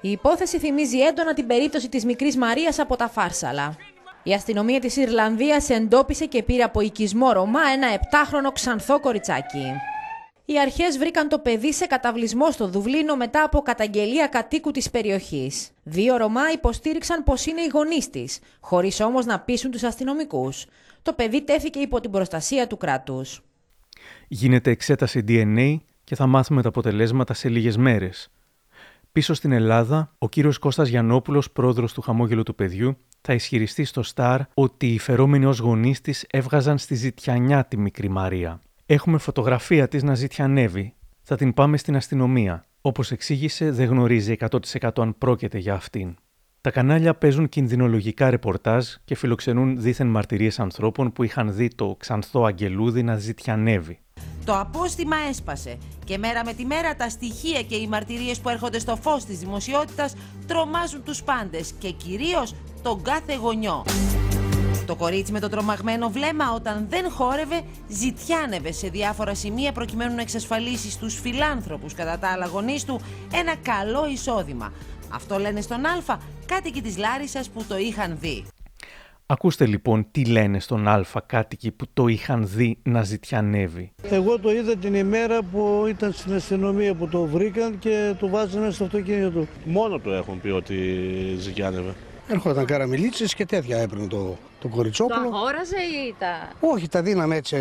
Η 0.00 0.10
υπόθεση 0.10 0.58
θυμίζει 0.58 0.98
έντονα 0.98 1.34
την 1.34 1.46
περίπτωση 1.46 1.88
της 1.88 2.04
μικρής 2.04 2.36
Μαρίας 2.36 2.78
από 2.78 2.96
τα 2.96 3.08
Φάρσαλα. 3.08 3.76
Η 4.22 4.32
αστυνομία 4.32 4.80
της 4.80 4.96
Ιρλανδίας 4.96 5.70
εντόπισε 5.70 6.26
και 6.26 6.42
πήρε 6.42 6.62
από 6.62 6.80
οικισμό 6.80 7.32
Ρωμά 7.32 7.60
ένα 7.74 7.92
επτάχρονο 7.92 8.52
ξανθό 8.52 9.00
κοριτσάκι. 9.00 9.66
Οι 10.52 10.58
αρχές 10.60 10.98
βρήκαν 10.98 11.28
το 11.28 11.38
παιδί 11.38 11.72
σε 11.72 11.86
καταβλισμό 11.86 12.50
στο 12.50 12.68
Δουβλίνο 12.68 13.16
μετά 13.16 13.42
από 13.42 13.60
καταγγελία 13.60 14.26
κατοίκου 14.26 14.70
της 14.70 14.90
περιοχής. 14.90 15.70
Δύο 15.82 16.16
Ρωμά 16.16 16.50
υποστήριξαν 16.52 17.24
πως 17.24 17.46
είναι 17.46 17.60
οι 17.60 17.70
γονείς 17.72 18.10
της, 18.10 18.38
χωρίς 18.60 19.00
όμως 19.00 19.26
να 19.26 19.40
πείσουν 19.40 19.70
τους 19.70 19.82
αστυνομικούς. 19.82 20.66
Το 21.02 21.12
παιδί 21.12 21.44
τέθηκε 21.44 21.78
υπό 21.78 22.00
την 22.00 22.10
προστασία 22.10 22.66
του 22.66 22.76
κράτους. 22.76 23.42
Γίνεται 24.28 24.70
εξέταση 24.70 25.24
DNA 25.28 25.76
και 26.04 26.14
θα 26.14 26.26
μάθουμε 26.26 26.62
τα 26.62 26.68
αποτελέσματα 26.68 27.34
σε 27.34 27.48
λίγες 27.48 27.76
μέρες. 27.76 28.30
Πίσω 29.12 29.34
στην 29.34 29.52
Ελλάδα, 29.52 30.14
ο 30.18 30.28
κύριος 30.28 30.58
Κώστας 30.58 30.88
Γιαννόπουλος, 30.88 31.50
πρόεδρος 31.50 31.92
του 31.92 32.00
χαμόγελου 32.00 32.42
του 32.42 32.54
παιδιού, 32.54 32.96
θα 33.20 33.34
ισχυριστεί 33.34 33.84
στο 33.84 34.02
Σταρ 34.02 34.40
ότι 34.54 34.86
οι 34.86 34.98
φερόμενοι 34.98 35.44
ως 35.44 35.58
γονείς 35.58 36.00
της 36.00 36.26
έβγαζαν 36.30 36.78
στη 36.78 36.94
ζητιανιά 36.94 37.64
τη 37.64 37.76
μικρή 37.76 38.08
Μαρία. 38.08 38.60
Έχουμε 38.86 39.18
φωτογραφία 39.18 39.88
της 39.88 40.02
να 40.02 40.14
ζητιανεύει. 40.14 40.94
Θα 41.22 41.36
την 41.36 41.54
πάμε 41.54 41.76
στην 41.76 41.96
αστυνομία. 41.96 42.66
Όπως 42.80 43.10
εξήγησε, 43.10 43.70
δεν 43.70 43.88
γνωρίζει 43.88 44.36
100% 44.80 44.88
αν 44.96 45.18
πρόκειται 45.18 45.58
για 45.58 45.74
αυτήν. 45.74 46.16
Τα 46.60 46.70
κανάλια 46.70 47.14
παίζουν 47.14 47.48
κινδυνολογικά 47.48 48.30
ρεπορτάζ 48.30 48.86
και 49.04 49.14
φιλοξενούν 49.14 49.80
δίθεν 49.80 50.06
μαρτυρίες 50.06 50.60
ανθρώπων 50.60 51.12
που 51.12 51.22
είχαν 51.22 51.54
δει 51.54 51.68
το 51.68 51.96
ξανθό 51.98 52.44
αγγελούδι 52.44 53.02
να 53.02 53.16
ζητιανεύει. 53.16 53.98
Το 54.44 54.58
απόστημα 54.58 55.16
έσπασε 55.28 55.78
και 56.04 56.18
μέρα 56.18 56.44
με 56.44 56.52
τη 56.52 56.64
μέρα 56.64 56.96
τα 56.96 57.08
στοιχεία 57.08 57.62
και 57.62 57.76
οι 57.76 57.86
μαρτυρίες 57.86 58.40
που 58.40 58.48
έρχονται 58.48 58.78
στο 58.78 58.96
φως 58.96 59.24
της 59.24 59.38
δημοσιότητας 59.38 60.14
τρομάζουν 60.46 61.02
τους 61.02 61.22
πάντες 61.22 61.72
και 61.78 61.90
κυρίως 61.90 62.54
τον 62.82 63.02
κάθε 63.02 63.36
γονιό. 63.36 63.84
Το 64.86 64.96
κορίτσι 64.96 65.32
με 65.32 65.40
το 65.40 65.48
τρομαγμένο 65.48 66.08
βλέμμα 66.10 66.52
όταν 66.54 66.86
δεν 66.88 67.10
χόρευε 67.10 67.62
ζητιάνευε 67.88 68.72
σε 68.72 68.88
διάφορα 68.88 69.34
σημεία 69.34 69.72
προκειμένου 69.72 70.14
να 70.14 70.20
εξασφαλίσει 70.20 70.90
στους 70.90 71.20
φιλάνθρωπους 71.20 71.94
κατά 71.94 72.18
τα 72.18 72.28
άλλα 72.28 72.46
γονείς 72.46 72.84
του 72.84 73.00
ένα 73.32 73.54
καλό 73.62 74.06
εισόδημα. 74.06 74.72
Αυτό 75.14 75.38
λένε 75.38 75.60
στον 75.60 75.86
Α 75.86 76.18
κάτοικοι 76.46 76.80
της 76.80 76.96
Λάρισας 76.96 77.48
που 77.48 77.64
το 77.68 77.78
είχαν 77.78 78.16
δει. 78.20 78.44
Ακούστε 79.26 79.66
λοιπόν 79.66 80.06
τι 80.10 80.24
λένε 80.24 80.60
στον 80.60 80.88
Α 80.88 81.04
κάτοικοι 81.26 81.70
που 81.70 81.86
το 81.92 82.06
είχαν 82.06 82.48
δει 82.48 82.78
να 82.82 83.02
ζητιανεύει. 83.02 83.92
Εγώ 84.02 84.38
το 84.38 84.52
είδα 84.52 84.76
την 84.76 84.94
ημέρα 84.94 85.42
που 85.42 85.84
ήταν 85.88 86.12
στην 86.12 86.34
αστυνομία 86.34 86.94
που 86.94 87.08
το 87.08 87.24
βρήκαν 87.24 87.78
και 87.78 88.14
το 88.18 88.28
βάζανε 88.28 88.70
στο 88.70 88.84
αυτοκίνητο. 88.84 89.46
Μόνο 89.64 89.98
το 89.98 90.12
έχουν 90.12 90.40
πει 90.40 90.48
ότι 90.48 90.76
ζητιάνευε. 91.38 91.94
Έρχονταν 92.28 92.64
καραμιλίτσες 92.64 93.34
και 93.34 93.46
τέτοια 93.46 93.78
έπαιρνε 93.78 94.06
το, 94.06 94.36
το 94.60 94.68
κοριτσόπουλο. 94.68 95.30
Το 95.30 95.36
αγόραζε 95.36 95.76
ή 95.76 96.14
τα. 96.18 96.52
Όχι, 96.60 96.88
τα 96.88 97.02
δίναμε 97.02 97.36
έτσι. 97.36 97.56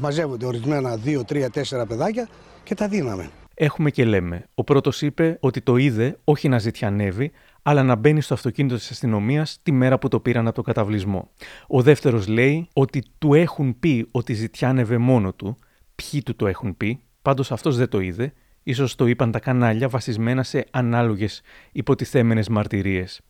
Μαζεύονται 0.00 0.46
ορισμένα 0.46 0.96
δύο, 0.96 1.24
τρία, 1.24 1.50
τέσσερα 1.50 1.86
παιδάκια 1.86 2.28
και 2.62 2.74
τα 2.74 2.88
δίναμε. 2.88 3.30
Έχουμε 3.54 3.90
και 3.90 4.04
λέμε. 4.04 4.44
Ο 4.54 4.64
πρώτος 4.64 5.02
είπε 5.02 5.36
ότι 5.40 5.60
το 5.60 5.76
είδε 5.76 6.18
όχι 6.24 6.48
να 6.48 6.58
ζητιανεύει, 6.58 7.32
αλλά 7.62 7.82
να 7.82 7.94
μπαίνει 7.94 8.20
στο 8.20 8.34
αυτοκίνητο 8.34 8.74
της 8.74 8.90
αστυνομίας 8.90 9.58
τη 9.62 9.72
μέρα 9.72 9.98
που 9.98 10.08
το 10.08 10.20
πήραν 10.20 10.46
από 10.46 10.56
το 10.56 10.62
καταβλισμό. 10.62 11.30
Ο 11.66 11.82
δεύτερος 11.82 12.26
λέει 12.26 12.68
ότι 12.72 13.02
του 13.18 13.34
έχουν 13.34 13.78
πει 13.78 14.08
ότι 14.10 14.32
ζητιάνευε 14.32 14.98
μόνο 14.98 15.32
του. 15.32 15.58
Ποιοι 15.94 16.22
του 16.22 16.36
το 16.36 16.46
έχουν 16.46 16.76
πει, 16.76 17.00
πάντως 17.22 17.52
αυτός 17.52 17.76
δεν 17.76 17.88
το 17.88 18.00
είδε. 18.00 18.32
Ίσως 18.62 18.94
το 18.94 19.06
είπαν 19.06 19.30
τα 19.30 19.38
κανάλια 19.38 19.88
βασισμένα 19.88 20.42
σε 20.42 20.66
ανάλογες 20.70 21.42
υποτιθέμενες 21.72 22.48
μαρτυρίες. 22.48 23.20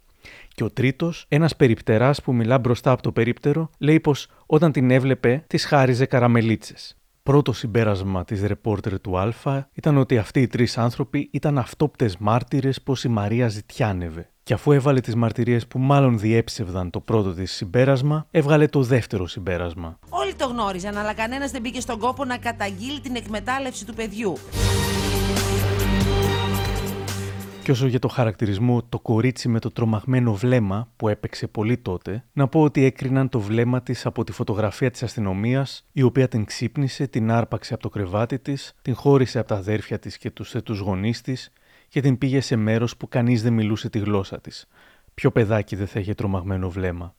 Και 0.49 0.65
ο 0.65 0.71
τρίτος, 0.71 1.25
ένας 1.29 1.57
περιπτεράς 1.57 2.23
που 2.23 2.35
μιλά 2.35 2.59
μπροστά 2.59 2.91
από 2.91 3.03
το 3.03 3.13
περίπτερο, 3.13 3.71
λέει 3.79 4.01
πως 4.01 4.29
όταν 4.47 4.73
την 4.73 4.91
έβλεπε, 4.91 5.45
της 5.47 5.65
χάριζε 5.65 6.07
καραμελίτσες. 6.07 6.97
Πρώτο 7.23 7.53
συμπέρασμα 7.53 8.25
της 8.25 8.43
ρεπόρτερ 8.43 9.01
του 9.01 9.19
Α 9.19 9.33
ήταν 9.73 9.97
ότι 9.97 10.19
αυτοί 10.19 10.41
οι 10.41 10.47
τρεις 10.47 10.79
άνθρωποι 10.79 11.29
ήταν 11.33 11.59
αυτόπτες 11.59 12.17
μάρτυρες 12.17 12.83
πως 12.83 13.05
η 13.05 13.09
Μαρία 13.09 13.49
ζητιάνευε. 13.49 14.31
Και 14.43 14.55
αφού 14.55 14.73
έβαλε 14.73 15.01
τις 15.01 15.15
μαρτυρίες 15.15 15.67
που 15.67 15.79
μάλλον 15.79 16.19
διέψευδαν 16.19 16.91
το 16.91 17.01
πρώτο 17.01 17.35
της 17.35 17.53
συμπέρασμα, 17.53 18.27
έβγαλε 18.31 18.67
το 18.67 18.83
δεύτερο 18.83 19.27
συμπέρασμα. 19.27 19.99
Όλοι 20.09 20.35
το 20.35 20.47
γνώριζαν, 20.47 20.97
αλλά 20.97 21.15
κανένας 21.15 21.51
δεν 21.51 21.61
μπήκε 21.61 21.81
στον 21.81 21.99
κόπο 21.99 22.25
να 22.25 22.39
καταγγείλει 22.39 23.01
την 23.01 23.17
εκμετάλλευση 23.17 23.87
του 23.87 23.95
παιδιού. 23.95 24.37
Και 27.67 27.73
όσο 27.73 27.87
για 27.87 27.99
το 27.99 28.09
χαρακτηρισμό 28.09 28.83
το 28.83 29.01
κορίτσι 29.01 29.49
με 29.49 29.59
το 29.59 29.71
τρομαγμένο 29.71 30.35
βλέμμα 30.35 30.93
που 30.97 31.09
έπαιξε 31.09 31.47
πολύ 31.47 31.79
τότε, 31.79 32.25
να 32.33 32.49
πω 32.49 32.63
ότι 32.63 32.85
έκριναν 32.85 33.29
το 33.29 33.41
βλέμμα 33.41 33.83
της 33.83 34.07
από 34.07 34.25
τη 34.25 34.33
φωτογραφία 34.33 34.91
της 34.91 35.03
αστυνομίας, 35.03 35.87
η 35.93 36.03
οποία 36.03 36.29
την 36.29 36.45
ξύπνησε, 36.45 37.07
την 37.07 37.31
άρπαξε 37.31 37.75
από 37.75 37.83
το 37.83 37.89
κρεβάτι 37.89 38.39
της, 38.39 38.75
την 38.83 38.95
χώρισε 38.95 39.39
από 39.39 39.49
τα 39.49 39.55
αδέρφια 39.55 39.99
της 39.99 40.19
και 40.19 40.31
τους 40.31 40.51
θετούς 40.51 40.79
γονείς 40.79 41.21
της 41.21 41.53
και 41.89 42.01
την 42.01 42.19
πήγε 42.19 42.41
σε 42.41 42.57
μέρος 42.57 42.97
που 42.97 43.09
κανείς 43.09 43.43
δεν 43.43 43.53
μιλούσε 43.53 43.89
τη 43.89 43.99
γλώσσα 43.99 44.41
της. 44.41 44.67
Ποιο 45.15 45.31
παιδάκι 45.31 45.77
δεν 45.77 45.87
θα 45.87 46.01
είχε 46.01 46.15
τρομαγμένο 46.15 46.71
βλέμμα. 46.71 47.15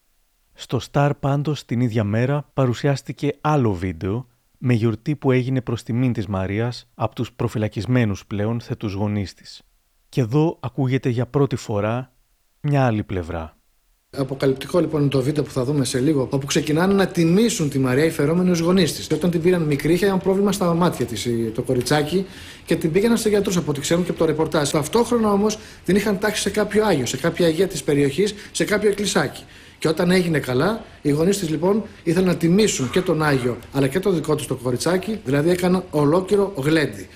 Στο 0.54 0.80
Star 0.92 1.12
πάντως 1.20 1.66
την 1.66 1.82
ίδια 1.82 2.04
μέρα 2.04 2.50
παρουσιάστηκε 2.54 3.38
άλλο 3.42 3.74
βίντεο 3.74 4.28
με 4.58 4.74
γιορτή 4.74 5.16
που 5.16 5.32
έγινε 5.32 5.62
προς 5.62 5.84
τιμήν 5.84 6.14
της 6.14 6.28
Μαρίας 6.28 6.90
από 6.96 7.16
τους 7.16 7.32
προφυλακισμένους 7.32 8.26
πλέον 8.26 8.62
θετούς 8.62 8.94
γονείς 8.94 9.34
της. 9.34 9.62
Και 10.10 10.22
εδώ 10.22 10.58
ακούγεται 10.60 11.10
για 11.10 11.26
πρώτη 11.26 11.56
φορά 11.56 12.14
μια 12.62 12.86
άλλη 12.86 13.04
πλευρά. 13.04 13.58
Αποκαλυπτικό 14.18 14.80
λοιπόν 14.80 15.02
είναι 15.02 15.10
το 15.10 15.22
βίντεο 15.22 15.44
που 15.44 15.50
θα 15.50 15.64
δούμε 15.64 15.86
σε 15.86 16.00
λίγο, 16.00 16.28
όπου 16.30 16.46
ξεκινάνε 16.46 16.94
να 16.94 17.08
τιμήσουν 17.08 17.70
τη 17.70 17.80
Μαρία 17.80 18.06
οι 18.06 18.10
φερόμενοι 18.10 18.50
ω 18.50 18.56
γονείς 18.62 18.94
της. 18.94 19.12
Όταν 19.12 19.32
την 19.32 19.42
πήραν 19.42 19.62
μικρή, 19.62 19.94
είχε 19.94 20.06
ένα 20.06 20.18
πρόβλημα 20.18 20.52
στα 20.52 20.74
μάτια 20.74 21.06
της 21.06 21.28
το 21.54 21.62
κοριτσάκι 21.62 22.26
και 22.66 22.76
την 22.76 22.92
πήγαιναν 22.92 23.18
σε 23.18 23.30
γιατρούς 23.30 23.58
από 23.58 23.72
ό,τι 23.72 23.80
ξέρουμε 23.80 24.06
και 24.06 24.12
από 24.12 24.20
το 24.20 24.26
ρεπορτάζ. 24.26 24.70
Ταυτόχρονα 24.70 25.32
όμως 25.32 25.58
την 25.86 25.96
είχαν 25.96 26.20
τάξει 26.20 26.42
σε 26.42 26.50
κάποιο 26.50 26.86
άγιο, 26.86 27.06
σε 27.06 27.18
κάποια 27.18 27.48
αγία 27.48 27.68
της 27.68 27.84
περιοχής, 27.84 28.36
σε 28.52 28.66
κάποιο 28.66 28.90
εκκλησάκι. 28.90 29.44
Και 29.80 29.88
όταν 29.88 30.12
έγινε 30.12 30.40
καλά, 30.40 30.84
οι 31.02 31.12
γονείς 31.12 31.38
της 31.38 31.50
λοιπόν 31.50 31.84
ήθελαν 32.04 32.28
να 32.28 32.36
τιμήσουν 32.36 32.90
και 32.90 33.02
τον 33.02 33.24
Άγιο 33.24 33.58
αλλά 33.72 33.88
και 33.88 34.00
το 34.00 34.12
δικό 34.12 34.36
τους 34.36 34.48
το 34.48 34.56
κοριτσάκι, 34.56 35.20
δηλαδή 35.26 35.50
έκαναν 35.50 35.84
ολόκληρο 35.90 36.54
γλέντι. 36.58 37.08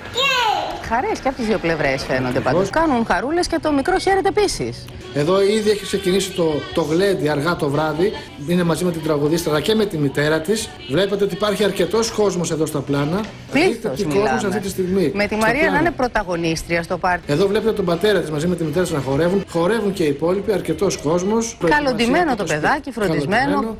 Χαρές 0.93 1.19
και 1.19 1.27
από 1.27 1.37
τις 1.37 1.45
δύο 1.45 1.57
πλευρές 1.57 2.03
φαίνονται 2.03 2.39
πάντω. 2.39 2.63
Κάνουν 2.71 3.05
χαρούλες 3.05 3.47
και 3.47 3.57
το 3.61 3.71
μικρό 3.71 3.97
χαίρεται 3.99 4.27
επίσης. 4.27 4.85
Εδώ 5.13 5.41
ήδη 5.41 5.69
έχει 5.69 5.83
ξεκινήσει 5.83 6.31
το, 6.31 6.61
το 6.73 6.81
γλέντι 6.81 7.29
αργά 7.29 7.55
το 7.55 7.69
βράδυ. 7.69 8.11
Είναι 8.47 8.63
μαζί 8.63 8.85
με 8.85 8.91
την 8.91 9.03
τραγουδίστρα 9.03 9.51
αλλά 9.51 9.61
και 9.61 9.75
με 9.75 9.85
τη 9.85 9.97
μητέρα 9.97 10.41
της. 10.41 10.69
Βλέπετε 10.89 11.23
ότι 11.23 11.33
υπάρχει 11.33 11.63
αρκετός 11.63 12.11
κόσμος 12.11 12.51
εδώ 12.51 12.65
στα 12.65 12.79
πλάνα. 12.79 13.21
Πλήθος 13.51 14.03
κόσμος 14.03 14.43
αυτή 14.43 14.59
τη 14.59 14.69
στιγμή. 14.69 15.11
Με 15.13 15.27
τη 15.27 15.35
Μαρία 15.35 15.71
να 15.71 15.79
είναι 15.79 15.91
πρωταγωνίστρια 15.91 16.83
στο 16.83 16.97
πάρτι. 16.97 17.33
Εδώ 17.33 17.47
βλέπετε 17.47 17.73
τον 17.73 17.85
πατέρα 17.85 18.19
της 18.19 18.31
μαζί 18.31 18.47
με 18.47 18.55
τη 18.55 18.63
μητέρα 18.63 18.83
της 18.83 18.93
να 18.93 18.99
χορεύουν. 18.99 19.43
Χορεύουν 19.49 19.93
και 19.93 20.03
οι 20.03 20.07
υπόλοιποι, 20.07 20.53
αρκετός 20.53 20.97
κόσμος. 20.97 21.57
Καλοντημένο 21.65 22.35
το 22.35 22.43
παιδάκι, 22.43 22.91
φροντισμένο 22.91 23.77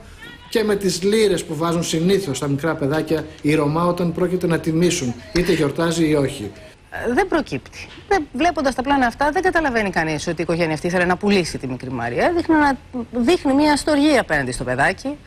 και 0.50 0.63
με 0.63 0.76
τις 0.76 1.04
λύρες 1.04 1.43
που 1.43 1.56
βάζουν 1.56 1.84
συνήθως 1.84 2.39
τα 2.39 2.47
μικρά 2.47 2.76
παιδάκια 2.76 3.26
οι 3.41 3.56
Ρωμά 3.56 3.86
όταν 3.86 4.12
πρόκειται 4.13 4.47
να 4.47 4.60
τιμήσουν 4.60 5.13
είτε 5.34 5.52
γιορτάζει 5.52 6.10
ή 6.10 6.15
όχι. 6.15 6.52
Ε, 6.93 7.13
δεν 7.13 7.27
προκύπτει. 7.27 7.88
Βλέποντας 8.34 8.75
τα 8.75 8.82
πλάνα 8.82 9.06
αυτά, 9.06 9.32
δεν 9.32 9.41
καταλαβαίνει 9.41 9.89
κανείς 9.89 10.27
ότι 10.27 10.39
η 10.39 10.43
οικογένεια 10.43 10.73
αυτή 10.73 10.88
ήθελε 10.88 11.06
να 11.06 11.17
πουλήσει 11.17 11.58
τη 11.58 11.67
μικρή 11.67 11.91
Μαρία. 11.91 12.34
Δείχνει, 12.36 12.56
να... 12.56 12.77
δείχνει 13.12 13.54
μια 13.54 13.75
στοργία 13.75 14.21
απέναντι 14.21 14.51
στο 14.51 14.63
παιδάκι, 14.63 15.17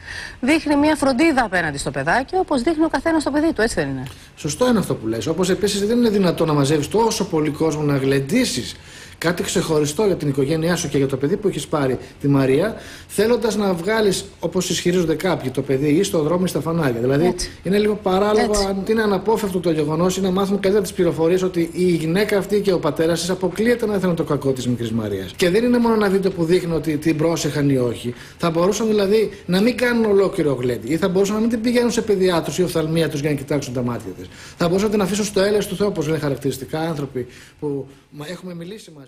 δείχνει 0.41 0.77
μια 0.77 0.97
φροντίδα 0.97 1.45
απέναντι 1.45 1.79
στο 1.79 1.91
παιδάκι, 1.91 2.37
όπως 2.37 2.63
δείχνει 2.63 2.85
ο 2.85 2.89
καθένας 2.89 3.25
το 3.25 3.31
παιδί 3.31 3.53
του, 3.53 3.63
έτσι 3.63 3.75
δεν 3.75 3.89
είναι. 3.89 4.03
Σωστό 4.37 4.69
είναι 4.69 4.79
αυτό 4.79 4.95
που 4.95 5.07
λες. 5.07 5.27
Όπως 5.27 5.51
επίσης 5.51 5.87
δεν 5.87 5.97
είναι 5.97 6.09
δυνατό 6.09 6.45
να 6.45 6.53
μαζεύεις 6.53 6.89
τόσο 6.89 7.25
πολύ 7.25 7.51
κόσμο 7.51 7.83
να 7.83 7.97
γλεντήσεις 7.97 8.77
κάτι 9.19 9.43
ξεχωριστό 9.43 10.07
για 10.07 10.17
την 10.17 10.29
οικογένειά 10.29 10.77
σου 10.77 10.89
και 10.89 10.99
για 10.99 11.07
το 11.07 11.17
παιδί 11.17 11.37
που 11.37 11.49
έχεις 11.49 11.67
πάρει 11.67 11.99
τη 12.21 12.29
Μαρία, 12.29 12.75
θέλοντας 13.07 13.57
να 13.57 13.73
βγάλεις, 13.73 14.25
όπως 14.41 14.71
ισχυρίζονται 14.71 15.15
κάποιοι, 15.15 15.51
το 15.51 15.63
παιδί 15.63 15.89
ή 15.89 16.03
στο 16.03 16.23
δρόμο 16.23 16.43
ή 16.45 16.49
στα 16.49 16.61
φανάρια. 16.61 17.01
Δηλαδή 17.01 17.27
Έτσι. 17.27 17.51
είναι 17.63 17.79
λίγο 17.79 17.95
παράλογο, 18.03 18.53
αν 18.69 18.83
είναι 18.89 19.03
αναπόφευκτο 19.03 19.61
το 19.61 19.71
γεγονός 19.71 20.17
ή 20.17 20.21
να 20.21 20.31
μάθουμε 20.31 20.59
καλύτερα 20.59 20.83
τις 20.83 20.93
πληροφορίες 20.93 21.43
ότι 21.43 21.71
η 21.73 21.85
γυναίκα 21.85 22.39
αυτή 22.39 22.61
και 22.61 22.73
ο 22.73 22.79
πατέρας 22.79 23.21
της 23.21 23.31
αποκλείεται 23.31 23.87
να 23.87 23.95
ήθελαν 23.95 24.17
το 24.17 24.25
κακό 24.25 24.53
της 24.53 24.69
μικρής 24.69 24.91
Μαρίας. 24.93 25.33
Και 25.37 25.51
δεν 25.51 25.65
είναι 25.65 25.79
μόνο 25.79 25.95
ένα 25.95 26.09
βίντεο 26.09 26.31
που 26.31 26.45
δείχνει 26.45 26.75
ότι 26.75 26.97
την 26.97 27.17
πρόσεχαν 27.17 27.71
ή 27.71 27.77
όχι. 27.77 28.15
Θα 28.39 28.51
μπορούσαν 28.51 28.87
δηλαδή 28.87 29.31
να 29.47 29.61
μην 29.61 29.77
κάνουν 29.77 30.05
ολόκληρο 30.05 30.53
γλέντι 30.55 30.93
ή 30.93 30.97
θα 30.97 31.09
μπορούσαν 31.09 31.35
να 31.35 31.41
μην 31.41 31.51
την 31.51 31.61
πηγαίνουν 31.61 31.91
σε 31.91 32.03
παιδιάτρους 32.03 32.59
ή 32.59 32.63
οφθαλμία 32.63 33.09
τους 33.09 33.21
για 33.21 33.31
να 33.31 33.37
κοιτάξουν 33.37 33.75
τα 33.75 33.83
μάτια 33.83 34.13
της. 34.19 34.29
Θα 34.57 34.69
μπορούσαν 34.69 34.89
να 34.89 34.95
την 34.95 35.03
αφήσουν 35.05 35.25
στο 35.25 35.41
έλεος 35.41 35.67
του 35.67 35.77
Θεού, 35.77 35.87
όπως 35.87 36.07
λένε 36.07 36.19
χαρακτηριστικά 36.19 36.81
άνθρωποι 36.81 37.27
που 37.61 37.87
έχουμε 38.31 38.55
μιλήσει 38.55 38.91
μαζί. 38.97 39.04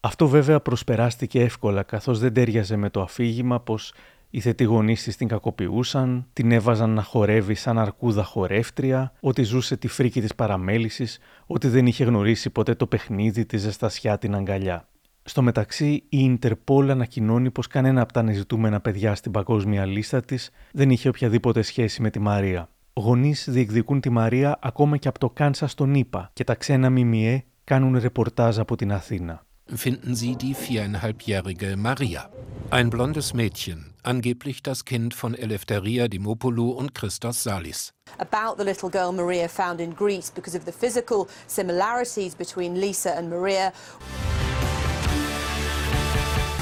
Αυτό 0.00 0.28
βέβαια 0.28 0.60
προσπεράστηκε 0.60 1.40
εύκολα 1.40 1.82
καθώς 1.82 2.18
δεν 2.18 2.32
τέριαζε 2.32 2.76
με 2.76 2.90
το 2.90 3.00
αφήγημα 3.00 3.60
πως 3.60 3.94
οι 4.30 4.40
θετοί 4.40 4.64
γονείς 4.64 5.02
της 5.02 5.16
την 5.16 5.28
κακοποιούσαν, 5.28 6.26
την 6.32 6.52
έβαζαν 6.52 6.90
να 6.90 7.02
χορεύει 7.02 7.54
σαν 7.54 7.78
αρκούδα 7.78 8.24
χορεύτρια, 8.24 9.12
ότι 9.20 9.42
ζούσε 9.42 9.76
τη 9.76 9.88
φρίκη 9.88 10.20
της 10.20 10.34
παραμέλησης, 10.34 11.18
ότι 11.46 11.68
δεν 11.68 11.86
είχε 11.86 12.04
γνωρίσει 12.04 12.50
ποτέ 12.50 12.74
το 12.74 12.86
παιχνίδι, 12.86 13.46
τη 13.46 13.56
ζεστασιά, 13.56 14.18
την 14.18 14.34
αγκαλιά. 14.34 14.88
Στο 15.22 15.42
μεταξύ, 15.42 15.88
η 15.92 16.04
Ιντερπόλ 16.08 16.90
ανακοινώνει 16.90 17.50
πως 17.50 17.66
κανένα 17.66 18.00
από 18.00 18.12
τα 18.12 18.20
ανεζητούμενα 18.20 18.80
παιδιά 18.80 19.14
στην 19.14 19.32
παγκόσμια 19.32 19.86
λίστα 19.86 20.20
της 20.20 20.50
δεν 20.72 20.90
είχε 20.90 21.08
οποιαδήποτε 21.08 21.62
σχέση 21.62 22.02
με 22.02 22.10
τη 22.10 22.18
Μαρία. 22.18 22.68
Γονείς 22.92 23.46
διεκδικούν 23.50 24.00
τη 24.00 24.10
Μαρία 24.10 24.58
ακόμα 24.62 24.96
και 24.96 25.08
από 25.08 25.18
το 25.18 25.30
Κάνσας 25.30 25.70
στον 25.70 25.94
Ήπα 25.94 26.30
και 26.32 26.44
τα 26.44 26.54
ξένα 26.54 26.90
ΜΜΕ 26.90 27.44
κάνουν 27.67 27.99
ρεπορτάζ 27.99 28.59
από 28.59 28.75
την 28.75 28.91
Αθήνα. 28.91 29.45
Finden 29.75 30.13
Sie 30.15 30.35
die 30.35 30.53
viereinhalbjährige 30.53 31.77
Maria. 31.77 32.29
Ein 32.69 32.89
blondes 32.89 33.33
Mädchen, 33.33 33.93
angeblich 34.03 34.61
das 34.61 34.83
Kind 34.83 35.13
von 35.13 35.33
Eleftheria 35.35 36.07
Dimopoulou 36.09 36.71
und 36.71 36.93
Christos 36.93 37.43
Salis. 37.43 37.93
About 38.17 38.57
the 38.57 38.65
little 38.65 38.89
girl 38.89 39.11
Maria 39.13 39.47
found 39.47 39.79
in 39.79 39.95
Greece 39.95 40.29
because 40.29 40.57
of 40.57 40.65
the 40.65 40.71
physical 40.71 41.27
similarities 41.47 42.35
between 42.35 42.75
Lisa 42.75 43.11
and 43.17 43.29
Maria. 43.29 43.71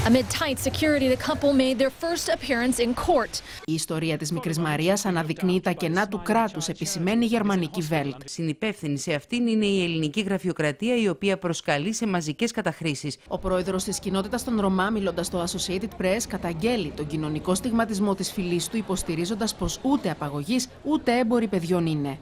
Amid 0.05 0.25
tight 0.29 0.57
security, 0.59 1.07
the 1.07 1.21
couple 1.29 1.51
made 1.53 1.77
their 1.77 1.89
first 1.89 2.29
appearance 2.29 2.79
in 2.79 2.93
court. 2.93 3.41
Η 3.65 3.73
ιστορία 3.73 4.17
της 4.17 4.31
μικρής 4.31 4.59
Μαρίας 4.59 5.05
αναδεικνύει 5.05 5.61
τα 5.61 5.71
κενά 5.71 6.07
του 6.07 6.21
κράτους, 6.23 6.67
επισημαίνει 6.67 7.25
η 7.25 7.27
γερμανική 7.27 7.87
Welt. 7.89 8.17
Συνυπεύθυνη 8.25 8.97
σε 8.97 9.13
αυτήν 9.13 9.47
είναι 9.47 9.65
η 9.65 9.83
ελληνική 9.83 10.21
γραφειοκρατία, 10.21 10.95
η 10.95 11.09
οποία 11.09 11.37
προσκαλεί 11.37 11.93
σε 11.93 12.07
μαζικές 12.07 12.51
καταχρήσεις. 12.51 13.17
Ο 13.27 13.37
πρόεδρος 13.37 13.83
της 13.83 13.99
κοινότητας 13.99 14.43
των 14.43 14.59
Ρωμά, 14.59 14.89
μιλώντας 14.89 15.25
στο 15.25 15.43
Associated 15.43 16.01
Press, 16.01 16.21
καταγγέλει 16.27 16.91
τον 16.95 17.07
κοινωνικό 17.07 17.55
στιγματισμό 17.55 18.15
της 18.15 18.31
φυλής 18.31 18.67
του, 18.67 18.77
υποστηρίζοντας 18.77 19.55
πως 19.55 19.79
ούτε 19.81 20.09
απαγωγής 20.09 20.67
ούτε 20.83 21.19
έμποροι 21.19 21.47
παιδιών 21.47 21.85
είναι. 21.85 22.19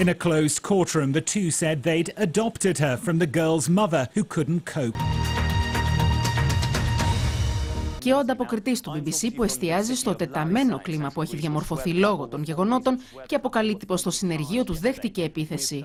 In 0.00 0.08
a 0.08 0.14
closed 0.14 0.62
courtroom, 0.62 1.12
the 1.12 1.20
two 1.20 1.50
said 1.50 1.82
they'd 1.82 2.10
adopted 2.16 2.78
her 2.78 2.96
from 2.96 3.18
the 3.18 3.26
girl's 3.26 3.68
mother, 3.68 4.08
who 4.14 4.24
couldn't 4.24 4.64
cope. 4.64 4.96
και 7.98 8.12
ο 8.12 8.18
ανταποκριτής 8.18 8.80
του 8.80 9.02
BBC 9.04 9.28
που 9.34 9.42
εστιάζει 9.42 9.94
στο 9.94 10.14
τεταμένο 10.14 10.80
κλίμα 10.82 11.10
που 11.14 11.22
έχει 11.22 11.36
διαμορφωθεί 11.36 11.92
λόγω 11.92 12.26
των 12.26 12.42
γεγονότων 12.42 12.98
και 13.26 13.34
αποκαλύπτει 13.34 13.86
πω 13.86 14.02
το 14.02 14.10
συνεργείο 14.10 14.64
του 14.64 14.74
δέχτηκε 14.74 15.22
επίθεση. 15.22 15.84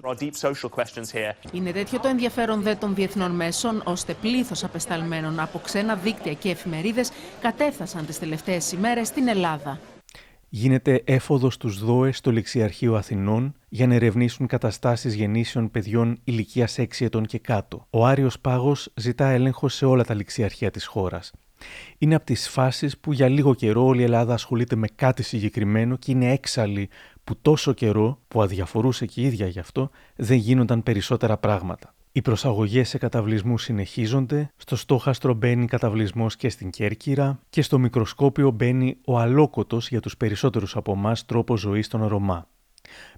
Είναι 1.52 1.72
τέτοιο 1.72 2.00
το 2.00 2.08
ενδιαφέρον 2.08 2.62
δε 2.62 2.76
των 2.76 2.96
διεθνών 2.96 3.32
μέσων, 3.32 3.82
ώστε 3.86 4.14
πλήθος 4.14 4.64
απεσταλμένων 4.64 5.40
από 5.40 5.60
ξένα 5.60 5.96
δίκτυα 5.96 6.34
και 6.34 6.50
εφημερίδες 6.50 7.12
κατέφθασαν 7.42 8.06
τις 8.06 8.20
τελευταίες 8.20 8.72
ημέρες 8.72 9.08
στην 9.08 9.28
Ελλάδα 9.28 9.80
γίνεται 10.58 11.02
έφοδος 11.06 11.54
στους 11.54 11.80
ΔΟΕ 11.80 12.12
στο 12.12 12.32
Ληξιαρχείο 12.32 12.96
Αθηνών 12.96 13.56
για 13.70 13.88
να 13.88 13.94
ερευνήσουν 13.94 14.48
καταστάσεις 14.48 15.14
γεννήσεων 15.14 15.72
παιδιών 15.72 16.18
ηλικίας 16.24 16.76
6 16.80 16.86
ετών 17.00 17.26
και 17.26 17.40
κάτω. 17.40 17.88
Ο 17.90 18.06
Άριος 18.06 18.40
Πάγος 18.40 18.92
ζητά 18.96 19.28
έλεγχο 19.28 19.70
σε 19.70 19.86
όλα 19.86 20.04
τα 20.04 20.14
ληξιαρχεία 20.14 20.72
της 20.72 20.86
χώρας. 20.86 21.32
Είναι 21.98 22.16
από 22.16 22.26
τις 22.26 22.50
φάσεις 22.50 22.98
που 22.98 23.14
για 23.14 23.28
λίγο 23.28 23.54
καιρό 23.54 23.86
όλη 23.86 24.02
η 24.02 24.04
Ελλάδα 24.04 24.34
ασχολείται 24.34 24.76
με 24.76 24.88
κάτι 24.96 25.24
συγκεκριμένο 25.24 25.96
και 25.96 26.12
είναι 26.12 26.32
έξαλλη 26.32 26.90
που 27.24 27.38
τόσο 27.42 27.74
καιρό, 27.74 28.20
που 28.28 28.42
αδιαφορούσε 28.42 29.06
και 29.06 29.22
η 29.22 29.24
ίδια 29.24 29.48
γι' 29.48 29.60
αυτό, 29.60 29.90
δεν 30.16 30.38
γίνονταν 30.38 30.84
περισσότερα 30.84 31.38
πράγματα. 31.38 31.94
Οι 32.18 32.22
προσαγωγές 32.22 32.90
σε 32.90 32.98
καταβλισμούς 32.98 33.64
συνεχίζονται, 33.64 34.52
στο 34.56 34.76
στόχαστρο 34.76 35.34
μπαίνει 35.34 35.66
καταβλισμός 35.66 36.36
και 36.36 36.50
στην 36.50 36.70
Κέρκυρα 36.70 37.40
και 37.50 37.62
στο 37.62 37.80
μικροσκόπιο 37.80 38.52
μπαίνει 38.52 38.98
ο 39.06 39.20
αλόκοτος 39.20 39.90
για 39.90 40.00
τους 40.00 40.18
περισσότερους 40.18 40.76
από 40.76 40.92
εμάς 40.92 41.26
τρόπος 41.26 41.60
ζωής 41.60 41.88
των 41.88 42.08
Ρωμά. 42.08 42.48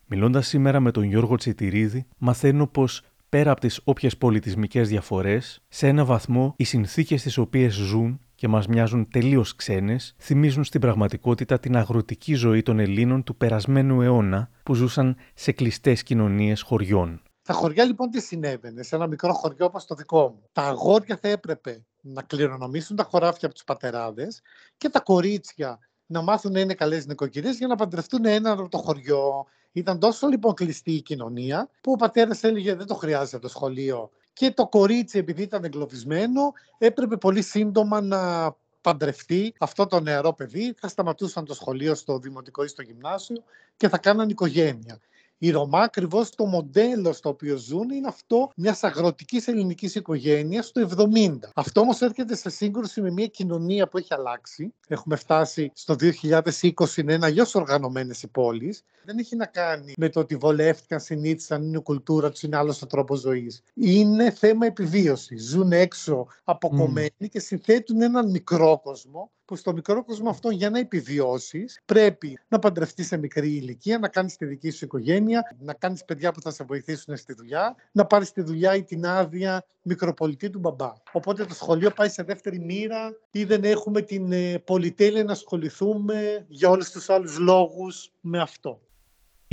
Μιλώντας 0.06 0.48
σήμερα 0.48 0.80
με 0.80 0.92
τον 0.92 1.04
Γιώργο 1.04 1.36
Τσιτηρίδη, 1.36 2.06
μαθαίνω 2.18 2.68
πως 2.68 3.02
πέρα 3.30 3.52
από 3.52 3.60
τις 3.60 3.82
όποιες 3.84 4.18
πολιτισμικές 4.18 4.90
διαφορές, 4.90 5.62
σε 5.68 5.88
ένα 5.88 6.06
βαθμό 6.06 6.54
οι 6.58 6.64
συνθήκες 6.64 7.24
τι 7.24 7.40
οποίες 7.40 7.74
ζουν 7.74 8.20
και 8.36 8.48
μας 8.48 8.68
μοιάζουν 8.68 9.08
τελείως 9.10 9.56
ξένες, 9.56 10.16
θυμίζουν 10.18 10.64
στην 10.64 10.82
πραγματικότητα 10.82 11.60
την 11.60 11.78
αγροτική 11.78 12.34
ζωή 12.34 12.62
των 12.62 12.80
Ελλήνων 12.80 13.24
του 13.24 13.36
περασμένου 13.36 14.02
αιώνα 14.02 14.50
που 14.64 14.74
ζούσαν 14.74 15.16
σε 15.34 15.52
κλειστές 15.52 16.04
κοινωνίες 16.04 16.62
χωριών. 16.62 17.22
Στα 17.48 17.56
χωριά 17.56 17.84
λοιπόν 17.84 18.10
τι 18.10 18.22
συνέβαινε, 18.22 18.84
σε 18.84 18.96
ένα 18.96 19.08
μικρό 19.08 19.34
χωριό 19.34 19.66
όπως 19.66 19.86
το 19.86 19.96
δικό 19.96 20.22
μου. 20.28 20.50
Τα 20.52 20.62
αγόρια 20.62 21.18
θα 21.22 21.28
έπρεπε 21.28 21.86
να 22.02 22.22
κληρονομήσουν 22.22 22.96
τα 22.96 23.04
χωράφια 23.04 23.48
από 23.48 23.54
τους 23.54 23.64
πατεράδες 23.64 24.42
και 24.78 24.90
τα 24.90 25.00
κορίτσια 25.00 25.80
να 26.06 26.22
μάθουν 26.22 26.52
να 26.52 26.60
είναι 26.60 26.74
καλές 26.74 27.06
νοικοκυρίες 27.06 27.58
για 27.58 27.68
να 27.68 27.76
παντρευτούν 27.76 28.26
ένα 28.26 28.52
από 28.52 28.70
το 28.70 28.78
χωριό. 28.78 29.46
Ήταν 29.72 30.00
τόσο 30.00 30.28
λοιπόν 30.28 30.54
κλειστή 30.54 30.92
η 30.92 31.02
κοινωνία 31.02 31.70
που 31.82 31.92
ο 31.92 31.96
πατέρας 31.96 32.44
έλεγε 32.44 32.76
δεν 32.76 32.88
το 32.88 32.96
χρειάζεται 32.96 33.40
το 33.40 33.48
σχολείο 33.48 34.10
και 34.34 34.52
το 34.52 34.68
κορίτσι 34.68 35.18
επειδή 35.18 35.42
ήταν 35.42 35.64
εγκλωβισμένο 35.64 36.54
έπρεπε 36.78 37.18
πολύ 37.18 37.42
σύντομα 37.42 38.02
να 38.02 38.52
παντρευτεί 38.82 39.54
αυτό 39.60 39.86
το 39.86 40.00
νεαρό 40.00 40.34
παιδί, 40.34 40.76
θα 40.80 40.88
σταματούσαν 40.88 41.46
το 41.46 41.54
σχολείο 41.54 41.96
στο 41.96 42.20
δημοτικό 42.20 42.64
ή 42.64 42.68
στο 42.68 42.82
γυμνάσιο 42.82 43.44
και 43.78 43.90
θα 43.90 43.98
κάναν 43.98 44.30
οικογένεια. 44.30 45.00
Οι 45.40 45.50
Ρωμά 45.50 45.80
ακριβώς 45.80 46.30
το 46.30 46.46
μοντέλο 46.46 47.14
στο 47.14 47.30
οποίο 47.30 47.58
ζουν 47.58 47.90
είναι 47.90 48.08
αυτό 48.08 48.52
μιας 48.56 48.84
αγροτικής 48.84 49.48
ελληνικής 49.48 49.96
οικογένειας 49.96 50.72
του 50.72 50.90
70. 50.96 51.38
Αυτό 51.56 51.82
όμως 51.82 52.02
έρχεται 52.02 52.36
σε 52.36 52.50
σύγκρουση 52.50 53.02
με 53.02 53.12
μια 53.12 53.28
κοινωνία 53.28 53.88
που 53.88 53.98
έχει 53.98 54.14
αλλάξει. 54.14 54.74
Έχουμε 54.88 55.16
φτάσει 55.16 55.72
στο 55.74 55.96
2020 56.00 57.04
να 57.04 57.14
είναι 57.14 57.26
αλλιώς 57.26 57.56
οργανωμένες 57.56 58.24
οι 58.24 58.28
πόλεις. 58.28 58.84
Δεν 59.06 59.18
έχει 59.18 59.36
να 59.36 59.46
κάνει 59.46 59.94
με 59.98 60.10
το 60.10 60.20
ότι 60.20 60.36
βολεύτηκαν, 60.36 61.00
συνήθισαν, 61.00 61.64
είναι 61.64 61.78
η 61.78 61.82
κουλτούρα 61.82 62.30
τους, 62.30 62.44
είναι 62.44 62.58
άλλος 62.58 62.82
ο 62.82 62.88
τρόπος 62.88 63.20
ζωής. 63.20 63.64
Είναι 63.74 64.32
θέμα 64.32 64.66
επιβίωσης. 64.66 65.44
Ζουν 65.50 65.72
έξω 65.72 66.28
αποκομμένοι 66.44 67.10
mm. 67.24 67.30
και 67.30 67.40
συνθέτουν 67.40 68.02
έναν 68.02 68.30
μικρό 68.30 68.80
κόσμο 68.84 69.32
που 69.48 69.56
στο 69.56 69.74
μικρό 69.74 70.04
κόσμο 70.04 70.30
αυτό 70.30 70.50
για 70.50 70.70
να 70.70 70.80
επιβιώσεις 70.80 71.82
πρέπει 71.86 72.40
να 72.48 72.60
παντρευτείς 72.60 73.08
σε 73.08 73.18
μικρή 73.18 73.48
ηλικία, 73.48 74.00
να 74.00 74.08
κάνεις 74.08 74.36
τη 74.36 74.46
δική 74.46 74.70
σου 74.70 74.86
οικογένεια, 74.86 75.56
να 75.60 75.74
κάνεις 75.74 76.06
παιδιά 76.06 76.32
που 76.32 76.42
θα 76.42 76.52
σε 76.52 76.64
βοηθήσουν 76.64 77.18
στη 77.18 77.34
δουλειά, 77.34 77.76
να 77.92 78.06
πάρεις 78.06 78.32
τη 78.32 78.42
δουλειά 78.42 78.76
ή 78.76 78.84
την 78.84 79.06
άδεια 79.06 79.66
μικροπολιτή 79.82 80.50
του 80.50 80.60
μπαμπά. 80.60 80.94
Οπότε 81.12 81.46
το 81.46 81.54
σχολείο 81.54 81.92
πάει 81.92 82.10
σε 82.10 82.24
δεύτερη 82.24 82.60
μοίρα 82.60 83.16
ή 83.32 83.44
δεν 83.44 83.64
έχουμε 83.64 84.02
την 84.02 84.32
ε, 84.32 84.58
πολυτέλεια 84.58 85.24
να 85.24 85.32
ασχοληθούμε 85.32 86.46
για 86.48 86.70
όλους 86.70 86.90
τους 86.90 87.10
άλλους 87.10 87.38
λόγους 87.38 88.12
με 88.22 88.40
αυτό. 88.40 88.82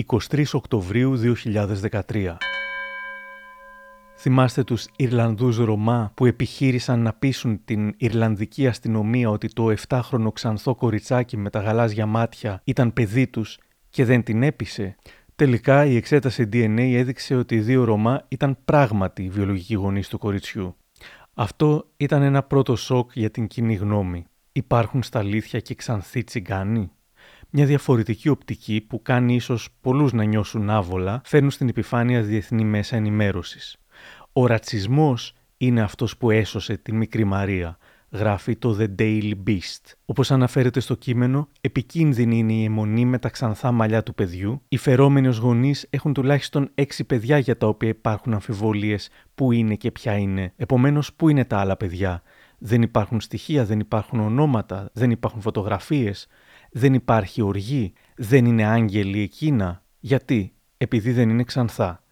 23 0.06 0.44
Οκτωβρίου 0.52 1.20
2013. 1.44 2.36
Θυμάστε 4.26 4.64
τους 4.64 4.86
Ιρλανδούς 4.96 5.56
Ρωμά 5.56 6.12
που 6.14 6.26
επιχείρησαν 6.26 7.00
να 7.00 7.12
πείσουν 7.12 7.64
την 7.64 7.94
Ιρλανδική 7.96 8.66
αστυνομία 8.66 9.30
ότι 9.30 9.48
το 9.48 9.74
7χρονο 9.88 10.32
ξανθό 10.32 10.74
κοριτσάκι 10.74 11.36
με 11.36 11.50
τα 11.50 11.60
γαλάζια 11.60 12.06
μάτια 12.06 12.60
ήταν 12.64 12.92
παιδί 12.92 13.26
τους 13.26 13.58
και 13.90 14.04
δεν 14.04 14.22
την 14.22 14.42
έπεισε. 14.42 14.96
Τελικά 15.36 15.84
η 15.84 15.96
εξέταση 15.96 16.48
DNA 16.52 16.92
έδειξε 16.94 17.34
ότι 17.34 17.54
οι 17.54 17.60
δύο 17.60 17.84
Ρωμά 17.84 18.24
ήταν 18.28 18.56
πράγματι 18.64 19.22
οι 19.22 19.28
βιολογικοί 19.28 19.74
γονείς 19.74 20.08
του 20.08 20.18
κοριτσιού. 20.18 20.76
Αυτό 21.34 21.86
ήταν 21.96 22.22
ένα 22.22 22.42
πρώτο 22.42 22.76
σοκ 22.76 23.10
για 23.14 23.30
την 23.30 23.46
κοινή 23.46 23.74
γνώμη. 23.74 24.24
Υπάρχουν 24.52 25.02
στα 25.02 25.18
αλήθεια 25.18 25.60
και 25.60 25.74
ξανθοί 25.74 26.24
τσιγκάνοι; 26.24 26.90
Μια 27.50 27.66
διαφορετική 27.66 28.28
οπτική 28.28 28.80
που 28.88 29.02
κάνει 29.02 29.34
ίσως 29.34 29.68
πολλούς 29.80 30.12
να 30.12 30.24
νιώσουν 30.24 30.70
άβολα 30.70 31.20
φέρνουν 31.24 31.50
στην 31.50 31.68
επιφάνεια 31.68 32.22
διεθνή 32.22 32.64
μέσα 32.64 32.96
ενημέρωσης. 32.96 33.78
Ο 34.36 34.46
ρατσισμός 34.46 35.34
είναι 35.56 35.80
αυτός 35.80 36.16
που 36.16 36.30
έσωσε 36.30 36.76
τη 36.76 36.92
μικρή 36.92 37.24
Μαρία, 37.24 37.78
γράφει 38.10 38.56
το 38.56 38.76
The 38.80 39.00
Daily 39.00 39.32
Beast. 39.46 39.92
Όπως 40.04 40.30
αναφέρεται 40.30 40.80
στο 40.80 40.94
κείμενο, 40.94 41.48
επικίνδυνη 41.60 42.38
είναι 42.38 42.52
η 42.52 42.64
αιμονή 42.64 43.04
με 43.04 43.18
τα 43.18 43.28
ξανθά 43.28 43.72
μαλλιά 43.72 44.02
του 44.02 44.14
παιδιού. 44.14 44.62
Οι 44.68 44.76
φερόμενοι 44.76 45.28
ως 45.28 45.36
γονείς 45.36 45.86
έχουν 45.90 46.12
τουλάχιστον 46.12 46.70
έξι 46.74 47.04
παιδιά 47.04 47.38
για 47.38 47.56
τα 47.56 47.66
οποία 47.66 47.88
υπάρχουν 47.88 48.32
αμφιβολίες 48.32 49.08
που 49.34 49.52
είναι 49.52 49.74
και 49.74 49.90
ποια 49.90 50.16
είναι. 50.16 50.52
Επομένως, 50.56 51.12
πού 51.12 51.28
είναι 51.28 51.44
τα 51.44 51.58
άλλα 51.58 51.76
παιδιά; 51.76 52.22
Δεν 52.58 52.82
υπάρχουν 52.82 53.20
στοιχεία, 53.20 53.64
δεν 53.64 53.80
υπάρχουν 53.80 54.20
ονόματα, 54.20 54.90
δεν 54.92 55.10
υπάρχουν 55.10 55.40
φωτογραφίες, 55.40 56.26
δεν 56.70 56.94
υπάρχει 56.94 57.42
οργή, 57.42 57.92
δεν 58.16 58.44
είναι 58.44 58.64
άγγελοι 58.64 59.20
εκείνα. 59.20 59.82
Γιατί, 60.00 60.54
επειδή 60.76 61.12
δεν 61.12 61.28
είναι 61.28 61.44
ξανθά. 61.44 62.03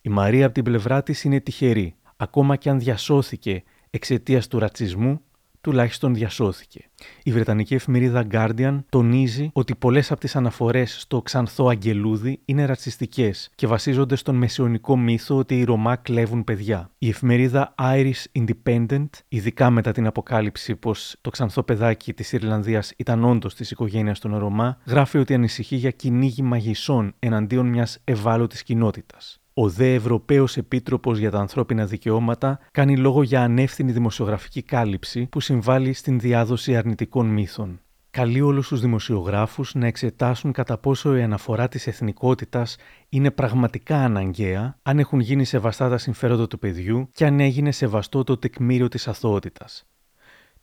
Η 0.00 0.08
Μαρία 0.08 0.44
από 0.44 0.54
την 0.54 0.64
πλευρά 0.64 1.02
της 1.02 1.24
είναι 1.24 1.40
τυχερή. 1.40 1.94
Ακόμα 2.16 2.56
και 2.56 2.70
αν 2.70 2.78
διασώθηκε 2.78 3.62
εξαιτίας 3.90 4.46
του 4.46 4.58
ρατσισμού, 4.58 5.20
τουλάχιστον 5.60 6.14
διασώθηκε. 6.14 6.90
Η 7.22 7.32
Βρετανική 7.32 7.74
εφημερίδα 7.74 8.26
Guardian 8.30 8.78
τονίζει 8.88 9.50
ότι 9.52 9.74
πολλές 9.74 10.10
από 10.10 10.20
τις 10.20 10.36
αναφορές 10.36 11.00
στο 11.00 11.22
ξανθό 11.22 11.68
αγγελούδι 11.68 12.40
είναι 12.44 12.64
ρατσιστικές 12.64 13.50
και 13.54 13.66
βασίζονται 13.66 14.16
στον 14.16 14.34
μεσαιωνικό 14.34 14.96
μύθο 14.96 15.36
ότι 15.36 15.58
οι 15.58 15.64
Ρωμά 15.64 15.96
κλέβουν 15.96 16.44
παιδιά. 16.44 16.90
Η 16.98 17.08
εφημερίδα 17.08 17.74
Irish 17.78 18.24
Independent, 18.32 19.08
ειδικά 19.28 19.70
μετά 19.70 19.92
την 19.92 20.06
αποκάλυψη 20.06 20.76
πως 20.76 21.16
το 21.20 21.30
ξανθό 21.30 21.62
παιδάκι 21.62 22.14
της 22.14 22.32
Ιρλανδίας 22.32 22.92
ήταν 22.96 23.24
όντως 23.24 23.54
της 23.54 23.70
οικογένειας 23.70 24.18
των 24.18 24.36
Ρωμά, 24.38 24.78
γράφει 24.86 25.18
ότι 25.18 25.34
ανησυχεί 25.34 25.76
για 25.76 25.90
κυνήγι 25.90 26.42
μαγισσών 26.42 27.14
εναντίον 27.18 27.66
μιας 27.66 27.98
ευάλωτης 28.04 28.62
κοινότητας. 28.62 29.40
Ο 29.60 29.68
ΔΕ 29.68 29.94
Ευρωπαίος 29.94 30.56
Επίτροπος 30.56 31.18
για 31.18 31.30
τα 31.30 31.38
Ανθρώπινα 31.38 31.86
Δικαιώματα 31.86 32.60
κάνει 32.70 32.96
λόγο 32.96 33.22
για 33.22 33.42
ανεύθυνη 33.42 33.92
δημοσιογραφική 33.92 34.62
κάλυψη 34.62 35.26
που 35.26 35.40
συμβάλλει 35.40 35.92
στην 35.92 36.18
διάδοση 36.18 36.76
αρνητικών 36.76 37.26
μύθων. 37.26 37.80
Καλεί 38.10 38.40
όλους 38.40 38.68
τους 38.68 38.80
δημοσιογράφους 38.80 39.74
να 39.74 39.86
εξετάσουν 39.86 40.52
κατά 40.52 40.78
πόσο 40.78 41.16
η 41.16 41.22
αναφορά 41.22 41.68
της 41.68 41.86
εθνικότητας 41.86 42.76
είναι 43.08 43.30
πραγματικά 43.30 43.96
αναγκαία, 43.96 44.78
αν 44.82 44.98
έχουν 44.98 45.20
γίνει 45.20 45.44
σεβαστά 45.44 45.88
τα 45.88 45.98
συμφέροντα 45.98 46.46
του 46.46 46.58
παιδιού 46.58 47.08
και 47.12 47.26
αν 47.26 47.40
έγινε 47.40 47.70
σεβαστό 47.70 48.24
το 48.24 48.36
τεκμήριο 48.36 48.88
της 48.88 49.08
αθωότητας. 49.08 49.86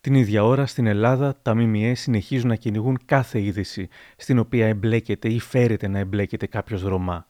Την 0.01 0.13
ίδια 0.13 0.43
ώρα 0.43 0.65
στην 0.65 0.87
Ελλάδα 0.87 1.39
τα 1.41 1.55
ΜΜΕ 1.55 1.93
συνεχίζουν 1.93 2.47
να 2.47 2.55
κυνηγούν 2.55 2.99
κάθε 3.05 3.41
είδηση 3.41 3.87
στην 4.15 4.39
οποία 4.39 4.67
εμπλέκεται 4.67 5.29
ή 5.29 5.39
φέρεται 5.39 5.87
να 5.87 5.99
εμπλέκεται 5.99 6.47
κάποιος 6.47 6.81
Ρωμά 6.81 7.25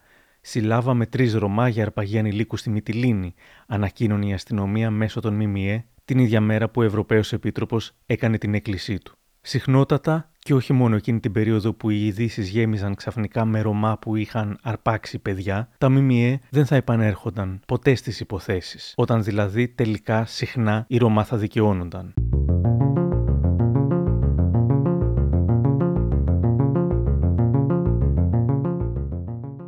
συλλάβαμε 0.46 1.06
τρεις 1.06 1.34
Ρωμά 1.34 1.68
για 1.68 1.84
αρπαγή 1.84 2.18
ανηλίκου 2.18 2.58
στη 2.58 2.70
Μυτιλίνη, 2.70 3.34
ανακοίνωνε 3.68 4.26
η 4.26 4.34
αστυνομία 4.34 4.92
μέσω 4.92 5.20
των 5.20 5.34
ΜΜΕ 5.34 5.86
την 6.06 6.20
ίδια 6.20 6.42
μέρα 6.42 6.70
που 6.70 6.82
ο 6.82 6.84
Ευρωπαίος 6.84 7.34
Επίτροπος 7.34 7.92
έκανε 8.06 8.38
την 8.38 8.54
έκκλησή 8.54 8.98
του. 8.98 9.16
Συχνότατα, 9.42 10.32
και 10.40 10.54
όχι 10.54 10.74
μόνο 10.74 10.96
εκείνη 10.96 11.20
την 11.20 11.32
περίοδο 11.32 11.74
που 11.74 11.90
οι 11.90 12.06
ειδήσεις 12.06 12.50
γέμιζαν 12.50 12.96
ξαφνικά 12.96 13.46
με 13.46 13.62
Ρωμά 13.62 13.98
που 13.98 14.16
είχαν 14.16 14.58
αρπάξει 14.62 15.20
παιδιά, 15.20 15.70
τα 15.78 15.90
ΜΜΕ 15.90 16.40
δεν 16.50 16.66
θα 16.66 16.76
επανέρχονταν 16.76 17.62
ποτέ 17.68 17.96
στις 17.96 18.20
υποθέσεις, 18.20 18.94
όταν 18.96 19.24
δηλαδή 19.24 19.68
τελικά 19.68 20.26
συχνά 20.26 20.86
οι 20.88 20.98
Ρωμά 20.98 21.24
θα 21.24 21.38
δικαιώνονταν. 21.38 22.14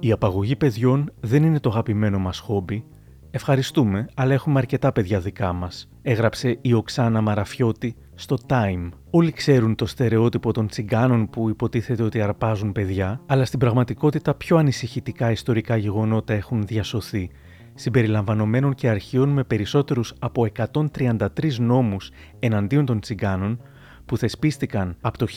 Η 0.08 0.12
απαγωγή 0.12 0.56
παιδιών 0.56 1.12
δεν 1.20 1.44
είναι 1.44 1.60
το 1.60 1.70
αγαπημένο 1.70 2.20
μας 2.20 2.40
χόμπι. 2.40 2.86
Ευχαριστούμε, 3.32 4.08
αλλά 4.14 4.34
έχουμε 4.34 4.60
αρκετά 4.60 4.92
παιδιά 4.92 5.20
δικά 5.20 5.54
μας, 5.54 5.90
έγραψε 6.02 6.58
η 6.62 6.74
Οξάνα 6.74 7.22
Μαραφιώτη 7.22 7.96
στο 8.16 8.38
Time. 8.48 8.90
Όλοι 9.10 9.32
ξέρουν 9.32 9.76
το 9.76 9.86
στερεότυπο 9.86 10.52
των 10.54 10.68
τσιγκάνων 10.68 11.30
που 11.30 11.50
υποτίθεται 11.50 12.04
ότι 12.04 12.22
αρπάζουν 12.22 12.72
παιδιά, 12.72 13.22
αλλά 13.26 13.46
στην 13.46 13.60
πραγματικότητα 13.60 14.34
πιο 14.34 14.58
ανησυχητικά 14.58 15.32
ιστορικά 15.32 15.78
γεγονότα 15.78 16.34
έχουν 16.34 16.66
διασωθεί, 16.66 17.30
συμπεριλαμβανομένων 17.74 18.74
και 18.74 18.90
αρχείων 18.90 19.30
με 19.30 19.44
περισσότερους 19.44 20.14
από 20.20 20.48
133 20.74 21.58
νόμους 21.60 22.10
εναντίον 22.40 22.86
των 22.86 23.00
τσιγκάνων, 23.00 23.62
που 24.08 24.18
θεσπίστηκαν 24.18 24.96
από 25.02 25.18
το 25.18 25.28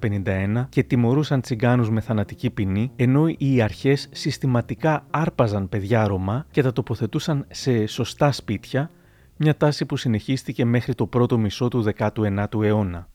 1551 0.00 0.66
και 0.68 0.82
τιμωρούσαν 0.82 1.40
τσιγκάνους 1.40 1.90
με 1.90 2.00
θανατική 2.00 2.50
ποινή, 2.50 2.92
ενώ 2.96 3.26
οι 3.38 3.62
αρχές 3.62 4.08
συστηματικά 4.12 5.06
άρπαζαν 5.10 5.68
παιδιά 5.68 6.06
Ρωμά 6.06 6.46
και 6.50 6.62
τα 6.62 6.72
τοποθετούσαν 6.72 7.46
σε 7.50 7.86
σωστά 7.86 8.32
σπίτια, 8.32 8.90
μια 9.36 9.56
τάση 9.56 9.86
που 9.86 9.96
συνεχίστηκε 9.96 10.64
μέχρι 10.64 10.94
το 10.94 11.06
πρώτο 11.06 11.38
μισό 11.38 11.68
του 11.68 11.84
19ου 11.96 12.62
αιώνα. 12.62 13.08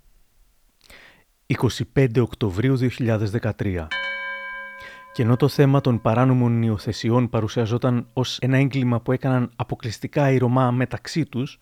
25 1.95 2.07
Οκτωβρίου 2.19 2.77
2013 2.79 3.87
και 5.17 5.23
ενώ 5.23 5.35
το 5.35 5.47
θέμα 5.47 5.81
των 5.81 6.01
παράνομων 6.01 6.61
υιοθεσιών 6.61 7.29
παρουσιαζόταν 7.29 8.07
ως 8.13 8.37
ένα 8.41 8.57
έγκλημα 8.57 9.01
που 9.01 9.11
έκαναν 9.11 9.51
αποκλειστικά 9.55 10.31
οι 10.31 10.37
Ρωμά 10.37 10.71
μεταξύ 10.71 11.25
τους, 11.25 11.59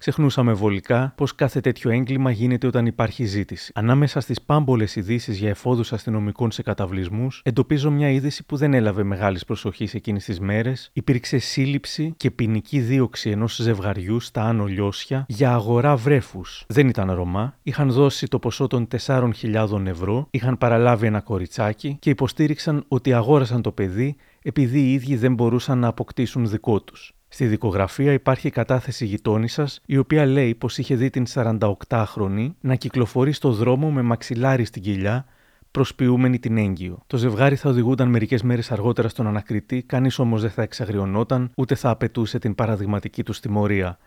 Ξεχνούσαμε 0.00 0.52
βολικά 0.52 1.12
πω 1.16 1.26
κάθε 1.36 1.60
τέτοιο 1.60 1.90
έγκλημα 1.90 2.30
γίνεται 2.30 2.66
όταν 2.66 2.86
υπάρχει 2.86 3.24
ζήτηση. 3.24 3.72
Ανάμεσα 3.74 4.20
στις 4.20 4.42
πάμπολες 4.42 4.96
ειδήσεις 4.96 5.38
για 5.38 5.48
εφόδους 5.48 5.92
αστυνομικών 5.92 6.50
σε 6.50 6.62
καταβλισμούς, 6.62 7.40
εντοπίζω 7.44 7.90
μια 7.90 8.10
είδηση 8.10 8.46
που 8.46 8.56
δεν 8.56 8.74
έλαβε 8.74 9.02
μεγάλης 9.02 9.44
προσοχής 9.44 9.90
σε 9.90 9.96
εκείνες 9.96 10.24
τις 10.24 10.40
μέρες. 10.40 10.90
Υπήρξε 10.92 11.38
σύλληψη 11.38 12.14
και 12.16 12.30
ποινική 12.30 12.80
δίωξη 12.80 13.30
ενός 13.30 13.56
ζευγαριού 13.56 14.20
στα 14.20 14.44
Άνω 14.44 14.64
Λιώσια 14.64 15.24
για 15.28 15.52
αγορά 15.52 15.96
βρέφους. 15.96 16.64
Δεν 16.68 16.88
ήταν 16.88 17.12
Ρωμά, 17.12 17.58
είχαν 17.62 17.90
δώσει 17.90 18.26
το 18.26 18.38
ποσό 18.38 18.66
των 18.66 18.88
4.000 19.06 19.86
ευρώ, 19.86 20.26
είχαν 20.30 20.58
παραλάβει 20.58 21.06
ένα 21.06 21.20
κοριτσάκι 21.20 21.96
και 22.00 22.10
υποστήριξαν 22.10 22.84
ότι 22.88 23.12
αγόρασαν 23.12 23.62
το 23.62 23.72
παιδί 23.72 24.16
επειδή 24.42 24.80
οι 24.80 24.92
ίδιοι 24.92 25.16
δεν 25.16 25.34
μπορούσαν 25.34 25.78
να 25.78 25.88
αποκτήσουν 25.88 26.48
δικό 26.48 26.80
τους. 26.80 27.14
Στη 27.32 27.46
δικογραφία 27.46 28.12
υπάρχει 28.12 28.50
κατάθεση 28.50 29.04
γειτόνισσα, 29.06 29.68
η 29.86 29.96
οποία 29.96 30.26
λέει 30.26 30.54
πως 30.54 30.78
είχε 30.78 30.94
δει 30.94 31.10
την 31.10 31.24
48χρονη 31.34 32.50
να 32.60 32.74
κυκλοφορεί 32.74 33.32
στο 33.32 33.52
δρόμο 33.52 33.90
με 33.90 34.02
μαξιλάρι 34.02 34.64
στην 34.64 34.82
κοιλιά, 34.82 35.26
προσποιούμενη 35.70 36.38
την 36.38 36.56
έγκυο. 36.56 37.02
Το 37.06 37.16
ζευγάρι 37.16 37.56
θα 37.56 37.68
οδηγούνταν 37.68 38.08
μερικές 38.08 38.42
μέρες 38.42 38.72
αργότερα 38.72 39.08
στον 39.08 39.26
ανακριτή, 39.26 39.82
κανείς 39.82 40.18
όμως 40.18 40.40
δεν 40.40 40.50
θα 40.50 40.62
εξαγριωνόταν, 40.62 41.50
ούτε 41.56 41.74
θα 41.74 41.90
απαιτούσε 41.90 42.38
την 42.38 42.54
παραδειγματική 42.54 43.22
του 43.22 43.32
τιμωρία. 43.32 43.98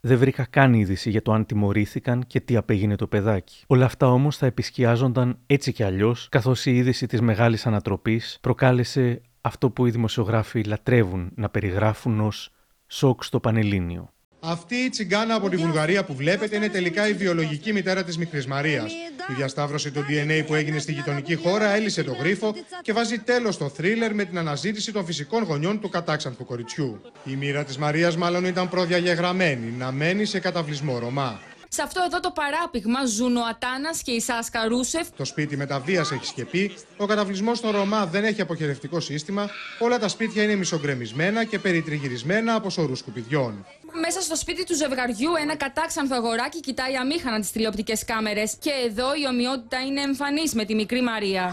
Δεν 0.00 0.18
βρήκα 0.18 0.46
καν 0.50 0.74
είδηση 0.74 1.10
για 1.10 1.22
το 1.22 1.32
αν 1.32 1.46
τιμωρήθηκαν 1.46 2.24
και 2.26 2.40
τι 2.40 2.56
απέγινε 2.56 2.96
το 2.96 3.06
παιδάκι. 3.06 3.64
Όλα 3.66 3.84
αυτά 3.84 4.12
όμως 4.12 4.36
θα 4.36 4.46
επισκιάζονταν 4.46 5.38
έτσι 5.46 5.72
κι 5.72 5.82
αλλιώς, 5.82 6.28
καθώς 6.30 6.66
η 6.66 6.76
είδηση 6.76 7.06
της 7.06 7.20
μεγάλης 7.20 7.66
ανατροπής 7.66 8.38
προκάλεσε 8.40 9.20
αυτό 9.40 9.70
που 9.70 9.86
οι 9.86 9.90
δημοσιογράφοι 9.90 10.62
λατρεύουν 10.62 11.30
να 11.34 11.48
περιγράφουν 11.48 12.20
ως 12.20 12.52
σοκ 12.90 13.24
στο 13.24 13.40
Πανελλήνιο. 13.40 14.12
Αυτή 14.40 14.74
η 14.74 14.88
τσιγκάνα 14.88 15.34
από 15.34 15.48
τη 15.48 15.56
Βουλγαρία 15.56 16.04
που 16.04 16.14
βλέπετε 16.14 16.56
είναι 16.56 16.68
τελικά 16.68 17.08
η 17.08 17.12
βιολογική 17.12 17.72
μητέρα 17.72 18.04
της 18.04 18.18
Μικρή 18.18 18.46
Μαρίας. 18.46 18.92
Η 19.28 19.32
διασταύρωση 19.36 19.90
του 19.90 20.04
DNA 20.08 20.42
που 20.46 20.54
έγινε 20.54 20.78
στη 20.78 20.92
γειτονική 20.92 21.34
χώρα 21.34 21.74
έλυσε 21.74 22.02
το 22.02 22.12
γρίφο 22.12 22.54
και 22.82 22.92
βάζει 22.92 23.18
τέλος 23.18 23.54
στο 23.54 23.68
θρίλερ 23.68 24.14
με 24.14 24.24
την 24.24 24.38
αναζήτηση 24.38 24.92
των 24.92 25.04
φυσικών 25.04 25.42
γονιών 25.42 25.80
του 25.80 25.88
κατάξανθου 25.88 26.44
κοριτσιού. 26.44 27.00
Η 27.24 27.36
μοίρα 27.36 27.64
της 27.64 27.78
Μαρίας 27.78 28.16
μάλλον 28.16 28.44
ήταν 28.44 28.68
προδιαγεγραμμένη 28.68 29.70
να 29.78 29.92
μένει 29.92 30.24
σε 30.24 30.38
καταβλισμό 30.38 30.98
Ρωμά. 30.98 31.40
Σε 31.72 31.82
αυτό 31.82 32.02
εδώ 32.06 32.20
το 32.20 32.30
παράπηγμα 32.30 33.04
ζουν 33.06 33.36
ο 33.36 33.42
Ατάνας 33.50 34.02
και 34.02 34.10
η 34.10 34.20
Σάσκα 34.20 34.68
Ρούσεφ. 34.68 35.08
Το 35.16 35.24
σπίτι 35.24 35.56
με 35.56 35.66
τα 35.66 35.80
βίας 35.80 36.10
έχει 36.12 36.24
σκεπεί, 36.24 36.74
ο 36.96 37.06
καταβλισμός 37.06 37.58
στο 37.58 37.70
Ρωμά 37.70 38.06
δεν 38.06 38.24
έχει 38.24 38.40
αποχαιρευτικό 38.40 39.00
σύστημα, 39.00 39.48
όλα 39.78 39.98
τα 39.98 40.08
σπίτια 40.08 40.42
είναι 40.42 40.54
μισογκρεμισμένα 40.54 41.44
και 41.44 41.58
περιτριγυρισμένα 41.58 42.54
από 42.54 42.70
σωρούς 42.70 42.98
σκουπιδιών. 42.98 43.66
Μέσα 44.00 44.20
στο 44.20 44.36
σπίτι 44.36 44.64
του 44.64 44.74
ζευγαριού, 44.74 45.34
ένα 45.40 45.56
κατάξανθο 45.56 46.16
αγοράκι 46.16 46.60
κοιτάει 46.60 46.96
αμήχανα 46.96 47.40
τις 47.40 47.50
τηλεοπτικές 47.50 48.04
κάμερες. 48.04 48.56
Και 48.60 48.70
εδώ 48.86 49.14
η 49.14 49.26
ομοιότητα 49.28 49.80
είναι 49.80 50.00
εμφανής 50.00 50.54
με 50.54 50.64
τη 50.64 50.74
μικρή 50.74 51.02
Μαρία. 51.02 51.52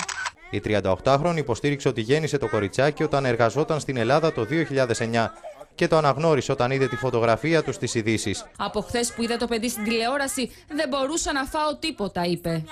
Η 0.49 0.61
38χρονη 0.65 1.37
υποστήριξε 1.37 1.87
ότι 1.87 2.01
γέννησε 2.01 2.37
το 2.37 2.47
κοριτσάκι 2.47 3.03
όταν 3.03 3.25
εργαζόταν 3.25 3.79
στην 3.79 3.97
Ελλάδα 3.97 4.33
το 4.33 4.45
2009 4.49 5.27
και 5.77 5.87
το 5.87 5.97
αναγνώρισε 5.97 6.51
όταν 6.51 6.71
είδε 6.71 6.87
τη 6.87 6.95
φωτογραφία 6.95 7.63
του 7.63 7.71
στις 7.71 7.95
ειδήσεις. 7.95 8.45
Από 8.57 8.81
χθες 8.81 9.13
που 9.13 9.23
είδα 9.23 9.37
το 9.37 9.47
παιδί 9.47 9.69
στην 9.69 9.83
τηλεόραση, 9.83 10.51
δεν 10.67 10.89
μπορούσα 10.89 11.33
να 11.33 11.43
φάω 11.45 11.75
τίποτα, 11.75 12.25
είπε. 12.25 12.63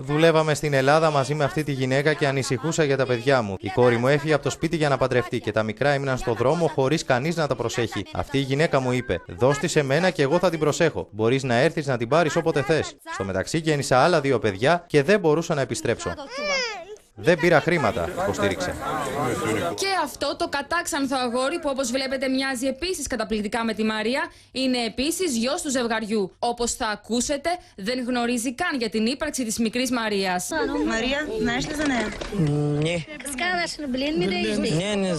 Δουλεύαμε 0.00 0.54
στην 0.54 0.72
Ελλάδα 0.72 1.10
μαζί 1.10 1.34
με 1.34 1.44
αυτή 1.44 1.62
τη 1.62 1.72
γυναίκα 1.72 2.12
και 2.12 2.26
ανησυχούσα 2.26 2.84
για 2.84 2.96
τα 2.96 3.06
παιδιά 3.06 3.42
μου. 3.42 3.56
Η 3.58 3.68
κόρη 3.68 3.96
μου 3.96 4.08
έφυγε 4.08 4.32
από 4.32 4.42
το 4.42 4.50
σπίτι 4.50 4.76
για 4.76 4.88
να 4.88 4.96
παντρευτεί 4.96 5.40
και 5.40 5.52
τα 5.52 5.62
μικρά 5.62 5.90
έμειναν 5.90 6.18
στο 6.18 6.34
δρόμο 6.34 6.66
χωρίς 6.66 7.04
κανείς 7.04 7.36
να 7.36 7.46
τα 7.46 7.54
προσέχει. 7.54 8.06
Αυτή 8.12 8.38
η 8.38 8.40
γυναίκα 8.40 8.80
μου 8.80 8.92
είπε: 8.92 9.22
Δώσ' 9.26 9.58
σε 9.64 9.82
μένα 9.82 10.10
και 10.10 10.22
εγώ 10.22 10.38
θα 10.38 10.50
την 10.50 10.58
προσέχω. 10.58 11.08
Μπορείς 11.10 11.42
να 11.42 11.54
έρθεις 11.54 11.86
να 11.86 11.96
την 11.96 12.08
πάρεις 12.08 12.36
όποτε 12.36 12.62
θες. 12.62 12.96
Στο 13.12 13.24
μεταξύ 13.24 13.58
γέννησα 13.58 13.98
άλλα 13.98 14.20
δύο 14.20 14.38
παιδιά 14.38 14.84
και 14.86 15.02
δεν 15.02 15.20
μπορούσα 15.20 15.54
να 15.54 15.60
επιστρέψω. 15.60 16.14
Δεν 17.14 17.38
πήρα 17.38 17.60
χρήματα, 17.60 18.08
υποστήριξε. 18.22 18.74
Και 19.74 19.86
αυτό 20.04 20.36
το 20.36 20.48
κατάξανθο 20.48 21.16
αγόρι 21.18 21.58
που 21.58 21.68
όπως 21.72 21.90
βλέπετε 21.90 22.28
μοιάζει 22.28 22.66
επίσης 22.66 23.06
καταπληκτικά 23.06 23.64
με 23.64 23.74
τη 23.74 23.84
Μαρία 23.84 24.32
είναι 24.52 24.78
επίσης 24.84 25.36
γιος 25.36 25.62
του 25.62 25.70
ζευγαριού. 25.70 26.34
Όπως 26.38 26.74
θα 26.74 26.86
ακούσετε, 26.86 27.50
δεν 27.76 28.04
γνωρίζει 28.04 28.54
καν 28.54 28.78
για 28.78 28.88
την 28.88 29.06
ύπαρξη 29.06 29.44
της 29.44 29.58
μικρής 29.58 29.90
Μαρίας. 29.90 30.48
Μαρία, 30.86 31.28
να 31.40 31.54
είστε 31.56 31.74
στον 31.74 31.86
ναι. 31.86 32.06
ναι, 34.16 34.94
ναι, 34.94 35.14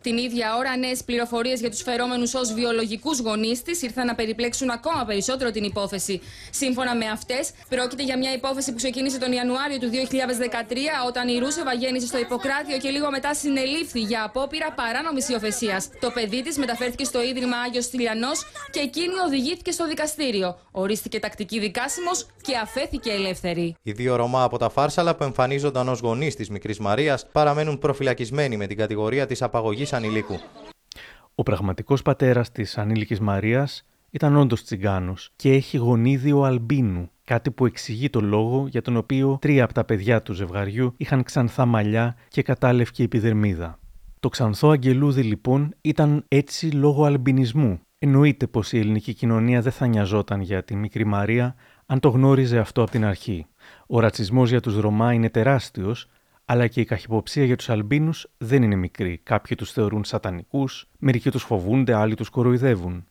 Την 0.00 0.16
ίδια 0.16 0.56
ώρα, 0.56 0.76
νέες 0.76 1.04
πληροφορίες 1.04 1.60
για 1.60 1.70
τους 1.70 1.82
φερόμενους 1.82 2.34
ως 2.34 2.52
βιολογικούς 2.52 3.18
γονείς 3.18 3.62
της 3.62 3.82
ήρθαν 3.82 4.06
να 4.06 4.14
περιπλέξουν 4.14 4.70
ακόμα 4.70 5.04
περισσότερο 5.04 5.50
την 5.50 5.64
υπόθεση. 5.64 6.20
Σύμφωνα 6.50 6.96
με 6.96 7.06
αυτές, 7.06 7.50
πρόκειται 7.68 8.02
για 8.02 8.18
μια 8.18 8.32
υπόθεση 8.32 8.70
που 8.70 8.76
ξεκίνησε 8.76 9.18
τον 9.18 9.32
Ιανουάριο 9.32 9.78
του 9.78 9.90
2013 9.90 11.11
όταν 11.12 11.28
η 11.28 11.38
Ρούσεβα 11.38 11.72
γέννησε 11.72 12.06
στο 12.06 12.18
Ιπποκράτιο 12.18 12.78
και 12.78 12.90
λίγο 12.90 13.10
μετά 13.10 13.34
συνελήφθη 13.34 14.00
για 14.00 14.24
απόπειρα 14.24 14.72
παράνομης 14.72 15.28
υιοθεσίας. 15.28 15.90
Το 16.00 16.10
παιδί 16.10 16.42
της 16.42 16.58
μεταφέρθηκε 16.58 17.04
στο 17.04 17.22
ίδρυμα 17.22 17.56
Άγιος 17.56 17.86
Τηλιανός 17.88 18.38
και 18.70 18.80
εκείνη 18.80 19.14
οδηγήθηκε 19.26 19.70
στο 19.70 19.86
δικαστήριο. 19.86 20.58
Ορίστηκε 20.70 21.18
τακτική 21.18 21.58
δικάσιμος 21.58 22.26
και 22.40 22.56
αφέθηκε 22.56 23.10
ελεύθερη. 23.10 23.74
Οι 23.82 23.92
δύο 23.92 24.16
Ρωμά 24.16 24.42
από 24.42 24.58
τα 24.58 24.68
Φάρσαλα 24.68 25.16
που 25.16 25.24
εμφανίζονταν 25.24 25.88
ως 25.88 26.00
γονείς 26.00 26.34
της 26.34 26.50
μικρής 26.50 26.78
Μαρίας 26.78 27.26
παραμένουν 27.32 27.78
προφυλακισμένοι 27.78 28.56
με 28.56 28.66
την 28.66 28.76
κατηγορία 28.76 29.26
της 29.26 29.42
απαγωγής 29.42 29.92
ανηλίκου. 29.92 30.40
Ο 31.34 31.42
πραγματικός 31.42 32.02
πατέρας 32.02 32.52
της 32.52 32.78
ανήλικης 32.78 33.20
Μαρίας 33.20 33.84
ήταν 34.10 34.36
όντως 34.36 34.64
τσιγκάνος 34.64 35.30
και 35.36 35.52
έχει 35.52 35.76
γονίδιο 35.76 36.42
αλμπίνου, 36.42 37.10
κάτι 37.24 37.50
που 37.50 37.66
εξηγεί 37.66 38.10
το 38.10 38.20
λόγο 38.20 38.66
για 38.68 38.82
τον 38.82 38.96
οποίο 38.96 39.38
τρία 39.40 39.64
από 39.64 39.72
τα 39.72 39.84
παιδιά 39.84 40.22
του 40.22 40.32
ζευγαριού 40.32 40.94
είχαν 40.96 41.22
ξανθά 41.22 41.66
μαλλιά 41.66 42.16
και 42.28 42.42
κατάλευκη 42.42 43.02
επιδερμίδα. 43.02 43.78
Το 44.20 44.28
ξανθό 44.28 44.70
αγγελούδι 44.70 45.22
λοιπόν 45.22 45.74
ήταν 45.80 46.24
έτσι 46.28 46.66
λόγω 46.66 47.04
αλμπινισμού. 47.04 47.80
Εννοείται 47.98 48.46
πως 48.46 48.72
η 48.72 48.78
ελληνική 48.78 49.14
κοινωνία 49.14 49.60
δεν 49.60 49.72
θα 49.72 49.86
νοιαζόταν 49.86 50.40
για 50.40 50.64
τη 50.64 50.76
μικρή 50.76 51.04
Μαρία 51.04 51.54
αν 51.86 52.00
το 52.00 52.08
γνώριζε 52.08 52.58
αυτό 52.58 52.82
από 52.82 52.90
την 52.90 53.04
αρχή. 53.04 53.46
Ο 53.86 54.00
ρατσισμός 54.00 54.50
για 54.50 54.60
τους 54.60 54.76
Ρωμά 54.76 55.12
είναι 55.12 55.30
τεράστιος, 55.30 56.08
αλλά 56.44 56.66
και 56.66 56.80
η 56.80 56.84
καχυποψία 56.84 57.44
για 57.44 57.56
τους 57.56 57.70
Αλμπίνους 57.70 58.26
δεν 58.38 58.62
είναι 58.62 58.76
μικρή. 58.76 59.20
Κάποιοι 59.22 59.56
τους 59.56 59.72
θεωρούν 59.72 60.04
σατανικούς, 60.04 60.88
μερικοί 60.98 61.30
τους 61.30 61.42
φοβούνται, 61.42 61.94
άλλοι 61.94 62.14
τους 62.14 62.28
κοροϊδεύουν. 62.28 63.04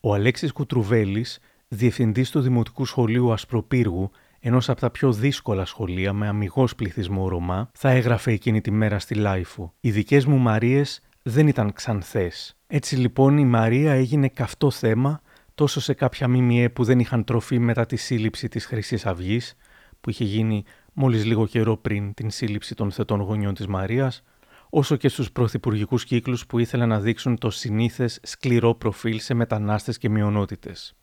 Ο 0.00 0.14
Αλέξης 0.14 0.52
Κουτρουβέλης, 0.52 1.38
διευθυντής 1.68 2.30
του 2.30 2.40
Δημοτικού 2.40 2.84
Σχολείου 2.84 3.32
Ασπροπύργου, 3.32 4.10
ενός 4.40 4.68
από 4.68 4.80
τα 4.80 4.90
πιο 4.90 5.12
δύσκολα 5.12 5.64
σχολεία 5.64 6.12
με 6.12 6.28
αμιγώς 6.28 6.74
πληθυσμό 6.74 7.28
Ρωμά, 7.28 7.70
θα 7.72 7.90
έγραφε 7.90 8.32
εκείνη 8.32 8.60
τη 8.60 8.70
μέρα 8.70 8.98
στη 8.98 9.14
LIFO. 9.14 9.74
Οι 9.80 9.90
δικές 9.90 10.24
μου 10.24 10.36
Μαρίες 10.36 11.00
δεν 11.22 11.46
ήταν 11.46 11.72
ξανθές. 11.72 12.56
Έτσι 12.66 12.96
λοιπόν 12.96 13.38
η 13.38 13.44
Μαρία 13.44 13.92
έγινε 13.92 14.28
καυτό 14.28 14.70
θέμα 14.70 15.20
τόσο 15.54 15.80
σε 15.80 15.94
κάποια 15.94 16.28
ΜΜΕ 16.28 16.68
που 16.68 16.84
δεν 16.84 16.98
είχαν 16.98 17.24
τροφή 17.24 17.58
μετά 17.58 17.86
τη 17.86 17.96
σύλληψη 17.96 18.48
της 18.48 18.66
χρυσής 18.66 19.06
αυγής, 19.06 19.54
που 20.00 20.10
είχε 20.10 20.24
γίνει 20.24 20.64
μόλις 20.92 21.24
λίγο 21.24 21.46
καιρό 21.46 21.76
πριν 21.76 22.14
την 22.14 22.30
σύλληψη 22.30 22.74
των 22.74 22.90
θετών 22.90 23.20
γονιών 23.20 23.54
της 23.54 23.66
Μαρίας, 23.66 24.22
όσο 24.70 24.96
και 24.96 25.08
στους 25.08 25.32
πρωθυπουργικούς 25.32 26.04
κύκλους 26.04 26.46
που 26.46 26.58
ήθελαν 26.58 26.88
να 26.88 27.00
δείξουν 27.00 27.38
το 27.38 27.50
συνήθες 27.50 28.20
σκληρό 28.22 28.74
προφίλ 28.74 29.20
σε 29.20 29.34
μετανάστες 29.34 29.98
και 29.98 30.08
μειονότητες. 30.08 30.96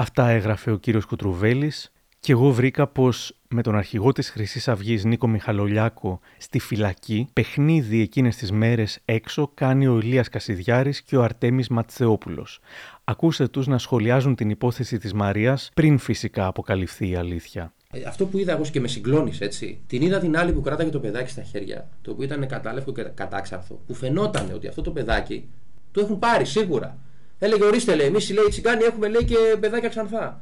Αυτά 0.00 0.28
έγραφε 0.28 0.70
ο 0.70 0.76
κύριος 0.76 1.04
Κουτρουβέλης 1.04 1.92
και 2.20 2.32
εγώ 2.32 2.50
βρήκα 2.50 2.86
πως 2.86 3.36
με 3.48 3.62
τον 3.62 3.76
αρχηγό 3.76 4.12
της 4.12 4.30
χρυσής 4.30 4.68
Αυγής 4.68 5.04
Νίκο 5.04 5.28
Μιχαλολιάκο 5.28 6.20
στη 6.38 6.58
φυλακή, 6.58 7.28
παιχνίδι 7.32 8.00
εκείνες 8.00 8.36
τις 8.36 8.52
μέρες 8.52 8.98
έξω 9.04 9.50
κάνει 9.54 9.86
ο 9.86 9.98
Ηλίας 9.98 10.28
Κασιδιάρης 10.28 11.02
και 11.02 11.16
ο 11.16 11.22
Αρτέμις 11.22 11.68
Ματσεόπουλος. 11.68 12.60
Ακούσε 13.04 13.48
τους 13.48 13.66
να 13.66 13.78
σχολιάζουν 13.78 14.34
την 14.34 14.50
υπόθεση 14.50 14.98
της 14.98 15.12
Μαρίας 15.12 15.70
πριν 15.74 15.98
φυσικά 15.98 16.46
αποκαλυφθεί 16.46 17.08
η 17.08 17.14
αλήθεια. 17.14 17.72
Ε, 17.92 18.02
αυτό 18.02 18.26
που 18.26 18.38
είδα 18.38 18.52
εγώ 18.52 18.62
και 18.62 18.80
με 18.80 18.88
συγκλώνησε, 18.88 19.44
έτσι. 19.44 19.80
Την 19.86 20.02
είδα 20.02 20.18
την 20.18 20.36
άλλη 20.36 20.52
που 20.52 20.60
κράταγε 20.60 20.90
το 20.90 21.00
παιδάκι 21.00 21.30
στα 21.30 21.42
χέρια, 21.42 21.88
το 22.02 22.10
οποίο 22.10 22.24
ήταν 22.24 22.46
κατάλευκο 22.46 22.92
και 22.92 23.02
κατάξαρθο, 23.02 23.80
που 23.86 23.94
φαινόταν 23.94 24.50
ότι 24.54 24.68
αυτό 24.68 24.82
το 24.82 24.90
παιδάκι 24.90 25.48
το 25.90 26.00
έχουν 26.00 26.18
πάρει 26.18 26.44
σίγουρα. 26.44 26.98
Έλεγε 27.38 27.64
ορίστε, 27.64 27.94
λέει, 27.94 28.06
εμείς 28.06 28.30
λέει 28.30 28.46
τσιγκάνοι 28.48 28.84
έχουμε 28.84 29.08
λέει 29.08 29.24
και 29.24 29.36
παιδάκια 29.60 29.88
ξανθά. 29.88 30.40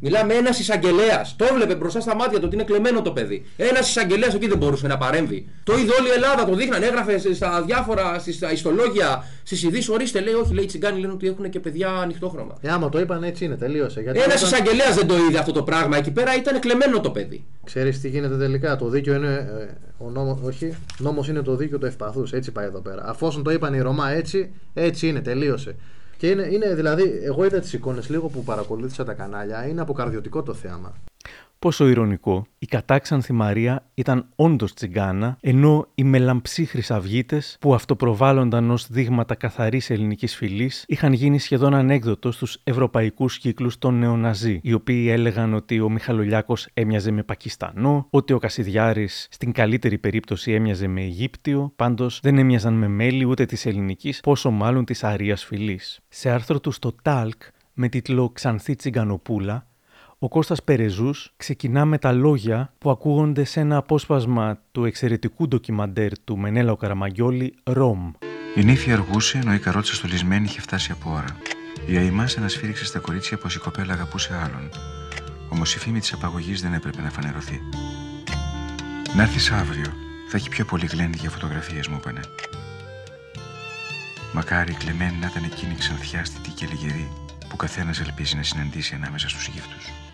Μιλάμε 0.00 0.34
ένας 0.34 0.58
εισαγγελέας. 0.58 1.36
Το 1.36 1.44
έβλεπε 1.44 1.74
μπροστά 1.74 2.00
στα 2.00 2.14
μάτια 2.14 2.38
του 2.38 2.44
ότι 2.46 2.54
είναι 2.54 2.64
κλεμμένο 2.64 3.02
το 3.02 3.12
παιδί. 3.12 3.46
Ένας 3.56 3.88
εισαγγελέας 3.88 4.34
εκεί 4.34 4.48
δεν 4.48 4.58
μπορούσε 4.58 4.86
να 4.86 4.98
παρέμβει. 4.98 5.48
Το 5.64 5.72
είδε 5.72 5.92
όλη 6.00 6.08
η 6.08 6.12
Ελλάδα, 6.14 6.44
το 6.44 6.54
δείχναν, 6.54 6.82
έγραφε 6.82 7.34
στα 7.34 7.62
διάφορα, 7.62 8.18
στα 8.18 8.52
ιστολόγια, 8.52 9.24
στις 9.42 9.62
ειδήσεις. 9.62 9.88
Ορίστε, 9.88 10.20
λέει, 10.20 10.34
όχι, 10.34 10.54
λέει, 10.54 10.64
οι 10.64 10.66
τσιγκάνοι 10.66 11.00
λένε 11.00 11.12
ότι 11.12 11.26
έχουν 11.26 11.50
και 11.50 11.60
παιδιά 11.60 11.88
ανοιχτόχρωμα. 11.88 12.54
Ε, 12.60 12.70
άμα 12.70 12.88
το 12.88 13.00
είπαν 13.00 13.22
έτσι 13.22 13.44
είναι, 13.44 13.56
τελείωσε. 13.56 14.00
Ένας 14.00 14.16
όταν... 14.16 14.36
εισαγγελέας 14.36 14.94
δεν 14.94 15.06
το 15.06 15.14
είδε 15.16 15.38
αυτό 15.38 15.52
το 15.52 15.62
πράγμα. 15.62 15.96
Εκεί 15.96 16.10
πέρα 16.10 16.36
ήταν 16.36 16.60
κλεμμένο 16.60 17.00
το 17.00 17.10
παιδί. 17.10 17.44
Ξέρεις 17.64 18.00
τι 18.00 18.08
γίνεται 18.08 18.36
τελικά; 18.36 18.76
Το 18.76 18.88
δίκαιο 18.88 19.14
είναι. 19.14 19.34
Ε, 19.60 19.74
ο 19.98 20.10
νόμο, 20.10 20.40
όχι, 20.42 20.76
νόμος 20.98 21.28
είναι 21.28 21.42
το 21.42 21.56
δίκαιο 21.56 21.78
του 21.78 21.86
ευπαθούς. 21.86 22.32
Έτσι 22.32 22.52
πάει 22.52 22.66
εδώ 22.66 22.80
πέρα. 22.80 23.02
Αφόσον 23.06 23.42
το 23.42 23.50
είπαν 23.50 23.74
οι 23.74 23.80
Ρωμά 23.80 24.10
έτσι, 24.10 24.50
έτσι 24.74 25.08
είναι, 25.08 25.20
τελείωσε. 25.20 25.76
Και 26.16 26.28
είναι, 26.30 26.42
είναι 26.42 26.74
δηλαδή, 26.74 27.20
εγώ 27.22 27.44
είδα 27.44 27.60
τις 27.60 27.72
εικόνες 27.72 28.08
λίγο 28.08 28.28
που 28.28 28.44
παρακολούθησα 28.44 29.04
τα 29.04 29.12
κανάλια, 29.12 29.66
είναι 29.66 29.80
αποκαρδιωτικό 29.80 30.42
το 30.42 30.54
θέαμα. 30.54 30.94
Πόσο 31.58 31.88
ηρωνικό, 31.88 32.46
η 32.58 32.66
κατάξανθη 32.66 33.32
Μαρία 33.32 33.86
ήταν 33.94 34.28
όντως 34.36 34.74
τσιγκάνα, 34.74 35.36
ενώ 35.40 35.86
οι 35.94 36.04
μελαμψοί 36.04 36.64
χρυσαυγίτε, 36.64 37.42
που 37.60 37.74
αυτοπροβάλλονταν 37.74 38.70
ως 38.70 38.86
δείγματα 38.86 39.34
καθαρής 39.34 39.90
ελληνικής 39.90 40.36
φυλής, 40.36 40.84
είχαν 40.86 41.12
γίνει 41.12 41.38
σχεδόν 41.38 41.74
ανέκδοτο 41.74 42.32
στους 42.32 42.60
ευρωπαϊκούς 42.64 43.38
κύκλους 43.38 43.78
των 43.78 43.98
νεοναζί, 43.98 44.60
οι 44.62 44.72
οποίοι 44.72 45.06
έλεγαν 45.10 45.54
ότι 45.54 45.80
ο 45.80 45.88
Μιχαλολιάκος 45.90 46.68
έμοιαζε 46.74 47.10
με 47.10 47.22
Πακιστανό, 47.22 48.06
ότι 48.10 48.32
ο 48.32 48.38
Κασιδιάρης 48.38 49.28
στην 49.30 49.52
καλύτερη 49.52 49.98
περίπτωση 49.98 50.52
έμοιαζε 50.52 50.86
με 50.86 51.00
Αιγύπτιο, 51.00 51.72
πάντως 51.76 52.20
δεν 52.22 52.38
έμοιαζαν 52.38 52.74
με 52.74 52.88
μέλη 52.88 53.24
ούτε 53.24 53.46
της 53.46 53.66
ελληνικής, 53.66 54.20
πόσο 54.20 54.50
μάλλον 54.50 54.84
της 54.84 55.04
αρίας 55.04 55.44
φυλής. 55.44 56.00
Σε 56.08 56.30
άρθρο 56.30 56.60
του 56.60 56.70
στο 56.70 56.94
Τάλκ 57.02 57.42
με 57.72 57.88
τίτλο 57.88 58.30
Ξανθή 58.30 58.74
Τσιγκανοπούλα, 58.74 59.66
ο 60.26 60.28
Κώστας 60.28 60.62
Περεζούς 60.62 61.32
ξεκινά 61.36 61.84
με 61.84 61.98
τα 61.98 62.12
λόγια 62.12 62.72
που 62.78 62.90
ακούγονται 62.90 63.44
σε 63.44 63.60
ένα 63.60 63.76
απόσπασμα 63.76 64.58
του 64.72 64.84
εξαιρετικού 64.84 65.48
ντοκιμαντέρ 65.48 66.18
του 66.18 66.38
Μενέλαου 66.38 66.76
Καραμαγκιόλη 66.76 67.54
«Ρομ». 67.64 68.12
Η 68.56 68.64
νύφη 68.64 68.92
αργούσε 68.92 69.38
ενώ 69.38 69.54
η 69.54 69.58
καρότσα 69.58 69.94
στολισμένη 69.94 70.44
είχε 70.44 70.60
φτάσει 70.60 70.92
από 70.92 71.10
ώρα. 71.10 71.36
Η 71.86 71.96
Αϊμά 71.96 72.28
να 72.38 72.47
σφύριξε 72.47 72.84
στα 72.84 72.98
κορίτσια 72.98 73.38
πως 73.38 73.48
η 73.54 73.58
κοπέλα 73.58 73.92
αγαπούσε 73.92 74.34
άλλον. 74.34 74.70
Όμως 75.48 75.74
η 75.74 75.78
φήμη 75.78 76.00
της 76.00 76.12
απαγωγής 76.12 76.62
δεν 76.62 76.72
έπρεπε 76.72 77.02
να 77.02 77.10
φανερωθεί. 77.10 77.60
Να 79.16 79.22
έρθεις 79.22 79.50
αύριο. 79.50 79.92
Θα 80.30 80.36
έχει 80.36 80.48
πιο 80.48 80.64
πολύ 80.64 80.86
γλέντι 80.86 81.18
για 81.18 81.30
φωτογραφίες, 81.30 81.88
μου 81.88 81.96
είπανε. 82.00 82.20
Μακάρι 84.32 84.72
η 84.72 84.76
κλεμμένη 84.76 85.16
να 85.20 85.26
ήταν 85.26 85.44
εκείνη 85.44 85.74
ξανθιάστητη 85.74 86.50
και 86.50 86.66
λιγερή 86.66 87.08
που 87.48 87.56
καθένας 87.56 88.00
ελπίζει 88.00 88.36
να 88.36 88.42
συναντήσει 88.42 88.94
ανάμεσα 88.94 89.28
στους 89.28 89.48
γύφτους. 89.48 90.05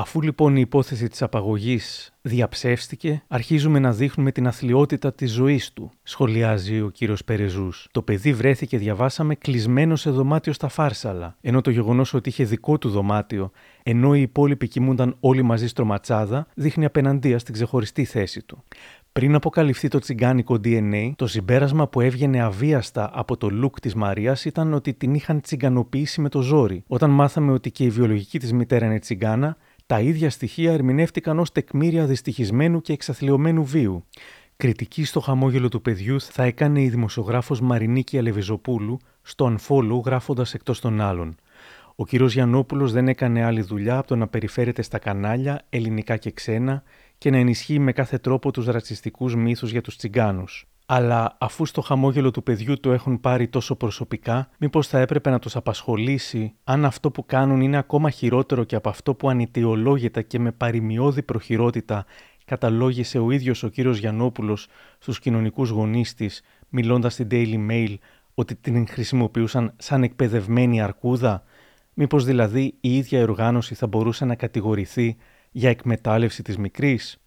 Αφού 0.00 0.22
λοιπόν 0.22 0.56
η 0.56 0.60
υπόθεση 0.60 1.08
της 1.08 1.22
απαγωγής 1.22 2.12
διαψεύστηκε, 2.22 3.22
αρχίζουμε 3.28 3.78
να 3.78 3.92
δείχνουμε 3.92 4.32
την 4.32 4.46
αθλειότητα 4.46 5.12
της 5.12 5.32
ζωής 5.32 5.72
του, 5.72 5.90
σχολιάζει 6.02 6.80
ο 6.80 6.88
κύριος 6.88 7.24
Περεζούς. 7.24 7.88
Το 7.90 8.02
παιδί 8.02 8.32
βρέθηκε, 8.32 8.78
διαβάσαμε, 8.78 9.34
κλεισμένος 9.34 10.00
σε 10.00 10.10
δωμάτιο 10.10 10.52
στα 10.52 10.68
Φάρσαλα, 10.68 11.36
ενώ 11.40 11.60
το 11.60 11.70
γεγονός 11.70 12.14
ότι 12.14 12.28
είχε 12.28 12.44
δικό 12.44 12.78
του 12.78 12.88
δωμάτιο, 12.88 13.50
ενώ 13.82 14.14
οι 14.14 14.20
υπόλοιποι 14.20 14.68
κοιμούνταν 14.68 15.16
όλοι 15.20 15.42
μαζί 15.42 15.66
στο 15.66 15.84
ματσάδα, 15.84 16.46
δείχνει 16.54 16.84
απέναντία 16.84 17.38
στην 17.38 17.54
ξεχωριστή 17.54 18.04
θέση 18.04 18.42
του. 18.42 18.64
Πριν 19.12 19.34
αποκαλυφθεί 19.34 19.88
το 19.88 19.98
τσιγκάνικο 19.98 20.54
DNA, 20.64 21.12
το 21.16 21.26
συμπέρασμα 21.26 21.88
που 21.88 22.00
έβγαινε 22.00 22.40
αβίαστα 22.40 23.10
από 23.14 23.36
το 23.36 23.48
look 23.62 23.80
της 23.80 23.94
Μαρίας 23.94 24.44
ήταν 24.44 24.72
ότι 24.72 24.94
την 24.94 25.14
είχαν 25.14 25.40
τσιγκανοποιήσει 25.40 26.20
με 26.20 26.28
το 26.28 26.40
ζόρι. 26.40 26.84
Όταν 26.86 27.10
μάθαμε 27.10 27.52
ότι 27.52 27.70
και 27.70 27.84
η 27.84 27.90
βιολογική 27.90 28.38
της 28.38 28.52
μητέρα 28.52 28.86
είναι 28.86 28.98
τσιγκάνα, 28.98 29.56
Τα 29.90 30.00
ίδια 30.00 30.30
στοιχεία 30.30 30.72
ερμηνεύτηκαν 30.72 31.38
ως 31.38 31.52
τεκμήρια 31.52 32.06
δυστυχισμένου 32.06 32.80
και 32.80 32.92
εξαθλειωμένου 32.92 33.64
βίου. 33.64 34.04
Κριτική 34.56 35.04
στο 35.04 35.20
χαμόγελο 35.20 35.68
του 35.68 35.82
παιδιού 35.82 36.20
θα 36.20 36.42
έκανε 36.42 36.82
η 36.82 36.88
δημοσιογράφος 36.88 37.60
Μαρινίκη 37.60 38.18
Αλεβιζοπούλου 38.18 38.98
στο 39.22 39.54
Unfollow 39.54 40.04
γράφοντας 40.04 40.54
εκτός 40.54 40.80
των 40.80 41.00
άλλων. 41.00 41.36
Ο 41.96 42.06
κύριος 42.06 42.32
Γιαννόπουλος 42.32 42.92
δεν 42.92 43.08
έκανε 43.08 43.44
άλλη 43.44 43.60
δουλειά 43.60 43.98
από 43.98 44.06
το 44.06 44.16
να 44.16 44.26
περιφέρεται 44.28 44.82
στα 44.82 44.98
κανάλια, 44.98 45.62
ελληνικά 45.68 46.16
και 46.16 46.30
ξένα, 46.30 46.82
και 47.18 47.30
να 47.30 47.36
ενισχύει 47.36 47.78
με 47.78 47.92
κάθε 47.92 48.18
τρόπο 48.18 48.50
τους 48.50 48.66
ρατσιστικούς 48.66 49.34
μύθους 49.34 49.70
για 49.70 49.80
τους 49.80 49.96
τσιγκάνους. 49.96 50.66
Αλλά 50.92 51.36
αφού 51.40 51.66
στο 51.66 51.80
χαμόγελο 51.80 52.30
του 52.30 52.42
παιδιού 52.42 52.80
το 52.80 52.92
έχουν 52.92 53.20
πάρει 53.20 53.48
τόσο 53.48 53.74
προσωπικά, 53.76 54.50
μήπως 54.58 54.86
θα 54.86 54.98
έπρεπε 54.98 55.30
να 55.30 55.38
τους 55.38 55.56
απασχολήσει 55.56 56.54
αν 56.64 56.84
αυτό 56.84 57.10
που 57.10 57.26
κάνουν 57.26 57.60
είναι 57.60 57.76
ακόμα 57.76 58.10
χειρότερο 58.10 58.64
και 58.64 58.76
από 58.76 58.88
αυτό 58.88 59.14
που 59.14 59.28
ανητιολόγητα 59.28 60.22
και 60.22 60.38
με 60.38 60.52
παρημιώδη 60.52 61.22
προχειρότητα 61.22 62.06
καταλόγησε 62.44 63.18
ο 63.18 63.30
ίδιος 63.30 63.62
ο 63.62 63.68
κύριος 63.68 63.98
Γιαννόπουλος 63.98 64.66
στους 64.98 65.18
κοινωνικούς 65.18 65.68
γονείς 65.68 66.14
της, 66.14 66.42
μιλώντας 66.68 67.12
στην 67.12 67.28
Daily 67.30 67.70
Mail 67.70 67.94
ότι 68.34 68.54
την 68.54 68.88
χρησιμοποιούσαν 68.88 69.72
σαν 69.76 70.02
εκπαιδευμένη 70.02 70.82
αρκούδα, 70.82 71.42
μήπως 71.94 72.24
δηλαδή 72.24 72.74
η 72.80 72.96
ίδια 72.96 73.18
η 73.18 73.22
οργάνωση 73.22 73.74
θα 73.74 73.86
μπορούσε 73.86 74.24
να 74.24 74.34
κατηγορηθεί 74.34 75.16
για 75.50 75.70
εκμετάλλευση 75.70 76.42
της 76.42 76.58
μικρής; 76.58 77.20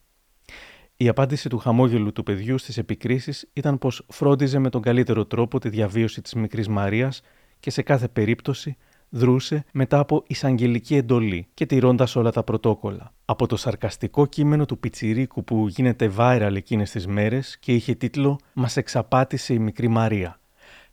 Η 1.03 1.07
απάντηση 1.07 1.49
του 1.49 1.57
χαμόγελου 1.57 2.11
του 2.11 2.23
παιδιού 2.23 2.57
στις 2.57 2.77
επικρίσεις 2.77 3.49
ήταν 3.53 3.77
πως 3.77 4.05
φρόντιζε 4.07 4.59
με 4.59 4.69
τον 4.69 4.81
καλύτερο 4.81 5.25
τρόπο 5.25 5.59
τη 5.59 5.69
διαβίωση 5.69 6.21
της 6.21 6.33
μικρής 6.33 6.67
Μαρίας 6.67 7.21
και 7.59 7.69
σε 7.69 7.81
κάθε 7.81 8.07
περίπτωση 8.07 8.77
δρούσε 9.09 9.65
μετά 9.71 9.99
από 9.99 10.23
εισαγγελική 10.27 10.95
εντολή 10.95 11.47
και 11.53 11.65
τηρώντα 11.65 12.07
όλα 12.15 12.31
τα 12.31 12.43
πρωτόκολλα. 12.43 13.13
Από 13.25 13.47
το 13.47 13.55
σαρκαστικό 13.55 14.25
κείμενο 14.25 14.65
του 14.65 14.77
Πιτσιρίκου 14.77 15.43
που 15.43 15.67
γίνεται 15.67 16.11
viral 16.17 16.53
εκείνες 16.55 16.91
τις 16.91 17.07
μέρες 17.07 17.57
και 17.59 17.73
είχε 17.73 17.95
τίτλο 17.95 18.39
«Μας 18.53 18.77
εξαπάτησε 18.77 19.53
η 19.53 19.59
μικρή 19.59 19.87
Μαρία». 19.87 20.39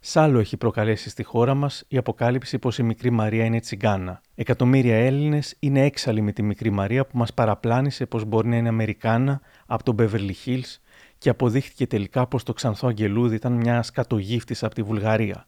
Σ' 0.02 0.16
άλλο 0.16 0.38
έχει 0.38 0.56
προκαλέσει 0.56 1.10
στη 1.10 1.22
χώρα 1.22 1.54
μας 1.54 1.84
η 1.88 1.96
αποκάλυψη 1.96 2.58
πως 2.58 2.78
η 2.78 2.82
μικρή 2.82 3.10
Μαρία 3.10 3.44
είναι 3.44 3.60
τσιγκάνα. 3.60 4.20
Εκατομμύρια 4.34 4.96
Έλληνες 4.96 5.56
είναι 5.58 5.84
έξαλλοι 5.84 6.20
με 6.20 6.32
τη 6.32 6.42
μικρή 6.42 6.70
Μαρία 6.70 7.06
που 7.06 7.18
μας 7.18 7.34
παραπλάνησε 7.34 8.06
πως 8.06 8.24
μπορεί 8.24 8.48
να 8.48 8.56
είναι 8.56 8.68
Αμερικάνα 8.68 9.40
από 9.66 9.82
τον 9.84 9.96
Beverly 9.98 10.32
Hills 10.46 10.76
και 11.18 11.28
αποδείχθηκε 11.28 11.86
τελικά 11.86 12.26
πως 12.26 12.42
το 12.42 12.52
ξανθό 12.52 12.88
Αγγελούδι 12.88 13.34
ήταν 13.34 13.52
μια 13.52 13.82
σκατογύφτη 13.82 14.56
από 14.60 14.74
τη 14.74 14.82
Βουλγαρία. 14.82 15.46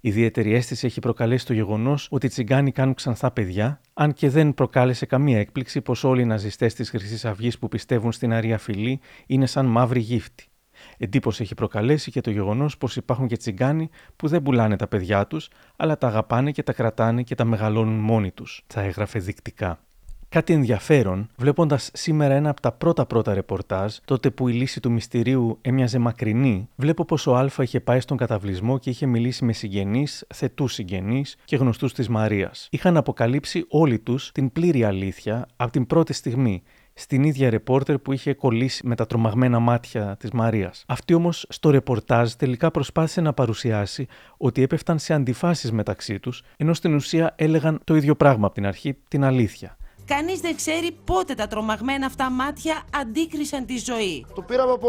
Ιδιαίτερη 0.00 0.54
αίσθηση 0.54 0.86
έχει 0.86 1.00
προκαλέσει 1.00 1.46
το 1.46 1.52
γεγονός 1.52 2.08
ότι 2.10 2.26
οι 2.26 2.28
τσιγκάνοι 2.28 2.72
κάνουν 2.72 2.94
ξανθά 2.94 3.30
παιδιά, 3.30 3.80
αν 3.94 4.12
και 4.12 4.28
δεν 4.28 4.54
προκάλεσε 4.54 5.06
καμία 5.06 5.38
έκπληξη 5.38 5.80
πως 5.80 6.04
όλοι 6.04 6.22
οι 6.22 6.26
ναζιστές 6.26 6.74
της 6.74 6.90
Χρυσής 6.90 7.24
Αυγής 7.24 7.58
που 7.58 7.68
πιστεύουν 7.68 8.12
στην 8.12 8.32
αρία 8.32 8.58
φυλή 8.58 9.00
είναι 9.26 9.46
σαν 9.46 9.66
μαύρη 9.66 10.00
γύφτη. 10.00 10.47
Εντύπωση 10.96 11.42
έχει 11.42 11.54
προκαλέσει 11.54 12.10
και 12.10 12.20
το 12.20 12.30
γεγονός 12.30 12.78
πως 12.78 12.96
υπάρχουν 12.96 13.26
και 13.26 13.36
τσιγκάνοι 13.36 13.88
που 14.16 14.28
δεν 14.28 14.42
πουλάνε 14.42 14.76
τα 14.76 14.86
παιδιά 14.86 15.26
τους, 15.26 15.48
αλλά 15.76 15.98
τα 15.98 16.06
αγαπάνε 16.06 16.50
και 16.50 16.62
τα 16.62 16.72
κρατάνε 16.72 17.22
και 17.22 17.34
τα 17.34 17.44
μεγαλώνουν 17.44 17.98
μόνοι 17.98 18.30
τους, 18.30 18.64
θα 18.66 18.80
έγραφε 18.80 19.18
δεικτικά. 19.18 19.78
Κάτι 20.30 20.52
ενδιαφέρον, 20.52 21.28
βλέποντας 21.36 21.90
σήμερα 21.92 22.34
ένα 22.34 22.50
από 22.50 22.60
τα 22.60 22.72
πρώτα 22.72 23.06
πρώτα 23.06 23.34
ρεπορτάζ, 23.34 23.96
τότε 24.04 24.30
που 24.30 24.48
η 24.48 24.52
λύση 24.52 24.80
του 24.80 24.90
μυστηρίου 24.90 25.58
έμοιαζε 25.60 25.98
μακρινή, 25.98 26.68
βλέπω 26.76 27.04
πως 27.04 27.26
ο 27.26 27.36
Α 27.36 27.50
είχε 27.58 27.80
πάει 27.80 28.00
στον 28.00 28.16
καταβλισμό 28.16 28.78
και 28.78 28.90
είχε 28.90 29.06
μιλήσει 29.06 29.44
με 29.44 29.52
συγγενείς, 29.52 30.24
θετούς 30.34 30.72
συγγενείς 30.72 31.36
και 31.44 31.56
γνωστούς 31.56 31.94
της 31.94 32.08
Μαρίας. 32.08 32.68
Είχαν 32.70 32.96
αποκαλύψει 32.96 33.64
όλοι 33.68 33.98
τους 33.98 34.32
την 34.32 34.52
πλήρη 34.52 34.84
αλήθεια 34.84 35.46
από 35.56 35.72
την 35.72 35.86
πρώτη 35.86 36.12
στιγμή 36.12 36.62
στην 36.98 37.22
ίδια 37.22 37.50
ρεπόρτερ 37.50 37.98
που 37.98 38.12
είχε 38.12 38.34
κολλήσει 38.34 38.86
με 38.86 38.94
τα 38.94 39.06
τρομαγμένα 39.06 39.58
μάτια 39.58 40.16
της 40.18 40.30
Μαρίας. 40.30 40.84
Αυτή 40.86 41.14
όμως 41.14 41.46
στο 41.48 41.70
ρεπορτάζ 41.70 42.32
τελικά 42.32 42.70
προσπάθησε 42.70 43.20
να 43.20 43.32
παρουσιάσει 43.32 44.06
ότι 44.36 44.62
έπεφταν 44.62 44.98
σε 44.98 45.14
αντιφάσεις 45.14 45.72
μεταξύ 45.72 46.18
τους, 46.20 46.42
ενώ 46.56 46.74
στην 46.74 46.94
ουσία 46.94 47.34
έλεγαν 47.36 47.80
το 47.84 47.96
ίδιο 47.96 48.16
πράγμα 48.16 48.46
από 48.46 48.54
την 48.54 48.66
αρχή, 48.66 48.96
την 49.08 49.24
αλήθεια. 49.24 49.76
Κανείς 50.04 50.40
δεν 50.40 50.56
ξέρει 50.56 50.96
πότε 51.04 51.34
τα 51.34 51.46
τρομαγμένα 51.46 52.06
αυτά 52.06 52.30
μάτια 52.30 52.82
αντίκρισαν 52.94 53.66
τη 53.66 53.78
ζωή. 53.78 54.26
Το 54.34 54.42
πήραμε 54.42 54.72
από 54.72 54.88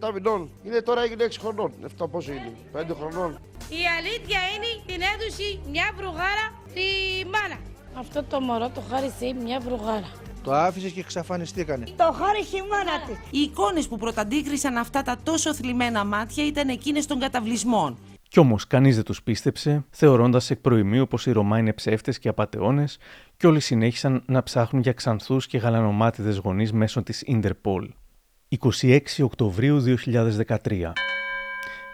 6-7 0.00 0.12
μηνών. 0.14 0.50
Είναι 0.64 0.80
τώρα 0.80 1.02
έγινε 1.02 1.24
6 1.24 1.36
χρονών. 1.40 1.72
7 1.98 2.10
πόσο 2.10 2.32
είναι, 2.32 2.52
5 2.72 2.94
χρονών. 2.98 3.30
Η 3.68 3.82
αλήθεια 3.98 4.40
είναι 4.54 4.70
την 4.86 5.00
έδωσε 5.12 5.58
μια 5.70 5.92
βρουγάρα 5.96 6.46
στη 6.70 6.82
μάνα. 7.24 7.60
Αυτό 7.98 8.22
το 8.22 8.40
μωρό 8.40 8.68
το 8.74 8.82
χάρισε 8.90 9.34
μια 9.44 9.60
βρουγάρα. 9.60 10.10
Το 10.42 10.52
άφησες 10.54 10.92
και 10.92 11.00
εξαφανιστήκανε. 11.00 11.84
Το 11.96 12.12
χάρισε 12.12 12.56
η 12.56 12.60
μάνα 12.60 13.00
της. 13.06 13.16
Οι 13.30 13.38
εικόνες 13.38 13.88
που 13.88 13.96
πρωταντίκρισαν 13.96 14.76
αυτά 14.76 15.02
τα 15.02 15.16
τόσο 15.22 15.54
θλιμμένα 15.54 16.04
μάτια 16.04 16.46
ήταν 16.46 16.68
εκείνες 16.68 17.06
των 17.06 17.18
καταβλισμών. 17.18 17.98
Κι 18.28 18.38
όμως 18.38 18.66
κανείς 18.66 18.94
δεν 18.94 19.04
τους 19.04 19.22
πίστεψε, 19.22 19.84
θεωρώντας 19.90 20.50
εκ 20.50 20.58
προημίου 20.58 21.06
πως 21.06 21.26
οι 21.26 21.32
Ρωμά 21.32 21.58
είναι 21.58 21.72
ψεύτες 21.72 22.18
και 22.18 22.28
απαταιώνε, 22.28 22.84
και 23.36 23.46
όλοι 23.46 23.60
συνέχισαν 23.60 24.22
να 24.26 24.42
ψάχνουν 24.42 24.82
για 24.82 24.92
ξανθούς 24.92 25.46
και 25.46 25.58
γαλανομάτιδες 25.58 26.36
γονείς 26.36 26.72
μέσω 26.72 27.02
της 27.02 27.22
Ιντερπολ. 27.22 27.90
26 28.48 28.98
Οκτωβρίου 29.22 29.80
2013 29.80 30.92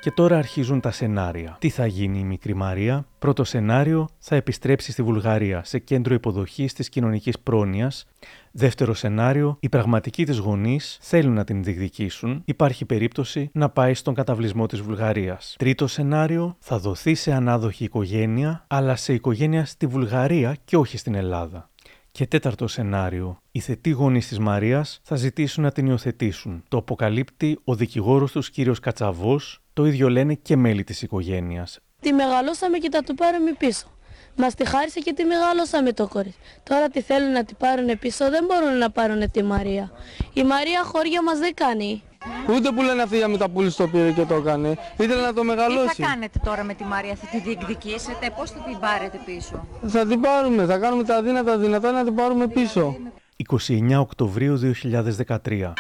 και 0.05 0.11
τώρα 0.11 0.39
αρχίζουν 0.39 0.81
τα 0.81 0.91
σενάρια. 0.91 1.57
Τι 1.61 1.69
θα 1.69 1.87
γίνει 1.87 2.19
η 2.19 2.25
μικρή 2.25 2.55
Μαρία; 2.55 3.07
Πρώτο 3.19 3.45
σενάριο 3.45 4.09
θα 4.19 4.37
επιστρέψει 4.37 4.93
στη 4.93 5.03
Βουλγαρία, 5.03 5.65
σε 5.65 5.79
κέντρο 5.79 6.15
υποδοχής 6.15 6.73
της 6.73 6.89
κοινωνικής 6.89 7.39
πρόνοιας. 7.39 8.07
Δεύτερο 8.53 8.95
σενάριο, 8.95 9.57
οι 9.61 9.69
πραγματικοί 9.69 10.25
της 10.25 10.39
γονείς 10.39 10.99
θέλουν 11.01 11.35
να 11.35 11.45
την 11.45 11.63
διεκδικήσουν. 11.63 12.43
Υπάρχει 12.45 12.85
περίπτωση 12.85 13.51
να 13.53 13.69
πάει 13.69 13.95
στον 13.95 14.15
καταβλισμό 14.15 14.67
της 14.67 14.81
Βουλγαρίας. 14.81 15.55
Τρίτο 15.59 15.87
σενάριο, 15.87 16.57
θα 16.59 16.79
δοθεί 16.79 17.15
σε 17.15 17.33
ανάδοχη 17.33 17.85
οικογένεια, 17.85 18.65
αλλά 18.67 18.97
σε 18.97 19.13
οικογένεια 19.13 19.65
στη 19.65 19.87
Βουλγαρία 19.87 20.57
και 20.65 20.77
όχι 20.77 20.97
στην 20.97 21.15
Ελλάδα. 21.15 21.71
Και 22.11 22.27
τέταρτο 22.27 22.69
σενάριο. 22.69 23.39
Οι 23.51 23.61
θετοί 23.61 23.91
γονείς 23.91 24.29
της 24.29 24.39
Μαρίας 24.39 25.01
θα 25.03 25.17
ζητήσουν 25.17 25.63
να 25.63 25.73
την 25.73 25.87
υιοθετήσουν. 25.87 26.63
Το 26.69 26.77
αποκαλύπτει 26.77 27.59
ο 27.65 27.75
δικηγόρος 27.75 28.33
τους 28.33 28.51
κύριος 28.51 28.81
Κατσαβός, 28.81 29.64
το 29.75 29.87
ίδιο 29.87 30.09
λένε 30.09 30.35
και 30.35 30.57
μέλη 30.57 30.85
της 30.85 31.03
οικογένειας. 31.03 31.79
Τη 32.01 32.13
μεγαλώσαμε 32.13 32.79
και 32.79 32.89
τα 32.89 33.03
του 33.03 33.15
πάρουμε 33.15 33.53
πίσω. 33.59 33.87
Μας 34.37 34.55
τη 34.55 34.67
χάρισε 34.67 35.01
και 35.01 35.13
τη 35.13 35.25
μεγαλώσαμε 35.25 35.93
το 35.93 36.09
κορίτσι. 36.09 36.39
Τώρα 36.63 36.89
τη 36.89 37.01
θέλουν 37.01 37.33
να 37.33 37.45
την 37.45 37.57
πάρουν 37.57 37.99
πίσω, 37.99 38.31
δεν 38.31 38.45
μπορούν 38.45 38.79
να 38.79 38.91
πάρουν 38.91 39.31
τη 39.31 39.43
Μαρία. 39.43 39.91
Η 40.33 40.43
Μαρία 40.43 40.83
χώρια 40.85 41.23
μας 41.23 41.39
δεν 41.39 41.55
κάνει. 41.55 42.03
Ούτε 42.51 42.71
που 42.71 42.83
λένε 42.83 43.03
αυτή 43.03 43.17
για 43.17 43.49
πουλήσει 43.49 43.77
το 43.77 43.89
πήρε 43.89 44.11
και 44.13 44.25
το 44.25 44.35
έκανε. 44.35 44.77
Ήθελε 44.97 45.21
να 45.21 45.33
το 45.33 45.45
μεγαλώσει. 45.45 45.95
Τι 45.97 46.03
θα 46.03 46.09
κάνετε 46.09 46.41
τώρα 46.45 46.63
με 46.63 46.75
τη 46.75 46.85
Μαρία, 46.85 47.15
θα 47.15 47.27
τη 47.27 47.39
διεκδικήσετε, 47.39 48.31
πώς 48.37 48.51
θα 48.51 48.59
την 48.59 48.79
πάρετε 48.79 49.19
πίσω; 49.25 49.67
Θα 49.87 50.07
την 50.07 50.21
πάρουμε, 50.21 50.65
θα 50.65 50.79
κάνουμε 50.79 51.05
τα 51.05 51.23
δύνατα 51.23 51.59
δυνατά 51.59 51.93
να 51.93 52.05
την 52.05 52.15
πάρουμε 52.15 52.49
πίσω. 52.49 52.97
29 53.69 53.99
Οκτωβρίου 53.99 54.61
2013 54.83 55.73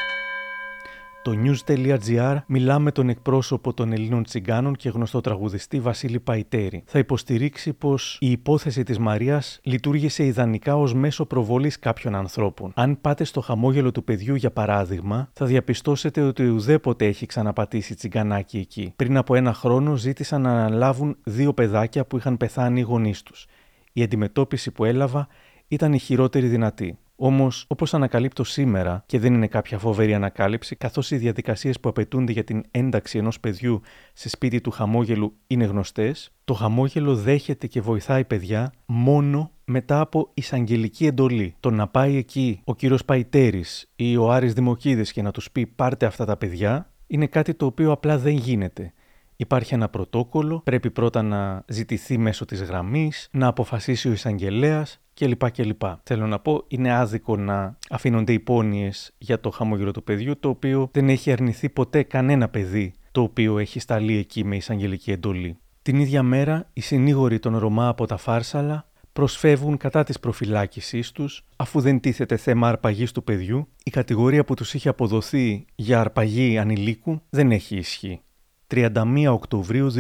το 1.24 1.32
news.gr 1.44 2.36
μιλά 2.46 2.78
με 2.78 2.92
τον 2.92 3.08
εκπρόσωπο 3.08 3.74
των 3.74 3.92
Ελλήνων 3.92 4.24
Τσιγκάνων 4.24 4.74
και 4.74 4.88
γνωστό 4.88 5.20
τραγουδιστή 5.20 5.80
Βασίλη 5.80 6.20
Παϊτέρη. 6.20 6.82
Θα 6.86 6.98
υποστηρίξει 6.98 7.72
πως 7.72 8.18
η 8.20 8.30
υπόθεση 8.30 8.82
της 8.82 8.98
Μαρίας 8.98 9.60
λειτουργήσε 9.62 10.24
ιδανικά 10.24 10.76
ως 10.76 10.94
μέσο 10.94 11.26
προβολής 11.26 11.78
κάποιων 11.78 12.14
ανθρώπων. 12.14 12.72
Αν 12.74 13.00
πάτε 13.00 13.24
στο 13.24 13.40
χαμόγελο 13.40 13.92
του 13.92 14.04
παιδιού, 14.04 14.34
για 14.34 14.50
παράδειγμα, 14.50 15.28
θα 15.32 15.46
διαπιστώσετε 15.46 16.20
ότι 16.20 16.46
ουδέποτε 16.46 17.06
έχει 17.06 17.26
ξαναπατήσει 17.26 17.94
τσιγκανάκι 17.94 18.58
εκεί. 18.58 18.92
Πριν 18.96 19.16
από 19.16 19.34
ένα 19.34 19.54
χρόνο 19.54 19.96
ζήτησαν 19.96 20.40
να 20.40 20.50
αναλάβουν 20.50 21.16
δύο 21.24 21.52
παιδάκια 21.52 22.04
που 22.04 22.16
είχαν 22.16 22.36
πεθάνει 22.36 22.80
οι 22.80 22.82
γονείς 22.82 23.22
τους. 23.22 23.46
Η 23.92 24.02
αντιμετώπιση 24.02 24.70
που 24.70 24.84
έλαβα 24.84 25.28
ήταν 25.68 25.92
η 25.92 25.98
χειρότερη 25.98 26.46
δυνατή. 26.46 26.98
Όμως, 27.26 27.64
όπως 27.68 27.94
ανακαλύπτω 27.94 28.44
σήμερα, 28.44 29.04
και 29.06 29.18
δεν 29.18 29.34
είναι 29.34 29.46
κάποια 29.46 29.78
φοβερή 29.78 30.14
ανακάλυψη, 30.14 30.76
καθώς 30.76 31.10
οι 31.10 31.16
διαδικασίες 31.16 31.80
που 31.80 31.88
απαιτούνται 31.88 32.32
για 32.32 32.44
την 32.44 32.62
ένταξη 32.70 33.18
ενός 33.18 33.40
παιδιού 33.40 33.80
σε 34.12 34.28
σπίτι 34.28 34.60
του 34.60 34.70
χαμόγελου 34.70 35.36
είναι 35.46 35.64
γνωστές, 35.64 36.32
το 36.44 36.54
χαμόγελο 36.54 37.16
δέχεται 37.16 37.66
και 37.66 37.80
βοηθάει 37.80 38.24
παιδιά 38.24 38.72
μόνο 38.86 39.50
μετά 39.64 40.00
από 40.00 40.30
εισαγγελική 40.34 41.06
εντολή. 41.06 41.54
Το 41.60 41.70
να 41.70 41.88
πάει 41.88 42.16
εκεί 42.16 42.60
ο 42.64 42.74
κύριος 42.74 43.04
Παϊτέρης 43.04 43.90
ή 43.96 44.16
ο 44.16 44.30
Άρης 44.32 44.52
Δημοκίδης 44.52 45.12
και 45.12 45.22
να 45.22 45.30
τους 45.30 45.50
πει 45.50 45.66
πάρτε 45.66 46.06
αυτά 46.06 46.24
τα 46.24 46.36
παιδιά, 46.36 46.90
είναι 47.06 47.26
κάτι 47.26 47.54
το 47.54 47.66
οποίο 47.66 47.92
απλά 47.92 48.18
δεν 48.18 48.34
γίνεται. 48.34 48.92
Υπάρχει 49.36 49.74
ένα 49.74 49.88
πρωτόκολλο, 49.88 50.60
πρέπει 50.64 50.90
πρώτα 50.90 51.22
να 51.22 51.64
ζητηθεί 51.66 52.18
μέσω 52.18 52.44
της 52.44 52.62
γραμμής, 52.62 53.28
να 53.32 53.46
αποφασίσει 53.46 54.08
ο 54.08 54.12
εισαγγελέας 54.12 55.00
κλπ. 55.14 55.50
κλπ. 55.50 55.82
Θέλω 56.02 56.26
να 56.26 56.38
πω, 56.38 56.64
είναι 56.68 56.92
άδικο 56.92 57.36
να 57.36 57.76
αφήνονται 57.90 58.32
υπόνοιες 58.32 59.14
για 59.18 59.40
το 59.40 59.50
χαμόγελο 59.50 59.90
του 59.90 60.04
παιδιού, 60.04 60.38
το 60.38 60.48
οποίο 60.48 60.88
δεν 60.92 61.08
έχει 61.08 61.32
αρνηθεί 61.32 61.68
ποτέ 61.68 62.02
κανένα 62.02 62.48
παιδί 62.48 62.92
το 63.12 63.22
οποίο 63.22 63.58
έχει 63.58 63.80
σταλεί 63.80 64.16
εκεί 64.16 64.44
με 64.44 64.56
εισαγγελική 64.56 65.10
εντολή. 65.10 65.58
Την 65.82 66.00
ίδια 66.00 66.22
μέρα, 66.22 66.70
οι 66.72 66.80
συνήγοροι 66.80 67.38
των 67.38 67.56
Ρωμά 67.58 67.88
από 67.88 68.06
τα 68.06 68.16
Φάρσαλα 68.16 68.88
προσφεύγουν 69.12 69.76
κατά 69.76 70.04
της 70.04 70.20
προφυλάκησής 70.20 71.12
τους, 71.12 71.44
αφού 71.56 71.80
δεν 71.80 72.00
τίθεται 72.00 72.36
θέμα 72.36 72.68
αρπαγής 72.68 73.12
του 73.12 73.24
παιδιού, 73.24 73.68
η 73.84 73.90
κατηγορία 73.90 74.44
που 74.44 74.54
τους 74.54 74.74
είχε 74.74 74.88
αποδοθεί 74.88 75.64
για 75.74 76.00
αρπαγή 76.00 76.58
ανηλίκου 76.58 77.20
δεν 77.30 77.50
έχει 77.50 77.76
ισχύ. 77.76 78.20
31 78.66 79.26
Οκτωβρίου 79.30 79.90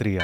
2013 0.00 0.18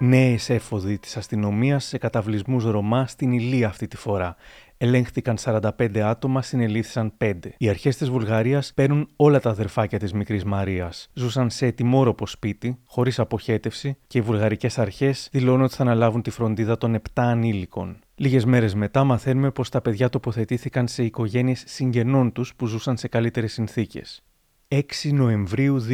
Νέες 0.00 0.50
έφοδοι 0.50 0.98
της 0.98 1.16
αστυνομίας 1.16 1.84
σε 1.84 1.98
καταβλισμούς 1.98 2.64
Ρωμά 2.64 3.06
στην 3.06 3.32
Ηλία 3.32 3.68
αυτή 3.68 3.88
τη 3.88 3.96
φορά. 3.96 4.36
Ελέγχθηκαν 4.76 5.36
45 5.38 5.98
άτομα, 5.98 6.42
συνελήφθησαν 6.42 7.12
5. 7.18 7.32
Οι 7.58 7.68
αρχές 7.68 7.96
της 7.96 8.10
Βουλγαρίας 8.10 8.72
παίρνουν 8.74 9.08
όλα 9.16 9.40
τα 9.40 9.50
αδερφάκια 9.50 9.98
της 9.98 10.12
Μικρής 10.12 10.44
Μαρίας. 10.44 11.10
Ζούσαν 11.12 11.50
σε 11.50 11.66
ετοιμόρροπο 11.66 12.26
σπίτι, 12.26 12.78
χωρίς 12.84 13.18
αποχέτευση, 13.18 13.96
και 14.06 14.18
οι 14.18 14.20
βουλγαρικές 14.20 14.78
αρχές 14.78 15.28
δηλώνουν 15.32 15.62
ότι 15.62 15.74
θα 15.74 15.82
αναλάβουν 15.82 16.22
τη 16.22 16.30
φροντίδα 16.30 16.78
των 16.78 16.94
7 16.94 17.00
ανήλικων. 17.14 17.98
Λίγες 18.14 18.44
μέρες 18.44 18.74
μετά 18.74 19.04
μαθαίνουμε 19.04 19.50
πως 19.50 19.68
τα 19.68 19.80
παιδιά 19.80 20.08
τοποθετήθηκαν 20.08 20.88
σε 20.88 21.04
οικογένειες 21.04 21.62
συγγενών 21.66 22.32
τους 22.32 22.54
που 22.54 22.66
ζούσαν 22.66 22.96
σε 22.96 23.08
καλύτερες 23.08 23.52
συνθήκες. 23.52 24.22
6 24.74 24.80
Νοεμβρίου 25.12 25.84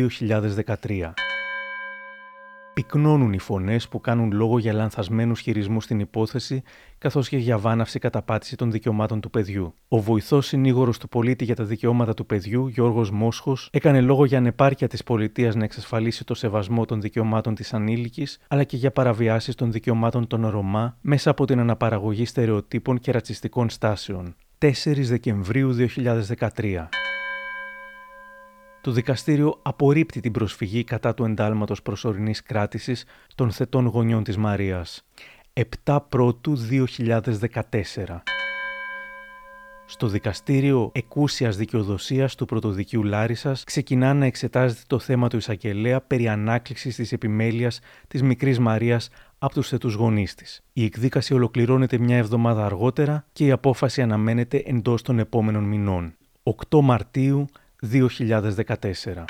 2013 0.87 1.12
πυκνώνουν 2.75 3.33
οι 3.33 3.39
φωνές 3.39 3.89
που 3.89 4.01
κάνουν 4.01 4.33
λόγο 4.33 4.59
για 4.59 4.72
λανθασμένους 4.72 5.41
χειρισμούς 5.41 5.85
στην 5.85 6.01
υπόθεση, 6.01 6.62
καθώς 6.99 7.29
και 7.29 7.37
για 7.37 7.59
βάναυση 7.59 7.99
καταπάτηση 7.99 8.57
των 8.57 8.70
δικαιωμάτων 8.70 9.20
του 9.20 9.31
παιδιού. 9.31 9.75
Ο 9.89 10.01
βοηθός 10.01 10.47
συνήγορος 10.47 10.99
του 10.99 11.09
πολίτη 11.09 11.45
για 11.45 11.55
τα 11.55 11.64
δικαιώματα 11.64 12.14
του 12.14 12.27
παιδιού, 12.27 12.66
Γιώργος 12.66 13.11
Μόσχος, 13.11 13.68
έκανε 13.72 14.01
λόγο 14.01 14.25
για 14.25 14.39
ανεπάρκεια 14.39 14.89
της 14.89 15.05
πολιτείας 15.05 15.55
να 15.55 15.64
εξασφαλίσει 15.64 16.25
το 16.25 16.35
σεβασμό 16.35 16.85
των 16.85 17.01
δικαιωμάτων 17.01 17.55
της 17.55 17.75
ανήλικης, 17.75 18.39
αλλά 18.49 18.64
και 18.64 18.77
για 18.77 18.91
παραβιάσεις 18.91 19.55
των 19.55 19.72
δικαιωμάτων 19.72 20.27
των 20.27 20.49
Ρωμά 20.49 20.97
μέσα 21.01 21.31
από 21.31 21.45
την 21.45 21.59
αναπαραγωγή 21.59 22.25
στερεοτύπων 22.25 22.99
και 22.99 23.12
ρατσιστικών 23.12 23.70
στάσεων. 23.70 24.37
4 24.59 24.70
Δεκεμβρίου 25.03 25.72
2013 25.72 26.89
το 28.85 28.91
δικαστήριο 28.91 29.59
απορρίπτει 29.62 30.20
την 30.20 30.32
προσφυγή 30.32 30.85
κατά 30.85 31.14
του 31.14 31.24
εντάλματος 31.24 31.82
προσωρινής 31.82 32.43
κράτησης 32.43 33.05
των 33.35 33.51
θετών 33.51 33.87
γονιών 33.87 34.24
της 34.24 34.37
Μαρίας. 34.37 35.05
7 35.85 35.99
Πρώτου 36.09 36.57
2014. 36.57 38.22
Στο 39.87 40.07
δικαστήριο 40.09 40.91
εκούσιας 40.95 41.57
δικαιοδοσίας 41.57 42.35
του 42.35 42.45
Πρωτοδικείου 42.45 43.03
Λάρισας 43.03 43.64
ξεκινά 43.64 44.14
να 44.14 44.26
εξετάζεται 44.26 44.82
το 44.87 44.99
θέμα 44.99 45.28
του 45.28 45.37
εισαγγελέα 45.37 46.01
περί 46.01 46.28
ανάκλησης 46.28 46.97
της 46.97 47.12
επιμέλειας 47.12 47.80
της 48.09 48.22
μικρής 48.22 48.59
Μαρίας 48.59 49.09
από 49.39 49.55
τους 49.55 49.68
θετούς 49.68 49.95
γονείς 49.95 50.35
της. 50.35 50.62
Η 50.72 50.85
εκδίκαση 50.85 51.35
ολοκληρώνεται 51.35 51.99
μια 51.99 52.16
εβδομάδα 52.16 52.64
αργότερα 52.64 53.26
και 53.32 53.45
η 53.45 53.51
απόφαση 53.51 54.03
αναμένεται 54.03 54.62
εντός 54.66 55.03
των 55.03 55.18
επόμενων 55.18 55.64
μηνών. 55.64 56.14
8 56.43 56.80
Μαρτίου 56.80 57.47
2014. 57.93 59.24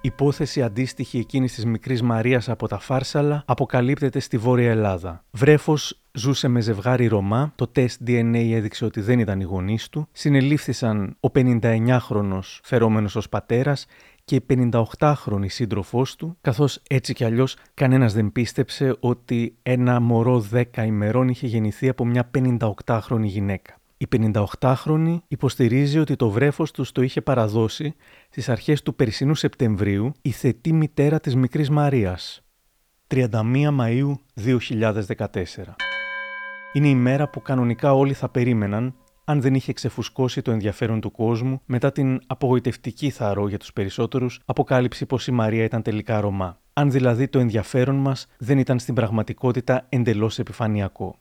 Υπόθεση 0.00 0.62
αντίστοιχη 0.62 1.18
εκείνης 1.18 1.54
της 1.54 1.64
μικρής 1.64 2.02
Μαρίας 2.02 2.48
από 2.48 2.68
τα 2.68 2.78
Φάρσαλα 2.78 3.42
αποκαλύπτεται 3.46 4.20
στη 4.20 4.36
Βόρεια 4.36 4.70
Ελλάδα. 4.70 5.24
Βρέφος 5.30 6.00
ζούσε 6.12 6.48
με 6.48 6.60
ζευγάρι 6.60 7.06
Ρωμά, 7.06 7.52
το 7.56 7.66
τεστ 7.66 8.00
DNA 8.06 8.50
έδειξε 8.52 8.84
ότι 8.84 9.00
δεν 9.00 9.18
ήταν 9.18 9.40
οι 9.40 9.44
γονείς 9.44 9.88
του. 9.88 10.08
Συνελήφθησαν 10.12 11.16
ο 11.20 11.28
59χρονο 11.34 12.40
φερόμενος 12.62 13.16
ως 13.16 13.28
πατέρας 13.28 13.86
και 14.24 14.34
η 14.34 14.46
58χρονη 14.48 15.46
σύντροφός 15.46 16.16
του, 16.16 16.36
καθώς 16.40 16.82
έτσι 16.88 17.12
κι 17.12 17.24
αλλιώς 17.24 17.56
κανένας 17.74 18.12
δεν 18.14 18.32
πίστεψε 18.32 18.96
ότι 19.00 19.56
ένα 19.62 20.00
μωρό 20.00 20.46
10 20.52 20.64
ημερών 20.84 21.28
είχε 21.28 21.46
γεννηθεί 21.46 21.88
από 21.88 22.04
μια 22.04 22.30
58χρονη 22.38 23.24
γυναίκα. 23.24 23.79
Η 24.02 24.06
58χρονη 24.12 25.16
υποστηρίζει 25.28 25.98
ότι 25.98 26.16
το 26.16 26.30
βρέφος 26.30 26.70
τους 26.70 26.92
το 26.92 27.02
είχε 27.02 27.20
παραδώσει 27.20 27.94
στις 28.30 28.48
αρχές 28.48 28.82
του 28.82 28.94
περσινού 28.94 29.34
Σεπτεμβρίου 29.34 30.12
η 30.22 30.30
θετή 30.30 30.72
μητέρα 30.72 31.20
της 31.20 31.36
μικρής 31.36 31.70
Μαρίας. 31.70 32.42
31 33.06 33.30
Μαΐου 33.78 34.12
2014 34.34 35.74
Είναι 36.72 36.88
η 36.88 36.94
μέρα 36.94 37.28
που 37.28 37.42
κανονικά 37.42 37.92
όλοι 37.92 38.12
θα 38.12 38.28
περίμεναν 38.28 38.94
αν 39.24 39.40
δεν 39.40 39.54
είχε 39.54 39.72
ξεφουσκώσει 39.72 40.42
το 40.42 40.50
ενδιαφέρον 40.50 41.00
του 41.00 41.10
κόσμου 41.10 41.60
μετά 41.64 41.92
την 41.92 42.20
απογοητευτική 42.26 43.10
θαρό 43.10 43.48
για 43.48 43.58
τους 43.58 43.72
περισσότερους 43.72 44.40
αποκάλυψη 44.44 45.06
πως 45.06 45.26
η 45.26 45.32
Μαρία 45.32 45.64
ήταν 45.64 45.82
τελικά 45.82 46.20
Ρωμά. 46.20 46.60
Αν 46.72 46.90
δηλαδή 46.90 47.28
το 47.28 47.38
ενδιαφέρον 47.38 47.96
μας 47.96 48.26
δεν 48.38 48.58
ήταν 48.58 48.78
στην 48.78 48.94
πραγματικότητα 48.94 49.86
εντελώς 49.88 50.38
επιφανειακό. 50.38 51.18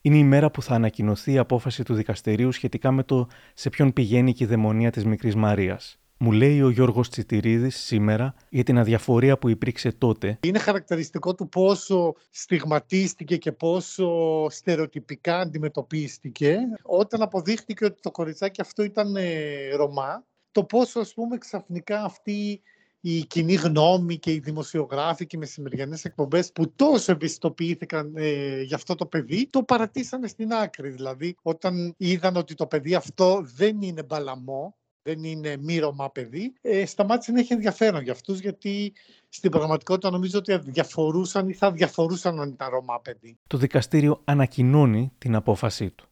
Είναι 0.00 0.16
η 0.16 0.24
μέρα 0.24 0.50
που 0.50 0.62
θα 0.62 0.74
ανακοινωθεί 0.74 1.32
η 1.32 1.38
απόφαση 1.38 1.82
του 1.82 1.94
δικαστηρίου 1.94 2.52
σχετικά 2.52 2.90
με 2.92 3.02
το 3.02 3.28
σε 3.54 3.70
ποιον 3.70 3.92
πηγαίνει 3.92 4.30
η 4.30 4.32
κυδαιμονία 4.32 4.90
της 4.90 5.04
Μικρής 5.04 5.34
Μαρίας. 5.34 5.98
Μου 6.20 6.32
λέει 6.32 6.62
ο 6.62 6.70
Γιώργος 6.70 7.08
Τσιτηρίδης 7.10 7.76
σήμερα 7.76 8.34
για 8.50 8.64
την 8.64 8.78
αδιαφορία 8.78 9.38
που 9.38 9.48
υπήρξε 9.48 9.92
τότε. 9.92 10.38
Είναι 10.42 10.58
χαρακτηριστικό 10.58 11.34
του 11.34 11.48
πόσο 11.48 12.14
στιγματίστηκε 12.30 13.36
και 13.36 13.52
πόσο 13.52 14.08
στερεοτυπικά 14.50 15.38
αντιμετωπίστηκε 15.38 16.58
όταν 16.82 17.22
αποδείχτηκε 17.22 17.84
ότι 17.84 18.00
το 18.00 18.10
κοριτσάκι 18.10 18.60
αυτό 18.60 18.82
ήταν 18.82 19.16
ε, 19.16 19.68
Ρωμά. 19.76 20.24
Το 20.52 20.64
πόσο 20.64 21.00
ας 21.00 21.14
πούμε 21.14 21.38
ξαφνικά 21.38 22.04
αυτή 22.04 22.62
η 23.00 23.20
κοινή 23.20 23.54
γνώμη 23.54 24.18
και 24.18 24.32
οι 24.32 24.38
δημοσιογράφοι 24.38 25.26
και 25.26 25.36
οι 25.36 25.38
μεσημεριανές 25.38 26.04
εκπομπές 26.04 26.52
που 26.52 26.72
τόσο 26.76 27.12
ευαισθητοποιήθηκαν 27.12 28.12
ε, 28.16 28.62
για 28.62 28.76
αυτό 28.76 28.94
το 28.94 29.06
παιδί, 29.06 29.48
το 29.50 29.62
παρατήσανε 29.62 30.26
στην 30.26 30.52
άκρη. 30.52 30.88
Δηλαδή, 30.88 31.36
όταν 31.42 31.94
είδαν 31.96 32.36
ότι 32.36 32.54
το 32.54 32.66
παιδί 32.66 32.94
αυτό 32.94 33.42
δεν 33.54 33.82
είναι 33.82 34.02
μπαλαμό, 34.02 34.76
δεν 35.02 35.24
είναι 35.24 35.56
μύρωμα 35.56 36.10
παιδί, 36.10 36.52
ε, 36.60 36.86
σταμάτησε 36.86 37.32
να 37.32 37.40
έχει 37.40 37.52
ενδιαφέρον 37.52 38.02
για 38.02 38.12
αυτούς, 38.12 38.38
γιατί 38.38 38.92
στην 39.28 39.50
πραγματικότητα 39.50 40.10
νομίζω 40.10 40.38
ότι 40.38 40.56
διαφορούσαν 40.56 41.48
ή 41.48 41.52
θα 41.52 41.72
διαφορούσαν 41.72 42.40
αν 42.40 42.48
ήταν 42.48 42.68
Ρωμά 42.70 43.00
παιδί. 43.00 43.38
Το 43.46 43.58
δικαστήριο 43.58 44.20
ανακοινώνει 44.24 45.12
την 45.18 45.34
απόφασή 45.34 45.90
του. 45.90 46.07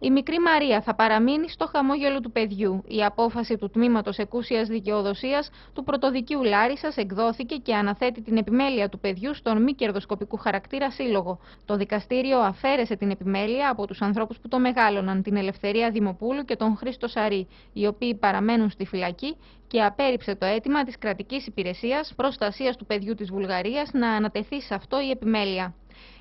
Η 0.00 0.10
μικρή 0.10 0.38
Μαρία 0.40 0.80
θα 0.80 0.94
παραμείνει 0.94 1.48
στο 1.48 1.66
χαμόγελο 1.66 2.20
του 2.20 2.32
παιδιού. 2.32 2.84
Η 2.86 3.04
απόφαση 3.04 3.56
του 3.56 3.70
τμήματος 3.70 4.18
Εκούσιας 4.18 4.68
Δικαιοδοσίας 4.68 5.50
του 5.74 5.84
Πρωτοδικείου 5.84 6.42
Λάρισας 6.42 6.96
εκδόθηκε 6.96 7.56
και 7.56 7.74
αναθέτει 7.74 8.22
την 8.22 8.36
επιμέλεια 8.36 8.88
του 8.88 8.98
παιδιού 8.98 9.34
στον 9.34 9.62
μη 9.62 9.74
κερδοσκοπικού 9.74 10.36
χαρακτήρα 10.36 10.90
σύλλογο. 10.90 11.38
Το 11.64 11.76
δικαστήριο 11.76 12.38
αφαίρεσε 12.38 12.96
την 12.96 13.10
επιμέλεια 13.10 13.70
από 13.70 13.86
τους 13.86 14.00
ανθρώπους 14.02 14.38
που 14.38 14.48
το 14.48 14.58
μεγάλωναν, 14.58 15.22
την 15.22 15.36
Ελευθερία 15.36 15.90
Δημοπούλου 15.90 16.44
και 16.44 16.56
τον 16.56 16.76
Χρήστο 16.76 17.08
Σαρή, 17.08 17.48
οι 17.72 17.86
οποίοι 17.86 18.14
παραμένουν 18.14 18.70
στη 18.70 18.84
φυλακή 18.86 19.36
και 19.66 19.82
απέρριψε 19.82 20.34
το 20.34 20.46
αίτημα 20.46 20.84
της 20.84 20.98
κρατικής 20.98 21.46
υπηρεσίας 21.46 22.12
προστασίας 22.16 22.76
του 22.76 22.86
παιδιού 22.86 23.14
της 23.14 23.30
Βουλγαρίας 23.30 23.90
να 23.92 24.10
ανατεθεί 24.10 24.60
σε 24.62 24.74
αυτό 24.74 25.00
η 25.00 25.10
επιμέλεια. 25.10 25.74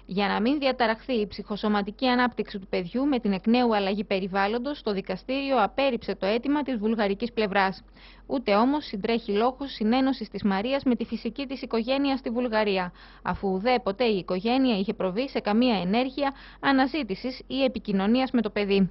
Για 0.10 0.28
να 0.28 0.42
μην 0.42 0.60
διαταραχθεί 0.60 1.14
η 1.14 1.28
ψυχοσωματική 1.28 2.08
ανάπτυξη 2.08 2.60
του 2.60 2.68
παιδιού 2.68 3.06
με 3.06 3.20
την 3.20 3.32
εκ 3.32 3.48
νέου 3.48 3.76
αλλαγή 3.76 4.04
περιβάλλοντος, 4.04 4.82
το 4.82 4.94
δικαστήριο 4.94 5.64
απέρριψε 5.64 6.16
το 6.16 6.26
αίτημα 6.26 6.64
της 6.64 6.78
βουλγαρικής 6.78 7.34
πλευράς. 7.34 7.84
Ούτε 8.26 8.56
όμως 8.56 8.86
συντρέχει 8.86 9.32
λόγος 9.32 9.72
συνένωσης 9.72 10.30
της 10.30 10.44
Μαρίας 10.44 10.84
με 10.84 10.96
τη 10.96 11.06
φυσική 11.06 11.46
της 11.46 11.62
οικογένεια 11.62 12.18
στη 12.18 12.30
Βουλγαρία, 12.30 12.92
αφού 13.22 13.50
ουδέποτε 13.50 14.04
η 14.04 14.18
οικογένεια 14.18 14.78
είχε 14.78 14.94
προβεί 14.94 15.30
σε 15.30 15.40
καμία 15.40 15.80
ενέργεια 15.80 16.34
αναζήτησης 16.60 17.42
ή 17.48 17.64
επικοινωνίας 17.64 18.32
με 18.32 18.42
το 18.42 18.50
παιδί. 18.50 18.90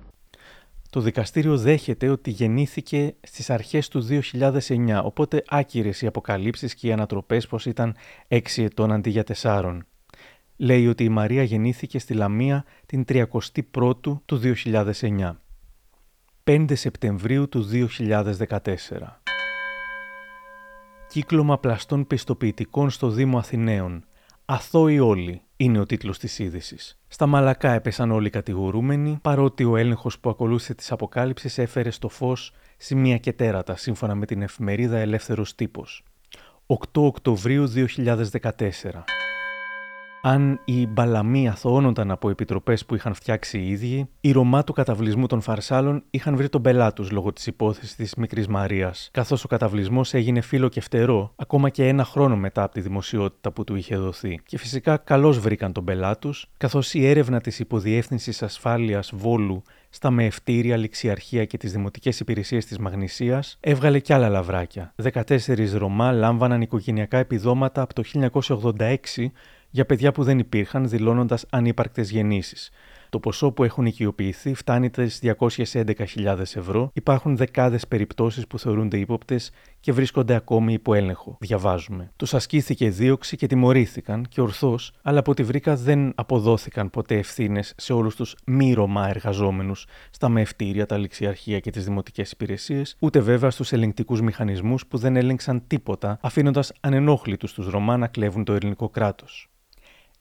Το 0.90 1.00
δικαστήριο 1.00 1.56
δέχεται 1.56 2.08
ότι 2.08 2.30
γεννήθηκε 2.30 3.14
στις 3.22 3.50
αρχές 3.50 3.88
του 3.88 4.00
2009, 4.00 5.00
οπότε 5.04 5.42
άκυρες 5.48 6.02
οι 6.02 6.06
αποκαλύψεις 6.06 6.74
και 6.74 6.86
οι 6.86 6.92
ανατροπές 6.92 7.46
πως 7.46 7.66
ήταν 7.66 7.96
6 8.28 8.62
ετών 8.62 8.92
αντί 8.92 9.10
για 9.10 9.24
4 9.24 9.78
λέει 10.56 10.86
ότι 10.86 11.04
η 11.04 11.08
Μαρία 11.08 11.42
γεννήθηκε 11.42 11.98
στη 11.98 12.14
Λαμία 12.14 12.64
την 12.86 13.04
31η 13.08 14.18
του 14.24 14.40
2009. 14.64 15.32
5 16.44 16.66
Σεπτεμβρίου 16.72 17.48
του 17.48 17.68
2014. 17.72 19.20
Κύκλωμα 21.08 21.58
πλαστών 21.58 22.06
πιστοποιητικών 22.06 22.90
στο 22.90 23.08
Δήμο 23.08 23.38
Αθηναίων. 23.38 24.04
Αθώοι 24.44 24.98
όλοι 24.98 25.42
είναι 25.56 25.78
ο 25.78 25.86
τίτλος 25.86 26.18
της 26.18 26.38
είδησης. 26.38 27.00
Στα 27.08 27.26
μαλακά 27.26 27.72
έπεσαν 27.72 28.10
όλοι 28.10 28.26
οι 28.26 28.30
κατηγορούμενοι, 28.30 29.18
παρότι 29.22 29.64
ο 29.64 29.76
έλεγχος 29.76 30.18
που 30.18 30.30
ακολούθησε 30.30 30.74
τις 30.74 30.92
αποκάλυψεις 30.92 31.58
έφερε 31.58 31.90
στο 31.90 32.08
φως 32.08 32.52
σημεία 32.76 33.18
και 33.18 33.32
τέρατα, 33.32 33.76
σύμφωνα 33.76 34.14
με 34.14 34.26
την 34.26 34.42
εφημερίδα 34.42 34.98
Ελεύθερος 34.98 35.54
Τύπος. 35.54 36.04
8 36.66 36.76
Οκτωβρίου 36.92 37.66
2014 37.66 39.04
αν 40.28 40.60
οι 40.64 40.86
μπαλαμοί 40.86 41.48
αθωώνονταν 41.48 42.10
από 42.10 42.30
επιτροπές 42.30 42.86
που 42.86 42.94
είχαν 42.94 43.14
φτιάξει 43.14 43.58
οι 43.58 43.68
ίδιοι, 43.68 44.08
οι 44.20 44.32
Ρωμά 44.32 44.64
του 44.64 44.72
καταβλισμού 44.72 45.26
των 45.26 45.40
Φαρσάλων 45.40 46.02
είχαν 46.10 46.36
βρει 46.36 46.48
τον 46.48 46.62
πελά 46.62 46.92
τους 46.92 47.10
λόγω 47.10 47.32
της 47.32 47.46
υπόθεσης 47.46 47.94
της 47.94 48.14
Μικρής 48.14 48.46
Μαρίας, 48.48 49.08
καθώς 49.12 49.44
ο 49.44 49.48
καταβλισμός 49.48 50.14
έγινε 50.14 50.40
φίλο 50.40 50.68
και 50.68 50.80
φτερό 50.80 51.32
ακόμα 51.36 51.68
και 51.68 51.88
ένα 51.88 52.04
χρόνο 52.04 52.36
μετά 52.36 52.62
από 52.62 52.74
τη 52.74 52.80
δημοσιότητα 52.80 53.52
που 53.52 53.64
του 53.64 53.76
είχε 53.76 53.96
δοθεί. 53.96 54.40
Και 54.46 54.58
φυσικά 54.58 54.96
καλώς 54.96 55.38
βρήκαν 55.38 55.72
τον 55.72 55.84
πελά 55.84 56.18
τους, 56.18 56.46
καθώς 56.56 56.94
η 56.94 57.06
έρευνα 57.06 57.40
της 57.40 57.58
Υποδιεύθυνσης 57.58 58.42
Ασφάλειας 58.42 59.12
Βόλου 59.14 59.62
στα 59.90 60.10
μεευτήρια, 60.10 60.76
ληξιαρχία 60.76 61.44
και 61.44 61.56
τις 61.56 61.72
δημοτικές 61.72 62.20
υπηρεσίες 62.20 62.66
της 62.66 62.78
Μαγνησίας 62.78 63.56
έβγαλε 63.60 64.00
κι 64.00 64.12
άλλα 64.12 64.28
λαβράκια. 64.28 64.94
14 65.02 65.76
Ρωμά 65.76 66.12
λάμβαναν 66.12 66.60
οικογενειακά 66.60 67.18
επιδόματα 67.18 67.82
από 67.82 67.94
το 67.94 68.02
1986 68.76 69.30
για 69.76 69.86
παιδιά 69.86 70.12
που 70.12 70.22
δεν 70.22 70.38
υπήρχαν, 70.38 70.88
δηλώνοντας 70.88 71.46
ανύπαρκτες 71.50 72.10
γεννήσεις. 72.10 72.70
Το 73.08 73.20
ποσό 73.20 73.52
που 73.52 73.64
έχουν 73.64 73.86
οικειοποιηθεί 73.86 74.54
φτάνει 74.54 74.90
τι 74.90 75.06
211.000 75.20 76.38
ευρώ. 76.38 76.90
Υπάρχουν 76.92 77.36
δεκάδες 77.36 77.86
περιπτώσεις 77.86 78.46
που 78.46 78.58
θεωρούνται 78.58 78.98
ύποπτες 78.98 79.50
και 79.80 79.92
βρίσκονται 79.92 80.34
ακόμη 80.34 80.72
υπό 80.72 80.94
έλεγχο. 80.94 81.36
Διαβάζουμε. 81.40 82.12
Τους 82.16 82.34
ασκήθηκε 82.34 82.90
δίωξη 82.90 83.36
και 83.36 83.46
τιμωρήθηκαν 83.46 84.26
και 84.28 84.40
ορθώς, 84.40 84.92
αλλά 85.02 85.18
από 85.18 85.30
ό,τι 85.30 85.42
βρήκα 85.42 85.76
δεν 85.76 86.12
αποδόθηκαν 86.14 86.90
ποτέ 86.90 87.16
ευθύνες 87.16 87.74
σε 87.76 87.92
όλους 87.92 88.16
τους 88.16 88.36
μη 88.46 88.72
Ρωμά 88.72 89.08
εργαζόμενους 89.08 89.86
στα 90.10 90.28
μεευτήρια, 90.28 90.86
τα 90.86 90.98
ληξιαρχεία 90.98 91.60
και 91.60 91.70
τις 91.70 91.84
δημοτικές 91.84 92.30
υπηρεσίες, 92.30 92.96
ούτε 92.98 93.20
βέβαια 93.20 93.50
στους 93.50 93.72
ελεγκτικούς 93.72 94.20
μηχανισμούς 94.20 94.86
που 94.86 94.98
δεν 94.98 95.16
έλεγξαν 95.16 95.62
τίποτα, 95.66 96.18
αφήνοντας 96.22 96.72
ανενόχλητους 96.80 97.52
τους 97.52 97.66
Ρωμά 97.66 97.96
να 97.96 98.06
κλέβουν 98.06 98.44
το 98.44 98.52
ελληνικό 98.52 98.88
κράτος. 98.88 99.50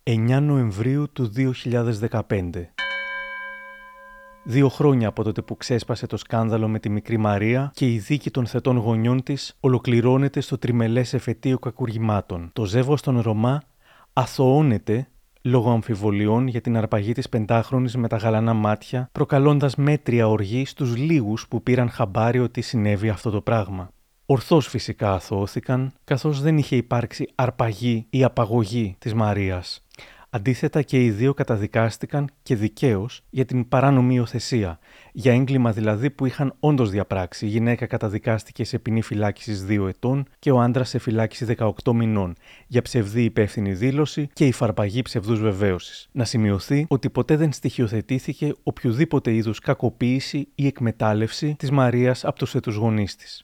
9 0.09 0.41
Νοεμβρίου 0.41 1.11
του 1.13 1.31
2015. 2.29 2.49
Δύο 4.43 4.69
χρόνια 4.69 5.07
από 5.07 5.23
τότε 5.23 5.41
που 5.41 5.57
ξέσπασε 5.57 6.07
το 6.07 6.17
σκάνδαλο 6.17 6.67
με 6.67 6.79
τη 6.79 6.89
μικρή 6.89 7.17
Μαρία 7.17 7.71
και 7.73 7.91
η 7.91 7.97
δίκη 7.97 8.31
των 8.31 8.45
θετών 8.45 8.77
γονιών 8.77 9.23
της 9.23 9.57
ολοκληρώνεται 9.59 10.41
στο 10.41 10.57
τριμελές 10.57 11.13
εφετείο 11.13 11.59
κακουργημάτων. 11.59 12.49
Το 12.53 12.65
ζεύγο 12.65 12.95
των 13.01 13.19
Ρωμά 13.19 13.61
αθωώνεται 14.13 15.07
λόγω 15.41 15.71
αμφιβολιών 15.71 16.47
για 16.47 16.61
την 16.61 16.77
αρπαγή 16.77 17.11
της 17.11 17.29
πεντάχρονης 17.29 17.95
με 17.95 18.07
τα 18.07 18.17
γαλανά 18.17 18.53
μάτια, 18.53 19.09
προκαλώντας 19.11 19.75
μέτρια 19.75 20.27
οργή 20.27 20.65
στους 20.65 20.95
λίγους 20.95 21.47
που 21.47 21.63
πήραν 21.63 21.89
χαμπάρι 21.89 22.39
ότι 22.39 22.61
συνέβη 22.61 23.09
αυτό 23.09 23.29
το 23.29 23.41
πράγμα. 23.41 23.89
Ορθώς 24.25 24.67
φυσικά 24.67 25.13
αθωώθηκαν, 25.13 25.93
καθώς 26.03 26.41
δεν 26.41 26.57
είχε 26.57 26.75
υπάρξει 26.75 27.29
αρπαγή 27.35 28.05
ή 28.09 28.23
απαγωγή 28.23 28.95
της 28.99 29.13
Μαρίας. 29.13 29.84
Αντίθετα 30.35 30.81
και 30.81 31.03
οι 31.03 31.11
δύο 31.11 31.33
καταδικάστηκαν 31.33 32.29
και 32.43 32.55
δικαίως 32.55 33.21
για 33.29 33.45
την 33.45 33.67
παράνομη 33.67 34.13
υιοθεσία, 34.13 34.79
για 35.11 35.33
έγκλημα 35.33 35.71
δηλαδή 35.71 36.09
που 36.09 36.25
είχαν 36.25 36.55
όντως 36.59 36.89
διαπράξει. 36.89 37.45
Η 37.45 37.49
γυναίκα 37.49 37.85
καταδικάστηκε 37.85 38.63
σε 38.63 38.79
ποινή 38.79 39.01
φυλάκισης 39.01 39.65
2 39.69 39.87
ετών 39.87 40.27
και 40.39 40.51
ο 40.51 40.59
άντρας 40.59 40.89
σε 40.89 40.99
φυλάκιση 40.99 41.55
18 41.57 41.93
μηνών, 41.93 42.35
για 42.67 42.81
ψευδή 42.81 43.23
υπεύθυνη 43.23 43.73
δήλωση 43.73 44.29
και 44.33 44.45
υφαρπαγή 44.45 45.01
ψευδούς 45.01 45.39
βεβαίωσης. 45.39 46.09
Να 46.11 46.23
σημειωθεί 46.23 46.85
ότι 46.89 47.09
ποτέ 47.09 47.35
δεν 47.35 47.51
στοιχειοθετήθηκε 47.51 48.53
οποιοδήποτε 48.63 49.33
είδους 49.33 49.59
κακοποίηση 49.59 50.47
ή 50.55 50.65
εκμετάλλευση 50.67 51.55
της 51.59 51.71
Μαρίας 51.71 52.25
από 52.25 52.37
τους 52.37 52.55
έτου 52.55 52.71
γονείς 52.71 53.15
της. 53.15 53.41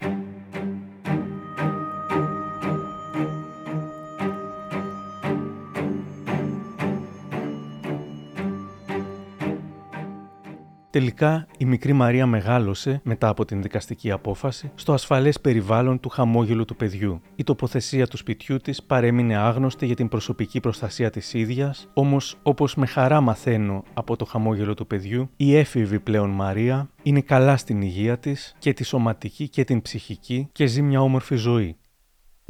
Τελικά, 10.91 11.47
η 11.57 11.65
μικρή 11.65 11.93
Μαρία 11.93 12.25
μεγάλωσε, 12.25 13.01
μετά 13.03 13.27
από 13.27 13.45
την 13.45 13.61
δικαστική 13.61 14.11
απόφαση, 14.11 14.71
στο 14.75 14.93
ασφαλές 14.93 15.39
περιβάλλον 15.39 15.99
του 15.99 16.09
χαμόγελου 16.09 16.65
του 16.65 16.75
παιδιού. 16.75 17.21
Η 17.35 17.43
τοποθεσία 17.43 18.07
του 18.07 18.17
σπιτιού 18.17 18.57
της 18.57 18.83
παρέμεινε 18.83 19.35
άγνωστη 19.35 19.85
για 19.85 19.95
την 19.95 20.07
προσωπική 20.07 20.59
προστασία 20.59 21.09
της 21.09 21.33
ίδιας, 21.33 21.87
όμως 21.93 22.37
όπως 22.43 22.75
με 22.75 22.85
χαρά 22.85 23.21
μαθαίνω 23.21 23.83
από 23.93 24.15
το 24.15 24.25
χαμόγελο 24.25 24.73
του 24.73 24.87
παιδιού, 24.87 25.29
η 25.35 25.55
έφηβη 25.55 25.99
πλέον 25.99 26.29
Μαρία 26.29 26.89
είναι 27.03 27.21
καλά 27.21 27.57
στην 27.57 27.81
υγεία 27.81 28.17
της 28.17 28.55
και 28.59 28.73
τη 28.73 28.83
σωματική 28.83 29.49
και 29.49 29.63
την 29.63 29.81
ψυχική 29.81 30.49
και 30.51 30.65
ζει 30.65 30.81
μια 30.81 31.01
όμορφη 31.01 31.35
ζωή. 31.35 31.77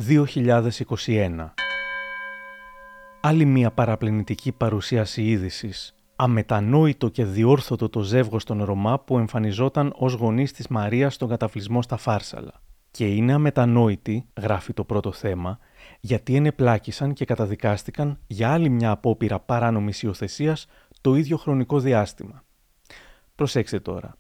2021 0.08 1.54
Άλλη 3.22 3.46
μια 3.46 3.72
παραπλανητική 3.72 4.52
παρουσίαση 4.52 5.24
είδησης 5.24 5.96
αμετανόητο 6.24 7.10
και 7.10 7.26
διόρθωτο 7.26 7.90
το 7.90 8.02
ζεύγος 8.02 8.44
των 8.44 8.64
Ρωμά 8.64 9.00
που 9.00 9.18
εμφανιζόταν 9.18 9.94
ως 9.96 10.14
γονείς 10.14 10.52
της 10.52 10.68
Μαρίας 10.68 11.14
στον 11.14 11.30
καταφλισμό 11.30 11.82
στα 11.82 11.98
Φάρσαλα. 11.98 12.62
Και 12.92 13.06
είναι 13.06 13.34
αμετανόητη, 13.34 14.26
γράφει 14.42 14.74
το 14.74 14.84
πρώτο 14.84 15.12
θέμα, 15.12 15.60
γιατί 16.00 16.36
ενεπλάκησαν 16.36 17.14
και 17.14 17.26
καταδικάστηκαν 17.26 18.20
για 18.28 18.52
άλλη 18.52 18.70
μια 18.70 18.92
απόπειρα 18.92 19.40
παράνομης 19.40 20.02
υιοθεσίας 20.02 20.68
το 21.02 21.16
ίδιο 21.16 21.38
χρονικό 21.38 21.80
διάστημα. 21.80 22.44
Προσέξτε 23.36 23.80
τώρα. 23.80 24.18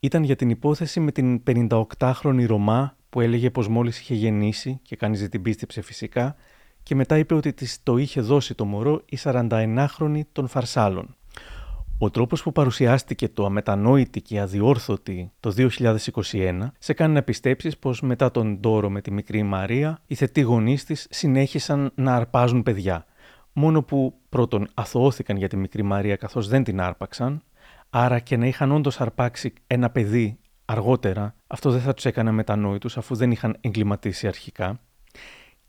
Ήταν 0.00 0.22
για 0.22 0.36
την 0.36 0.50
υπόθεση 0.50 1.00
με 1.00 1.12
την 1.12 1.42
58χρονη 1.46 2.44
Ρωμά 2.46 2.96
που 3.10 3.20
έλεγε 3.20 3.50
πως 3.50 3.68
μόλις 3.68 4.00
είχε 4.00 4.14
γεννήσει 4.14 4.78
και 4.82 4.96
κανείς 4.96 5.28
την 5.28 5.42
πίστεψε 5.42 5.80
φυσικά 5.80 6.36
και 6.82 6.94
μετά 6.94 7.18
είπε 7.18 7.34
ότι 7.34 7.52
της 7.52 7.82
το 7.82 7.96
είχε 7.96 8.20
δώσει 8.20 8.54
το 8.54 8.64
μωρό 8.64 9.02
η 9.04 9.18
41χρονη 9.22 10.20
των 10.32 10.48
Φαρσάλων. 10.48 11.17
Ο 12.00 12.10
τρόπος 12.10 12.42
που 12.42 12.52
παρουσιάστηκε 12.52 13.28
το 13.28 13.44
αμετανόητη 13.44 14.20
και 14.20 14.40
αδιόρθωτη 14.40 15.32
το 15.40 15.68
2021 16.32 16.68
σε 16.78 16.92
κάνει 16.92 17.14
να 17.14 17.22
πιστέψεις 17.22 17.78
πως 17.78 18.00
μετά 18.00 18.30
τον 18.30 18.60
Τόρο 18.60 18.90
με 18.90 19.00
τη 19.00 19.10
μικρή 19.10 19.42
Μαρία, 19.42 20.02
οι 20.06 20.14
θετοί 20.14 20.40
γονείς 20.40 20.84
της 20.84 21.06
συνέχισαν 21.10 21.92
να 21.94 22.14
αρπάζουν 22.14 22.62
παιδιά. 22.62 23.06
Μόνο 23.52 23.82
που 23.82 24.14
πρώτον 24.28 24.68
αθωώθηκαν 24.74 25.36
για 25.36 25.48
τη 25.48 25.56
μικρή 25.56 25.82
Μαρία 25.82 26.16
καθώς 26.16 26.48
δεν 26.48 26.64
την 26.64 26.80
άρπαξαν, 26.80 27.42
άρα 27.90 28.18
και 28.18 28.36
να 28.36 28.46
είχαν 28.46 28.72
όντως 28.72 29.00
αρπάξει 29.00 29.52
ένα 29.66 29.90
παιδί 29.90 30.38
αργότερα, 30.64 31.34
αυτό 31.46 31.70
δεν 31.70 31.80
θα 31.80 31.94
τους 31.94 32.04
έκανε 32.04 32.28
αμετανόητους 32.28 32.96
αφού 32.96 33.14
δεν 33.14 33.30
είχαν 33.30 33.56
εγκληματίσει 33.60 34.26
αρχικά. 34.26 34.80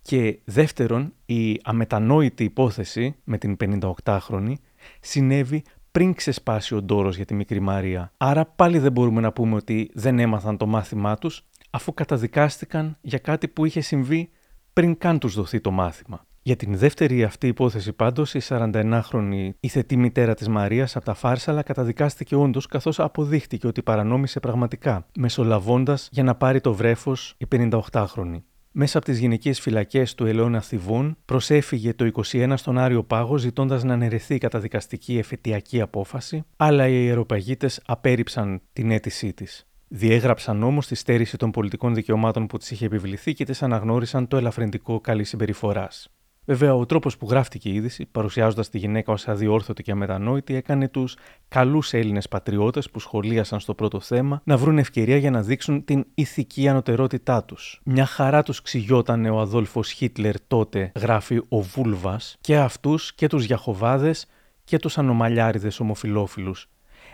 Και 0.02 0.40
δεύτερον, 0.46 1.14
η 1.26 1.60
αμετανόητη 1.64 2.44
υπόθεση 2.44 3.16
με 3.24 3.38
την 3.38 3.58
58χρονη 3.60 4.54
συνέβη 5.00 5.64
πριν 5.92 6.14
ξεσπάσει 6.14 6.76
ο 6.76 6.82
ντόρος 6.82 7.16
για 7.16 7.26
τη 7.26 7.34
μικρή 7.34 7.60
Μαρία. 7.60 8.12
Άρα 8.18 8.46
πάλι 8.46 8.80
δεν 8.80 8.92
μπορούμε 8.92 9.22
να 9.22 9.32
πούμε 9.32 9.56
ότι 9.56 9.92
δεν 9.94 10.20
έμαθαν 10.20 10.58
το 10.58 10.66
μάθημά 10.66 11.16
τους, 11.16 11.48
αφού 11.70 11.94
καταδικάστηκαν 11.94 12.98
για 13.02 13.18
κάτι 13.18 13.48
που 13.48 13.66
είχε 13.66 13.82
συμβεί 13.82 14.30
πριν 14.74 14.98
καν 14.98 15.20
τους 15.20 15.36
δοθεί 15.36 15.62
το 15.62 15.72
μάθημα. 15.72 16.28
Για 16.42 16.56
την 16.56 16.78
δεύτερη 16.78 17.24
αυτή 17.24 17.48
υπόθεση 17.48 17.94
πάντως, 17.94 18.34
η 18.34 18.42
41χρονη 18.44 19.50
η 19.60 19.68
θετή 19.68 19.98
μητέρα 19.98 20.34
της 20.34 20.48
Μαρίας 20.48 20.96
από 20.96 21.06
τα 21.06 21.14
Φάρσαλα 21.14 21.62
καταδικάστηκε 21.62 22.36
όντως 22.36 22.66
καθώς 22.66 23.00
αποδείχτηκε 23.00 23.68
ότι 23.68 23.84
παρανόμησε 23.84 24.40
πραγματικά, 24.40 25.06
μεσολαβώντας 25.18 26.10
για 26.12 26.24
να 26.24 26.36
πάρει 26.36 26.62
το 26.62 26.74
βρέφος 26.74 27.36
η 27.38 27.46
58χρονη. 27.52 28.44
Μέσα 28.72 28.98
από 28.98 29.08
τις 29.08 29.20
γυναικείες 29.20 29.60
φυλακές 29.60 30.16
του 30.16 30.26
Ελαιώνα 30.26 30.62
Θηβών, 30.62 31.18
προσέφυγε 31.26 31.94
το 31.94 32.12
21 32.32 32.54
στον 32.56 32.78
Άριο 32.78 33.04
Πάγο 33.04 33.38
ζητώντας 33.38 33.84
να 33.84 33.94
αναιρεθεί 33.94 34.36
η 34.36 34.38
καταδικαστική 34.38 35.18
εφετειακή 35.18 35.82
απόφαση, 35.82 36.44
αλλά 36.56 36.88
οι 36.88 37.04
ιεροπαγίτε 37.04 37.70
απέρριψαν 37.86 38.62
την 38.74 38.92
αίτησή 38.92 39.34
της. 39.34 39.68
Διέγραψαν 39.88 40.64
όμως 40.64 40.88
τη 40.88 40.96
στέρηση 40.96 41.38
των 41.38 41.52
πολιτικών 41.52 41.94
δικαιωμάτων 41.94 42.48
που 42.48 42.58
της 42.58 42.72
είχε 42.72 42.86
επιβληθεί 42.86 43.34
και 43.34 43.46
της 43.46 43.64
αναγνώρισαν 43.64 44.28
το 44.28 44.38
ελαφρυντικό 44.38 45.00
καλή 45.00 45.24
συμπεριφοράς. 45.24 46.10
Βέβαια, 46.50 46.76
ο 46.76 46.86
τρόπος 46.86 47.18
που 47.18 47.28
γράφτηκε 47.30 47.70
η 47.70 47.74
είδηση, 47.74 48.06
παρουσιάζοντας 48.06 48.70
τη 48.70 48.78
γυναίκα 48.78 49.14
ως 49.14 49.28
αδιόρθωτη 49.28 49.84
και 49.84 49.92
αμετανόητη, 49.92 50.56
έκανε 50.56 50.88
τους 50.88 51.16
καλούς 51.48 51.94
Έλληνες 51.94 52.28
πατριώτες 52.28 52.90
που 52.90 53.00
σχολίασαν 53.00 53.60
στο 53.60 53.74
πρώτο 53.74 54.00
θέμα 54.00 54.42
να 54.44 54.58
βρουν 54.58 54.78
ευκαιρία 54.78 55.18
για 55.18 55.32
να 55.32 55.42
δείξουν 55.42 55.86
την 55.86 56.06
ηθική 56.14 56.68
ανωτερότητά 56.68 57.44
τους. 57.44 57.82
Μια 57.84 58.06
χαρά 58.06 58.44
τους 58.44 58.62
ξυγιόταν 58.62 59.26
ο 59.26 59.40
Αδόλφος 59.40 59.92
Χίτλερ 59.92 60.42
τότε, 60.48 60.92
γράφει 60.96 61.42
ο 61.50 61.62
Βούλβας, 61.62 62.38
και 62.42 62.58
αυτούς 62.58 63.14
και 63.14 63.28
τους 63.28 63.44
Γιαχοβάδες 63.44 64.28
και 64.64 64.78
τους 64.78 64.98
ανομαλιάριδες 64.98 65.80
ομοφυλόφιλους. 65.80 66.70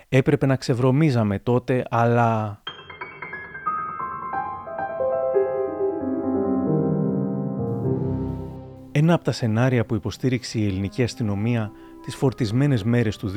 Έπρεπε 0.10 0.46
να 0.46 0.56
ξεβρωμίζαμε 0.56 1.40
τότε, 1.40 1.86
αλλά 1.90 2.62
Ένα 8.98 9.14
από 9.14 9.24
τα 9.24 9.32
σενάρια 9.32 9.86
που 9.86 9.96
υποστήριξε 9.96 10.60
η 10.60 10.66
ελληνική 10.66 11.04
αστυνομία 11.04 11.72
τις 12.06 12.16
φορτισμένες 12.16 12.84
μέρες 12.84 13.18
του 13.18 13.32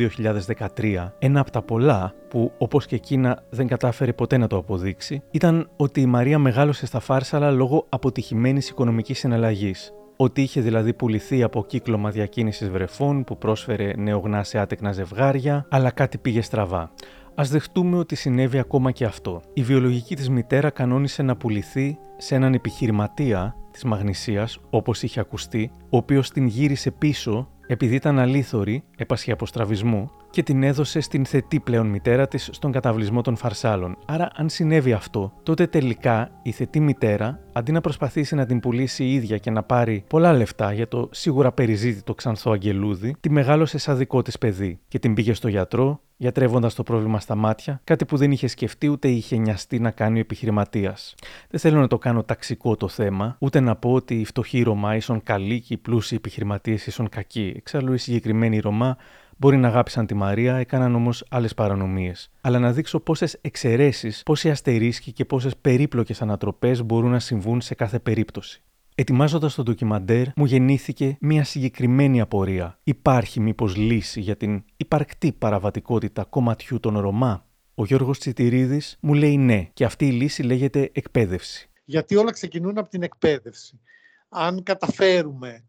2013, 0.76 1.12
ένα 1.18 1.40
από 1.40 1.50
τα 1.50 1.62
πολλά 1.62 2.14
που 2.28 2.52
όπως 2.58 2.86
και 2.86 2.94
εκείνα 2.94 3.42
δεν 3.50 3.66
κατάφερε 3.66 4.12
ποτέ 4.12 4.36
να 4.36 4.46
το 4.46 4.56
αποδείξει, 4.56 5.22
ήταν 5.30 5.70
ότι 5.76 6.00
η 6.00 6.06
Μαρία 6.06 6.38
μεγάλωσε 6.38 6.86
στα 6.86 7.00
Φάρσαλα 7.00 7.50
λόγω 7.50 7.86
αποτυχημένης 7.88 8.68
οικονομικής 8.68 9.18
συναλλαγής. 9.18 9.92
ότι 10.16 10.42
είχε 10.42 10.60
δηλαδή 10.60 10.92
πουληθεί 10.92 11.42
από 11.42 11.64
κύκλωμα 11.64 12.10
διακίνησης 12.10 12.70
βρεφών 12.70 13.24
που 13.24 13.38
πρόσφερε 13.38 13.92
νεογνά 13.96 14.44
σε 14.44 14.58
άτεκνα 14.58 14.92
ζευγάρια, 14.92 15.66
αλλά 15.68 15.90
κάτι 15.90 16.18
πήγε 16.18 16.42
στραβά. 16.42 16.92
Α 17.34 17.44
δεχτούμε 17.50 17.96
ότι 17.98 18.14
συνέβη 18.14 18.58
ακόμα 18.58 18.90
και 18.90 19.04
αυτό. 19.04 19.42
Η 19.52 19.62
βιολογική 19.62 20.16
της 20.16 20.28
μητέρα 20.30 20.70
κανόνισε 20.70 21.22
να 21.22 21.36
πουληθεί 21.36 21.98
σε 22.16 22.34
έναν 22.34 22.54
επιχειρηματία 22.54 23.56
της 23.78 23.90
Μαγνησίας, 23.90 24.58
όπως 24.70 25.02
είχε 25.02 25.20
ακουστεί, 25.20 25.70
ο 25.90 25.96
οποίος 25.96 26.30
την 26.30 26.46
γύρισε 26.46 26.90
πίσω 26.90 27.48
επειδή 27.66 27.94
ήταν 27.94 28.18
αλήθωρη, 28.18 28.84
έπασχε 28.96 29.32
από 29.32 29.46
στραβισμού, 29.46 30.10
και 30.30 30.42
την 30.42 30.62
έδωσε 30.62 31.00
στην 31.00 31.24
θετή 31.24 31.60
πλέον 31.60 31.86
μητέρα 31.86 32.28
της 32.28 32.48
στον 32.52 32.72
καταβλισμό 32.72 33.22
των 33.22 33.36
Φαρσάλων. 33.36 33.96
Άρα, 34.06 34.30
αν 34.34 34.48
συνέβη 34.48 34.92
αυτό, 34.92 35.32
τότε 35.42 35.66
τελικά 35.66 36.30
η 36.42 36.50
θετή 36.50 36.80
μητέρα, 36.80 37.40
αντί 37.52 37.72
να 37.72 37.80
προσπαθήσει 37.80 38.34
να 38.34 38.46
την 38.46 38.60
πουλήσει 38.60 39.04
η 39.04 39.14
ίδια 39.14 39.38
και 39.38 39.50
να 39.50 39.62
πάρει 39.62 40.04
πολλά 40.06 40.32
λεφτά 40.32 40.72
για 40.72 40.88
το 40.88 41.08
σίγουρα 41.12 41.52
περιζήτητο 41.52 42.14
ξανθό 42.14 42.50
αγγελούδι, 42.50 43.16
τη 43.20 43.30
μεγάλωσε 43.30 43.78
σαν 43.78 43.96
δικό 43.96 44.22
της 44.22 44.38
παιδί 44.38 44.78
και 44.88 44.98
την 44.98 45.14
πήγε 45.14 45.34
στο 45.34 45.48
γιατρό, 45.48 46.00
γιατρεύοντας 46.16 46.74
το 46.74 46.82
πρόβλημα 46.82 47.20
στα 47.20 47.34
μάτια, 47.34 47.80
κάτι 47.84 48.04
που 48.04 48.16
δεν 48.16 48.30
είχε 48.32 48.46
σκεφτεί 48.46 48.88
ούτε 48.88 49.08
είχε 49.08 49.36
νοιαστεί 49.36 49.78
να 49.78 49.90
κάνει 49.90 50.16
ο 50.16 50.20
επιχειρηματίας. 50.20 51.14
Δεν 51.50 51.60
θέλω 51.60 51.80
να 51.80 51.86
το 51.86 51.98
κάνω 51.98 52.22
ταξικό 52.22 52.76
το 52.76 52.88
θέμα, 52.88 53.36
ούτε 53.38 53.60
να 53.60 53.76
πω 53.76 53.92
ότι 53.92 54.14
οι 54.14 54.24
φτωχοί 54.24 54.62
Ρωμά 54.62 54.96
ίσον 54.96 55.22
καλοί 55.22 55.60
και 55.60 55.74
οι 55.74 55.76
πλούσιοι 55.76 56.16
επιχειρηματίες 56.16 56.86
ίσον 56.86 57.08
κακοί. 57.08 57.52
Εξάλλου 57.56 57.92
οι 57.92 57.98
συγκεκριμένοι 57.98 58.58
Ρωμά 58.58 58.96
Μπορεί 59.40 59.56
να 59.56 59.68
αγάπησαν 59.68 60.06
τη 60.06 60.14
Μαρία, 60.14 60.56
έκαναν 60.56 60.94
όμως 60.94 61.24
άλλες 61.30 61.54
παρανομίες. 61.54 62.30
Αλλά 62.40 62.58
να 62.58 62.72
δείξω 62.72 63.00
πόσες 63.00 63.38
εξαιρέσεις, 63.40 64.22
πόσοι 64.22 64.50
αστερίσκοι 64.50 65.12
και 65.12 65.24
πόσες 65.24 65.56
περίπλοκες 65.56 66.22
ανατροπές 66.22 66.84
μπορούν 66.84 67.10
να 67.10 67.18
συμβούν 67.18 67.60
σε 67.60 67.74
κάθε 67.74 67.98
περίπτωση. 67.98 68.62
Ετοιμάζοντας 68.94 69.54
το 69.54 69.62
ντοκιμαντέρ, 69.62 70.26
μου 70.36 70.44
γεννήθηκε 70.44 71.16
μια 71.20 71.44
συγκεκριμένη 71.44 72.20
απορία. 72.20 72.78
Υπάρχει 72.84 73.40
μήπως 73.40 73.76
λύση 73.76 74.20
για 74.20 74.36
την 74.36 74.64
υπαρκτή 74.76 75.32
παραβατικότητα 75.32 76.24
κομματιού 76.24 76.80
των 76.80 76.98
Ρωμά; 76.98 77.46
Ο 77.74 77.84
Γιώργος 77.84 78.18
Τσιτηρίδης 78.18 78.96
μου 79.00 79.14
λέει 79.14 79.36
ναι, 79.36 79.68
και 79.72 79.84
αυτή 79.84 80.06
η 80.06 80.10
λύση 80.10 80.42
λέγεται 80.42 80.90
εκπαίδευση. 80.92 81.70
Γιατί 81.84 82.16
όλα 82.16 82.30
ξεκινούν 82.30 82.78
από 82.78 82.88
την 82.88 83.02
εκπαίδευση. 83.02 83.80
Αν 84.28 84.62
καταφέρουμε 84.62 85.64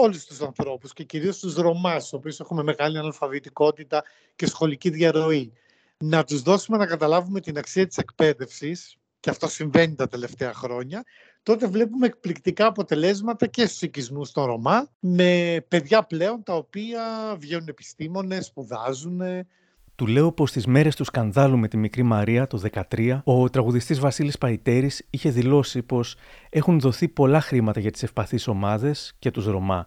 όλους 0.00 0.24
τους 0.24 0.40
ανθρώπους 0.40 0.92
και 0.92 1.04
κυρίως 1.04 1.38
τους 1.38 1.54
Ρωμάς, 1.54 2.00
στους 2.00 2.12
οποίους 2.12 2.40
έχουμε 2.40 2.62
μεγάλη 2.62 2.98
αναλφαβητικότητα 2.98 4.04
και 4.36 4.46
σχολική 4.46 4.90
διαρροή. 4.90 5.52
Να 5.98 6.24
τους 6.24 6.42
δώσουμε 6.42 6.76
να 6.76 6.86
καταλάβουμε 6.86 7.40
την 7.40 7.58
αξία 7.58 7.86
της 7.86 7.96
εκπαίδευσης, 7.96 8.96
και 9.20 9.30
αυτό 9.30 9.48
συμβαίνει 9.48 9.94
τα 9.94 10.08
τελευταία 10.08 10.54
χρόνια, 10.54 11.04
τότε 11.42 11.66
βλέπουμε 11.66 12.06
εκπληκτικά 12.06 12.66
αποτελέσματα 12.66 13.46
και 13.46 13.66
στους 13.66 13.82
οικισμούς 13.82 14.32
των 14.32 14.44
Ρωμά, 14.44 14.88
με 14.98 15.64
παιδιά 15.68 16.02
πλέον 16.02 16.42
τα 16.42 16.54
οποία 16.54 17.36
βγαίνουν 17.38 17.68
επιστήμονες, 17.68 18.46
σπουδάζουν, 18.46 19.20
του 19.98 20.06
λέω 20.06 20.32
πως 20.32 20.50
στι 20.50 20.70
μέρες 20.70 20.96
του 20.96 21.04
σκανδάλου 21.04 21.58
με 21.58 21.68
τη 21.68 21.76
μικρή 21.76 22.02
Μαρία 22.02 22.46
το 22.46 22.62
2013, 22.96 23.20
ο 23.24 23.50
τραγουδιστής 23.50 24.00
Βασίλης 24.00 24.38
Παϊτέρης 24.38 25.06
είχε 25.10 25.30
δηλώσει 25.30 25.82
πως 25.82 26.16
έχουν 26.50 26.80
δοθεί 26.80 27.08
πολλά 27.08 27.40
χρήματα 27.40 27.80
για 27.80 27.90
τις 27.90 28.02
ευπαθείς 28.02 28.48
ομάδες 28.48 29.14
και 29.18 29.30
τους 29.30 29.46
Ρωμά. 29.46 29.86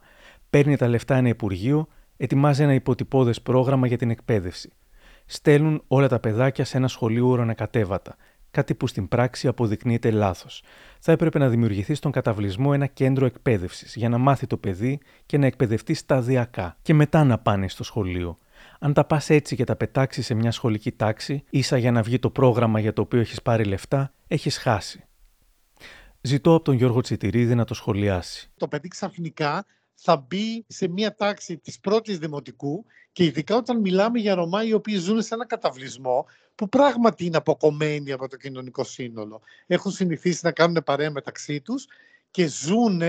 Παίρνει 0.50 0.78
τα 0.78 0.88
λεφτά 0.88 1.16
ένα 1.16 1.28
Υπουργείο, 1.28 1.88
ετοιμάζει 2.18 2.64
ένα 2.64 2.74
υποτυπώδες 2.74 3.42
πρόγραμμα 3.42 3.88
για 3.88 3.98
την 3.98 4.10
εκπαίδευση. 4.10 4.72
Στέλνουν 5.26 5.84
όλα 5.88 6.08
τα 6.08 6.20
παιδάκια 6.20 6.66
σε 6.66 6.78
ένα 6.78 6.88
σχολείο 6.88 7.28
ορονακατέβατα. 7.28 8.16
Κάτι 8.52 8.76
που 8.76 8.88
στην 8.88 9.08
πράξη 9.08 9.48
αποδεικνύεται 9.48 10.12
λάθος. 10.12 10.64
Θα 11.00 11.12
έπρεπε 11.12 11.40
να 11.40 11.50
δημιουργηθεί 11.50 11.94
στον 11.94 12.12
καταβλισμό 12.12 12.72
ένα 12.74 12.86
κέντρο 12.86 13.26
εκπαίδευσης 13.26 13.96
για 13.96 14.10
να 14.10 14.18
μάθει 14.18 14.48
το 14.48 14.58
παιδί 14.58 15.00
και 15.26 15.38
να 15.38 15.46
εκπαιδευτεί 15.46 15.94
σταδιακά 15.94 16.78
και 16.82 16.94
μετά 16.94 17.24
να 17.24 17.38
πάνε 17.38 17.68
στο 17.68 17.84
σχολείο. 17.84 18.38
Αν 18.84 18.94
τα 18.94 19.06
πας 19.06 19.30
έτσι 19.30 19.56
και 19.56 19.64
τα 19.64 19.76
πετάξεις 19.76 20.26
σε 20.26 20.34
μια 20.34 20.52
σχολική 20.52 20.92
τάξη, 20.92 21.44
ίσα 21.50 21.78
για 21.78 21.92
να 21.92 22.02
βγει 22.02 22.20
το 22.20 22.30
πρόγραμμα 22.30 22.80
για 22.80 22.94
το 22.94 23.02
οποίο 23.02 23.20
έχεις 23.20 23.42
πάρει 23.42 23.64
λεφτά, 23.64 24.14
έχεις 24.28 24.58
χάσει. 24.58 25.04
Ζητώ 26.22 26.54
από 26.56 26.64
τον 26.64 26.76
Γιώργο 26.76 27.02
Τσιτηρίδη 27.02 27.56
να 27.56 27.66
το 27.66 27.74
σχολιάσει. 27.74 28.52
Το 28.58 28.68
παιδί 28.68 28.88
ξαφνικά 28.88 29.66
θα 29.96 30.18
μπει 30.18 30.66
σε 30.68 30.88
μια 30.88 31.16
τάξη 31.16 31.58
της 31.58 31.80
πρώτης 31.80 32.18
δημοτικού 32.18 32.86
και 33.12 33.24
ειδικά 33.24 33.56
όταν 33.56 33.80
μιλάμε 33.80 34.20
για 34.20 34.36
Ρωμά 34.36 34.64
οι 34.64 34.74
οποίοι 34.74 34.96
ζουν 34.96 35.22
σε 35.22 35.34
ένα 35.34 35.46
καταβλισμό 35.46 36.26
που 36.56 36.70
πράγματι 36.70 37.26
είναι 37.26 37.38
αποκομμένοι 37.38 38.12
από 38.12 38.28
το 38.28 38.38
κοινωνικό 38.38 38.84
σύνολο. 38.84 39.42
Έχουν 39.68 39.92
συνηθίσει 39.92 40.40
να 40.44 40.52
κάνουν 40.52 40.84
παρέα 40.86 41.12
μεταξύ 41.12 41.62
τους 41.62 41.88
και 42.32 42.48
ζουν 42.48 43.02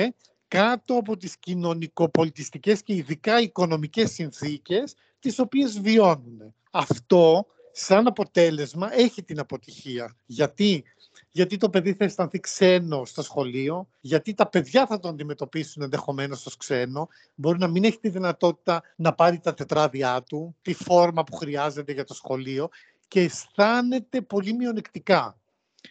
κάτω 0.48 0.94
από 0.94 1.16
τις 1.16 1.36
κοινωνικοπολιτιστικές 1.38 2.82
και 2.82 2.94
ειδικά 2.94 3.40
οικονομικές 3.40 4.10
συνθήκες 4.12 4.94
τις 5.22 5.38
οποίες 5.38 5.80
βιώνουν. 5.80 6.54
Αυτό 6.70 7.46
σαν 7.72 8.06
αποτέλεσμα 8.06 8.94
έχει 8.94 9.22
την 9.22 9.38
αποτυχία. 9.38 10.16
Γιατί, 10.26 10.84
γιατί 11.30 11.56
το 11.56 11.70
παιδί 11.70 11.92
θα 11.92 12.04
αισθανθεί 12.04 12.40
ξένο 12.40 13.04
στο 13.04 13.22
σχολείο, 13.22 13.88
γιατί 14.00 14.34
τα 14.34 14.48
παιδιά 14.48 14.86
θα 14.86 14.98
τον 14.98 15.10
αντιμετωπίσουν 15.10 15.82
ενδεχομένως 15.82 16.46
ως 16.46 16.56
ξένο, 16.56 17.08
μπορεί 17.34 17.58
να 17.58 17.66
μην 17.66 17.84
έχει 17.84 17.98
τη 17.98 18.08
δυνατότητα 18.08 18.82
να 18.96 19.14
πάρει 19.14 19.38
τα 19.38 19.54
τετράδια 19.54 20.22
του, 20.22 20.56
τη 20.62 20.74
φόρμα 20.74 21.24
που 21.24 21.36
χρειάζεται 21.36 21.92
για 21.92 22.04
το 22.04 22.14
σχολείο 22.14 22.68
και 23.08 23.20
αισθάνεται 23.20 24.20
πολύ 24.20 24.52
μειονεκτικά 24.52 25.36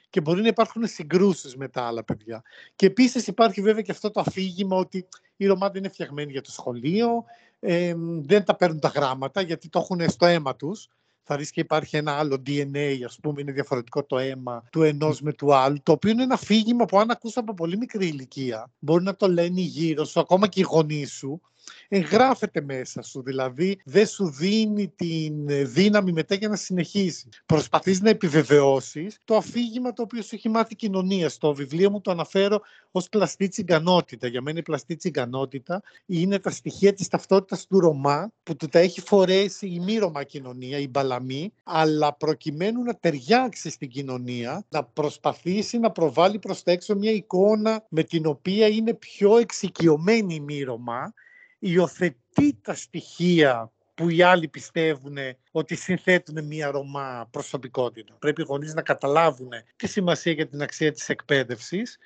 και 0.10 0.22
μπορεί 0.22 0.42
να 0.42 0.48
υπάρχουν 0.48 0.88
συγκρούσεις 0.88 1.56
με 1.56 1.68
τα 1.68 1.84
άλλα 1.84 2.04
παιδιά. 2.04 2.42
Και 2.76 2.86
επίσης 2.86 3.28
υπάρχει 3.28 3.62
βέβαια 3.62 3.82
και 3.82 3.92
αυτό 3.92 4.12
το 4.12 4.20
αφήγημα 4.20 4.78
ότι 4.78 5.08
οι 5.38 5.46
Ρωμά 5.46 5.70
δεν 5.70 5.84
είναι 5.84 5.92
φτιαγμένοι 5.94 6.32
για 6.32 6.42
το 6.42 6.52
σχολείο, 6.52 7.24
ε, 7.64 7.94
δεν 8.22 8.44
τα 8.44 8.56
παίρνουν 8.56 8.80
τα 8.80 8.88
γράμματα 8.88 9.42
γιατί 9.42 9.70
το 9.70 9.80
έχουν 9.80 10.10
στο 10.10 10.26
αίμα 10.26 10.56
τους. 10.56 10.88
Θα 11.24 11.38
δεις 11.38 11.52
και 11.52 11.60
υπάρχει 11.60 11.98
ένα 11.98 12.12
άλλο 12.12 12.44
DNA, 12.48 13.02
ας 13.06 13.20
πούμε, 13.22 13.42
είναι 13.42 13.52
διαφορετικό 13.52 14.04
το 14.04 14.18
αίμα 14.18 14.64
του 14.72 14.84
ενός 14.84 15.22
με 15.22 15.34
του 15.34 15.54
άλλου, 15.54 15.78
το 15.84 15.92
οποίο 15.92 16.12
είναι 16.12 16.24
ένα 16.24 16.34
αφήγημα 16.34 16.86
που 16.86 17.00
αν 17.00 17.12
ακούς 17.12 17.38
από 17.38 17.54
πολύ 17.54 17.78
μικρή 17.78 18.08
ηλικία, 18.08 18.72
μπορεί 18.80 19.04
να 19.04 19.16
το 19.16 19.28
λένε 19.28 19.62
γύρω 19.62 20.06
σου, 20.06 20.20
ακόμα 20.20 20.48
και 20.48 20.60
οι 20.60 20.64
γονείς 20.64 21.12
σου, 21.12 21.42
εγγράφεται 21.88 22.62
μέσα 22.62 23.02
σου, 23.02 23.24
δηλαδή 23.24 23.82
δεν 23.86 24.08
σου 24.08 24.30
δίνει 24.30 24.88
την 24.96 25.34
δύναμη 25.74 26.12
μετά 26.12 26.36
για 26.36 26.48
να 26.48 26.56
συνεχίσει. 26.56 27.30
Προσπαθείς 27.46 28.02
να 28.02 28.10
επιβεβαιώσεις 28.10 29.18
το 29.26 29.36
αφήγημα 29.36 29.94
το 29.94 30.02
οποίο 30.02 30.22
σου 30.22 30.36
έχει 30.36 30.50
μάθει 30.50 30.74
η 30.74 30.76
κοινωνία. 30.76 31.30
Στο 31.30 31.54
βιβλίο 31.54 31.90
μου 31.90 32.02
το 32.02 32.12
αναφέρω 32.12 32.62
ως 32.92 33.10
πλαστή 33.10 33.48
τσιγκανότητα. 33.48 34.28
Για 34.28 34.42
μένα 34.42 34.60
η 34.60 34.62
πλαστή 34.62 34.96
τσιγκανότητα 34.96 35.82
είναι 36.06 36.40
τα 36.40 36.50
στοιχεία 36.50 36.94
της 36.94 37.08
ταυτότητας 37.08 37.68
του 37.68 37.80
Ρωμά 37.80 38.32
που 38.44 38.56
του 38.56 38.68
τα 38.68 38.80
έχει 38.80 39.02
φορέσει 39.02 39.68
η 39.68 39.80
μη 39.80 39.98
Ρωμά 39.98 40.24
κοινωνία, 40.24 40.78
η 40.78 40.88
Μπαλαμή, 40.88 41.54
αλλά 41.64 42.14
προκειμένου 42.14 42.84
να 42.84 42.96
ταιριάξει 42.96 43.70
στην 43.70 43.90
κοινωνία, 43.90 44.66
να 44.70 44.84
προσπαθήσει 44.84 45.78
να 45.78 45.92
προβάλλει 45.92 46.40
προς 46.40 46.64
τα 46.64 46.72
έξω 46.72 46.96
μια 46.96 47.12
εικόνα 47.12 47.86
με 47.90 48.04
την 48.04 48.26
οποία 48.26 48.68
είναι 48.68 48.94
πιο 48.94 49.38
εξοικειωμένη 49.38 50.36
η 50.36 50.40
μη 50.40 50.62
Ρωμά 50.62 51.14
υιοθετεί 51.62 52.60
τα 52.62 52.74
στοιχεία 52.74 53.72
που 53.94 54.10
οι 54.10 54.22
άλλοι 54.22 54.48
πιστεύουν 54.48 55.18
ότι 55.52 55.76
συνθέτουν 55.76 56.46
μια 56.46 56.72
Ρωμά 56.72 57.28
προσωπικότητα. 57.32 58.16
Πρέπει 58.20 58.42
οι 58.42 58.46
γονείς 58.48 58.74
να 58.74 58.82
καταλάβουν 58.82 59.50
τη 59.76 59.88
σημασία 59.88 60.32
για 60.32 60.48
την 60.48 60.62
αξία 60.62 60.92
της 60.92 61.10
εκπαίδευσης 61.10 61.98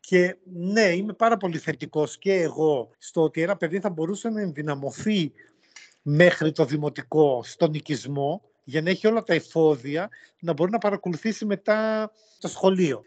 και 0.00 0.36
ναι, 0.52 0.80
είμαι 0.80 1.12
πάρα 1.12 1.36
πολύ 1.36 1.58
θετικός 1.58 2.18
και 2.18 2.32
εγώ 2.32 2.90
στο 2.98 3.22
ότι 3.22 3.42
ένα 3.42 3.56
παιδί 3.56 3.80
θα 3.80 3.90
μπορούσε 3.90 4.28
να 4.28 4.40
ενδυναμωθεί 4.40 5.32
μέχρι 6.02 6.52
το 6.52 6.64
δημοτικό 6.64 7.42
στον 7.44 7.74
οικισμό 7.74 8.42
για 8.64 8.82
να 8.82 8.90
έχει 8.90 9.06
όλα 9.06 9.22
τα 9.22 9.34
εφόδια 9.34 10.08
να 10.40 10.52
μπορεί 10.52 10.70
να 10.70 10.78
παρακολουθήσει 10.78 11.44
μετά 11.44 12.10
το 12.40 12.48
σχολείο. 12.48 13.04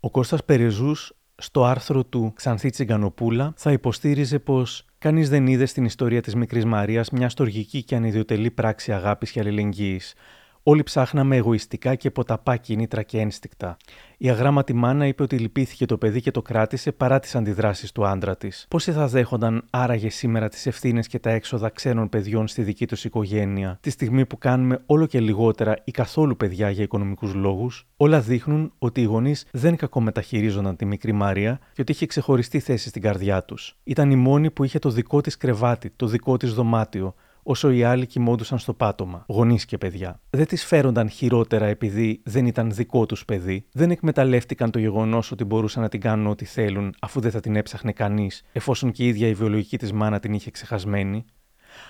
Ο 0.00 0.10
Κώστας 0.10 0.44
Περιζούς 0.44 1.12
στο 1.40 1.64
άρθρο 1.64 2.04
του 2.04 2.32
Ξανθή 2.36 2.70
Τσιγκανοπούλα 2.70 3.52
θα 3.56 3.72
υποστήριζε 3.72 4.38
πως 4.38 4.88
Κανείς 4.98 5.28
δεν 5.28 5.46
είδε 5.46 5.66
στην 5.66 5.84
ιστορία 5.84 6.22
της 6.22 6.34
Μικρής 6.34 6.64
Μαρίας 6.64 7.10
μια 7.10 7.28
στοργική 7.28 7.82
και 7.82 7.96
ανιδιοτελή 7.96 8.50
πράξη 8.50 8.92
αγάπης 8.92 9.30
και 9.30 9.40
αλληλεγγύης. 9.40 10.14
Όλοι 10.62 10.82
ψάχναμε 10.82 11.36
εγωιστικά 11.36 11.94
και 11.94 12.10
ποταπά 12.10 12.56
κίνητρα 12.56 13.02
και 13.02 13.18
ένστικτα. 13.18 13.76
Η 14.18 14.30
αγράμματη 14.30 14.72
μάνα 14.72 15.06
είπε 15.06 15.22
ότι 15.22 15.36
λυπήθηκε 15.36 15.86
το 15.86 15.98
παιδί 15.98 16.20
και 16.20 16.30
το 16.30 16.42
κράτησε 16.42 16.92
παρά 16.92 17.18
τις 17.18 17.34
αντιδράσεις 17.34 17.92
του 17.92 18.06
άντρα 18.06 18.36
της. 18.36 18.66
Πόσοι 18.68 18.92
θα 18.92 19.06
δέχονταν 19.06 19.64
άραγε 19.70 20.10
σήμερα 20.10 20.48
τις 20.48 20.66
ευθύνες 20.66 21.06
και 21.06 21.18
τα 21.18 21.30
έξοδα 21.30 21.68
ξένων 21.68 22.08
παιδιών 22.08 22.48
στη 22.48 22.62
δική 22.62 22.86
τους 22.86 23.04
οικογένεια, 23.04 23.78
τη 23.80 23.90
στιγμή 23.90 24.26
που 24.26 24.38
κάνουμε 24.38 24.82
όλο 24.86 25.06
και 25.06 25.20
λιγότερα 25.20 25.76
ή 25.84 25.90
καθόλου 25.90 26.36
παιδιά 26.36 26.70
για 26.70 26.82
οικονομικούς 26.82 27.34
λόγους, 27.34 27.86
όλα 27.96 28.20
δείχνουν 28.20 28.72
ότι 28.78 29.00
οι 29.00 29.04
γονείς 29.04 29.46
δεν 29.50 29.76
κακομεταχειρίζονταν 29.76 30.76
τη 30.76 30.84
μικρή 30.84 31.12
Μαρία 31.12 31.58
και 31.72 31.80
ότι 31.80 31.92
είχε 31.92 32.06
ξεχωριστή 32.06 32.60
θέση 32.60 32.88
στην 32.88 33.02
καρδιά 33.02 33.44
τους. 33.44 33.76
Ήταν 33.84 34.10
η 34.10 34.16
μόνη 34.16 34.50
που 34.50 34.64
είχε 34.64 34.78
το 34.78 34.90
δικό 34.90 35.20
της 35.20 35.36
κρεβάτι, 35.36 35.90
το 35.96 36.06
δικό 36.06 36.36
της 36.36 36.54
δωμάτιο, 36.54 37.14
όσο 37.50 37.70
οι 37.70 37.82
άλλοι 37.82 38.06
κοιμόντουσαν 38.06 38.58
στο 38.58 38.74
πάτωμα, 38.74 39.24
γονείς 39.28 39.64
και 39.64 39.78
παιδιά. 39.78 40.20
Δεν 40.30 40.46
τις 40.46 40.64
φέρονταν 40.64 41.08
χειρότερα 41.08 41.66
επειδή 41.66 42.20
δεν 42.24 42.46
ήταν 42.46 42.70
δικό 42.70 43.06
τους 43.06 43.24
παιδί, 43.24 43.66
δεν 43.72 43.90
εκμεταλλεύτηκαν 43.90 44.70
το 44.70 44.78
γεγονός 44.78 45.30
ότι 45.30 45.44
μπορούσαν 45.44 45.82
να 45.82 45.88
την 45.88 46.00
κάνουν 46.00 46.26
ό,τι 46.26 46.44
θέλουν 46.44 46.94
αφού 47.00 47.20
δεν 47.20 47.30
θα 47.30 47.40
την 47.40 47.56
έψαχνε 47.56 47.92
κανείς, 47.92 48.44
εφόσον 48.52 48.92
και 48.92 49.04
η 49.04 49.06
ίδια 49.06 49.28
η 49.28 49.34
βιολογική 49.34 49.78
της 49.78 49.92
μάνα 49.92 50.18
την 50.18 50.32
είχε 50.32 50.50
ξεχασμένη. 50.50 51.24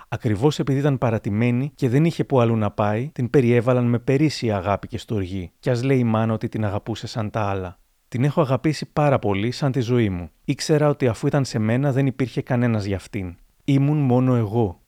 Ακριβώς 0.08 0.58
επειδή 0.58 0.78
ήταν 0.78 0.98
παρατημένη 0.98 1.72
και 1.74 1.88
δεν 1.88 2.04
είχε 2.04 2.24
που 2.24 2.40
αλλού 2.40 2.56
να 2.56 2.70
πάει, 2.70 3.10
την 3.12 3.30
περιέβαλαν 3.30 3.84
με 3.84 3.98
περίσσια 3.98 4.56
αγάπη 4.56 4.86
και 4.86 4.98
στοργή, 4.98 5.52
κι 5.60 5.70
ας 5.70 5.82
λέει 5.82 5.98
η 5.98 6.04
μάνα 6.04 6.32
ότι 6.32 6.48
την 6.48 6.64
αγαπούσε 6.64 7.06
σαν 7.06 7.30
τα 7.30 7.40
άλλα. 7.40 7.78
Την 8.08 8.24
έχω 8.24 8.40
αγαπήσει 8.40 8.86
πάρα 8.92 9.18
πολύ 9.18 9.50
σαν 9.50 9.72
τη 9.72 9.80
ζωή 9.80 10.10
μου. 10.10 10.30
Ήξερα 10.44 10.88
ότι 10.88 11.06
αφού 11.06 11.26
ήταν 11.26 11.44
σε 11.44 11.58
μένα 11.58 11.92
δεν 11.92 12.06
υπήρχε 12.06 12.42
κανένας 12.42 12.84
για 12.84 12.96
αυτήν. 12.96 13.36
Ήμουν 13.64 13.98
μόνο 13.98 14.34
εγώ. 14.34 14.80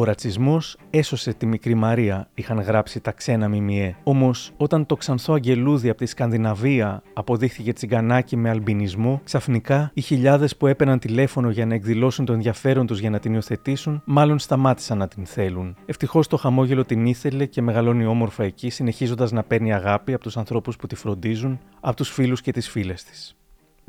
Ο 0.00 0.04
ρατσισμός 0.04 0.76
έσωσε 0.90 1.32
τη 1.32 1.46
μικρή 1.46 1.74
Μαρία, 1.74 2.28
είχαν 2.34 2.60
γράψει 2.60 3.00
τα 3.00 3.12
ξένα 3.12 3.48
μιμιέ. 3.48 3.96
Όμως, 4.02 4.52
όταν 4.56 4.86
το 4.86 4.96
ξανθό 4.96 5.32
αγγελούδι 5.32 5.88
από 5.88 5.98
τη 5.98 6.06
Σκανδιναβία 6.06 7.02
αποδείχθηκε 7.12 7.72
τσιγκανάκι 7.72 8.36
με 8.36 8.48
αλμπινισμό, 8.48 9.20
ξαφνικά 9.24 9.90
οι 9.94 10.00
χιλιάδες 10.00 10.56
που 10.56 10.66
έπαιρναν 10.66 10.98
τηλέφωνο 10.98 11.50
για 11.50 11.66
να 11.66 11.74
εκδηλώσουν 11.74 12.24
το 12.24 12.32
ενδιαφέρον 12.32 12.86
τους 12.86 13.00
για 13.00 13.10
να 13.10 13.18
την 13.18 13.34
υιοθετήσουν, 13.34 14.02
μάλλον 14.04 14.38
σταμάτησαν 14.38 14.98
να 14.98 15.08
την 15.08 15.26
θέλουν. 15.26 15.76
Ευτυχώς 15.86 16.26
το 16.26 16.36
χαμόγελο 16.36 16.84
την 16.84 17.06
ήθελε 17.06 17.46
και 17.46 17.62
μεγαλώνει 17.62 18.04
όμορφα 18.04 18.44
εκεί, 18.44 18.70
συνεχίζοντας 18.70 19.32
να 19.32 19.42
παίρνει 19.42 19.72
αγάπη 19.72 20.12
από 20.12 20.22
τους 20.22 20.36
ανθρώπους 20.36 20.76
που 20.76 20.86
τη 20.86 20.94
φροντίζουν, 20.94 21.58
από 21.80 21.96
τους 21.96 22.10
φίλους 22.10 22.40
και 22.40 22.52
τις 22.52 22.68
φίλες 22.68 23.04
της 23.04 23.34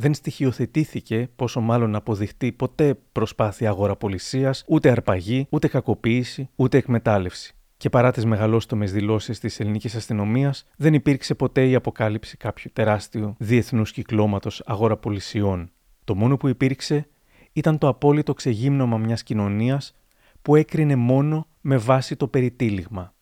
δεν 0.02 0.14
στοιχειοθετήθηκε, 0.14 1.30
πόσο 1.36 1.62
μάλλον 1.62 1.90
να 1.90 1.98
αποδειχτεί 1.98 2.52
ποτέ 2.52 2.96
προσπάθεια 3.12 3.70
αγοραπολισίας, 3.70 4.64
ούτε 4.68 4.90
αρπαγή, 4.90 5.48
ούτε 5.50 5.68
κακοποίηση, 5.68 6.50
ούτε 6.56 6.78
εκμετάλλευση. 6.78 7.56
Και 7.78 7.90
παρά 7.90 8.12
τις 8.12 8.26
μεγαλόστομες 8.26 8.92
δηλώσεις 8.92 9.40
της 9.40 9.60
ελληνικής 9.60 9.96
αστυνομίας, 9.96 10.66
δεν 10.76 10.94
υπήρξε 10.94 11.36
ποτέ 11.36 11.68
η 11.68 11.76
αποκάλυψη 11.76 12.38
κάποιου 12.38 12.72
τεράστιου 12.74 13.36
διεθνούς 13.38 13.92
κυκλώματος 13.92 14.64
αγοραπολισιών. 14.66 15.72
Το 16.04 16.16
μόνο 16.16 16.38
που 16.38 16.48
υπήρξε 16.48 17.08
ήταν 17.54 17.78
το 17.78 17.88
απόλυτο 17.88 18.34
ξεγύμνομα 18.34 18.98
μιας 18.98 19.24
κοινωνίας 19.24 19.96
που 20.42 20.56
έκρινε 20.56 20.96
μόνο 20.96 21.48
με 21.62 21.78
βάση 21.78 22.16
το 22.16 22.28
περιτύλιγμα. 22.28 23.14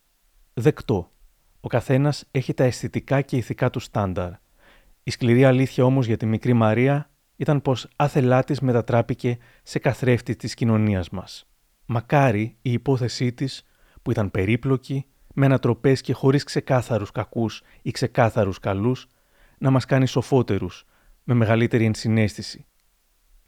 Δεκτό. 0.54 1.12
Ο 1.62 1.68
καθένας 1.68 2.26
έχει 2.32 2.54
τα 2.54 2.64
αισθητικά 2.64 3.22
και 3.22 3.38
ηθικά 3.38 3.70
του 3.70 3.80
στάνταρ. 3.80 4.32
Η 5.10 5.12
σκληρή 5.12 5.46
αλήθεια 5.46 5.84
όμως 5.84 6.06
για 6.06 6.18
τη 6.18 6.26
μικρή 6.26 6.54
Μαρία 6.54 7.10
ήταν 7.36 7.62
πως 7.62 7.88
άθελά 7.96 8.44
της 8.44 8.60
μετατράπηκε 8.60 9.38
σε 9.64 9.80
καθρέφτη 9.80 10.36
της 10.36 10.54
κοινωνίας 10.54 11.10
μας. 11.10 11.48
Μακάρι 11.86 12.58
η 12.62 12.72
υπόθεσή 12.72 13.34
της, 13.34 13.64
που 14.02 14.12
ήταν 14.12 14.32
περίπλοκη, 14.32 15.06
με 15.34 15.46
ανατροπές 15.46 16.02
και 16.02 16.14
χωρίς 16.14 16.44
ξεκάθαρους 16.44 17.12
κακούς 17.12 17.62
ή 17.82 17.92
ξεκάθαρους 17.92 18.60
καλούς, 18.60 19.08
να 19.58 19.70
μας 19.70 19.86
κάνει 19.86 20.08
σοφότερους, 20.08 20.86
με 21.24 21.34
μεγαλύτερη 21.34 21.86
ενσυναίσθηση. 21.86 22.66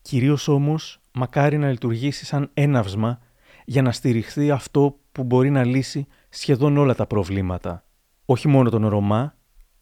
Κυρίως 0.02 0.48
όμως, 0.48 1.02
μακάρι 1.14 1.58
να 1.58 1.70
λειτουργήσει 1.70 2.26
σαν 2.26 2.50
έναυσμα 2.54 3.20
για 3.66 3.82
να 3.82 3.92
στηριχθεί 3.92 4.52
αυτό 4.52 5.00
που 5.12 5.24
μπορεί 5.24 5.50
να 5.50 5.66
λύσει 5.66 6.08
σχεδόν 6.30 6.78
όλα 6.78 6.96
τα 6.96 7.08
προβλήματα, 7.08 7.86
όχι 8.26 8.48
μόνο 8.48 8.70
τον 8.70 8.88
Ρωμά, 8.88 9.36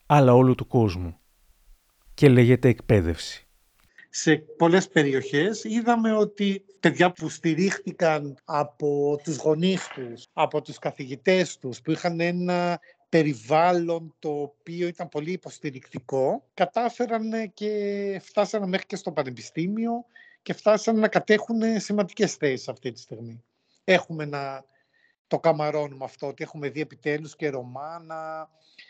αλλά 0.06 0.34
όλου 0.34 0.56
του 0.56 0.68
κόσμου 0.68 1.20
και 2.20 2.30
λέγεται 2.30 2.68
εκπαίδευση. 2.68 3.48
Σε 4.10 4.36
πολλές 4.36 4.88
περιοχές 4.88 5.64
είδαμε 5.64 6.14
ότι 6.14 6.66
παιδιά 6.80 7.12
που 7.12 7.30
στηρίχτηκαν 7.30 8.38
από 8.46 9.20
τους 9.24 9.38
γονείς 9.38 9.88
τους, 9.88 10.28
από 10.34 10.62
τους 10.62 10.80
καθηγητές 10.80 11.58
τους, 11.58 11.82
που 11.82 11.92
είχαν 11.92 12.20
ένα 12.20 12.80
περιβάλλον 13.10 14.16
το 14.20 14.30
οποίο 14.42 14.88
ήταν 14.88 15.10
πολύ 15.10 15.32
υποστηρικτικό, 15.32 16.44
κατάφεραν 16.54 17.54
και 17.54 18.22
φτάσανε 18.24 18.68
μέχρι 18.68 18.86
και 18.86 18.96
στο 18.96 19.12
πανεπιστήμιο 19.12 20.06
και 20.42 20.54
φτάσανε 20.54 21.00
να 21.00 21.08
κατέχουν 21.08 21.62
σημαντικές 21.78 22.34
θέσεις 22.34 22.68
αυτή 22.68 22.92
τη 22.92 23.00
στιγμή. 23.00 23.44
Έχουμε 23.84 24.26
να 24.26 24.64
το 25.28 25.40
καμαρώνουμε 25.40 26.06
αυτό, 26.06 26.28
ότι 26.28 26.44
έχουμε 26.44 26.70
δει 26.70 26.82
επιτέλους 26.82 27.36
και 27.36 27.50
Ρωμά 27.50 28.04
να 28.06 28.50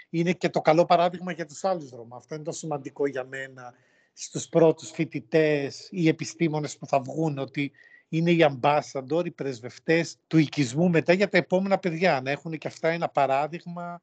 είναι 0.10 0.34
και 0.34 0.50
το 0.50 0.62
καλό 0.62 0.86
παράδειγμα 0.86 1.32
για 1.32 1.46
τους 1.46 1.64
άλλους 1.64 1.90
Ρώμα. 1.90 2.16
Αυτό 2.16 2.36
είναι 2.36 2.44
το 2.44 2.52
σημαντικό 2.52 3.08
για 3.08 3.24
μένα 3.24 3.74
στους 4.14 4.48
πρώτους 4.48 4.92
φοιτητές 4.92 5.88
ή 5.92 6.08
επιστήμονες 6.08 6.78
που 6.78 6.86
θα 6.86 7.00
βγουν, 7.00 7.38
ότι 7.38 7.72
είναι 8.10 8.32
οι 8.32 8.46
ambassador, 8.50 9.26
οι 9.26 9.32
πρεσβευτές 9.32 10.18
του 10.28 10.38
οικισμού 10.38 10.90
μετά 10.90 11.14
για 11.14 11.30
τα 11.30 11.38
επόμενα 11.38 11.78
παιδιά. 11.78 12.22
Να 12.22 12.32
έχουν 12.32 12.58
και 12.58 12.68
αυτά 12.68 12.90
ένα 12.90 13.10
παράδειγμα 13.10 14.02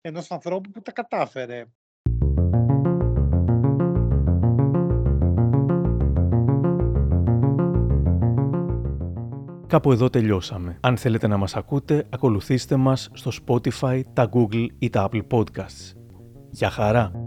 ενός 0.00 0.30
ανθρώπου 0.30 0.70
που 0.70 0.82
τα 0.82 0.92
κατάφερε. 0.92 1.64
Κάπου 9.74 9.92
εδώ 9.92 10.10
τελειώσαμε. 10.10 10.76
Αν 10.80 10.96
θέλετε 10.96 11.26
να 11.26 11.36
μας 11.36 11.56
ακούτε, 11.56 12.06
ακολουθήστε 12.10 12.76
μας 12.76 13.10
στο 13.12 13.30
Spotify, 13.46 14.00
τα 14.12 14.28
Google 14.32 14.66
ή 14.78 14.90
τα 14.90 15.08
Apple 15.10 15.22
Podcasts. 15.30 15.92
Γεια 16.50 16.70
χαρά! 16.70 17.23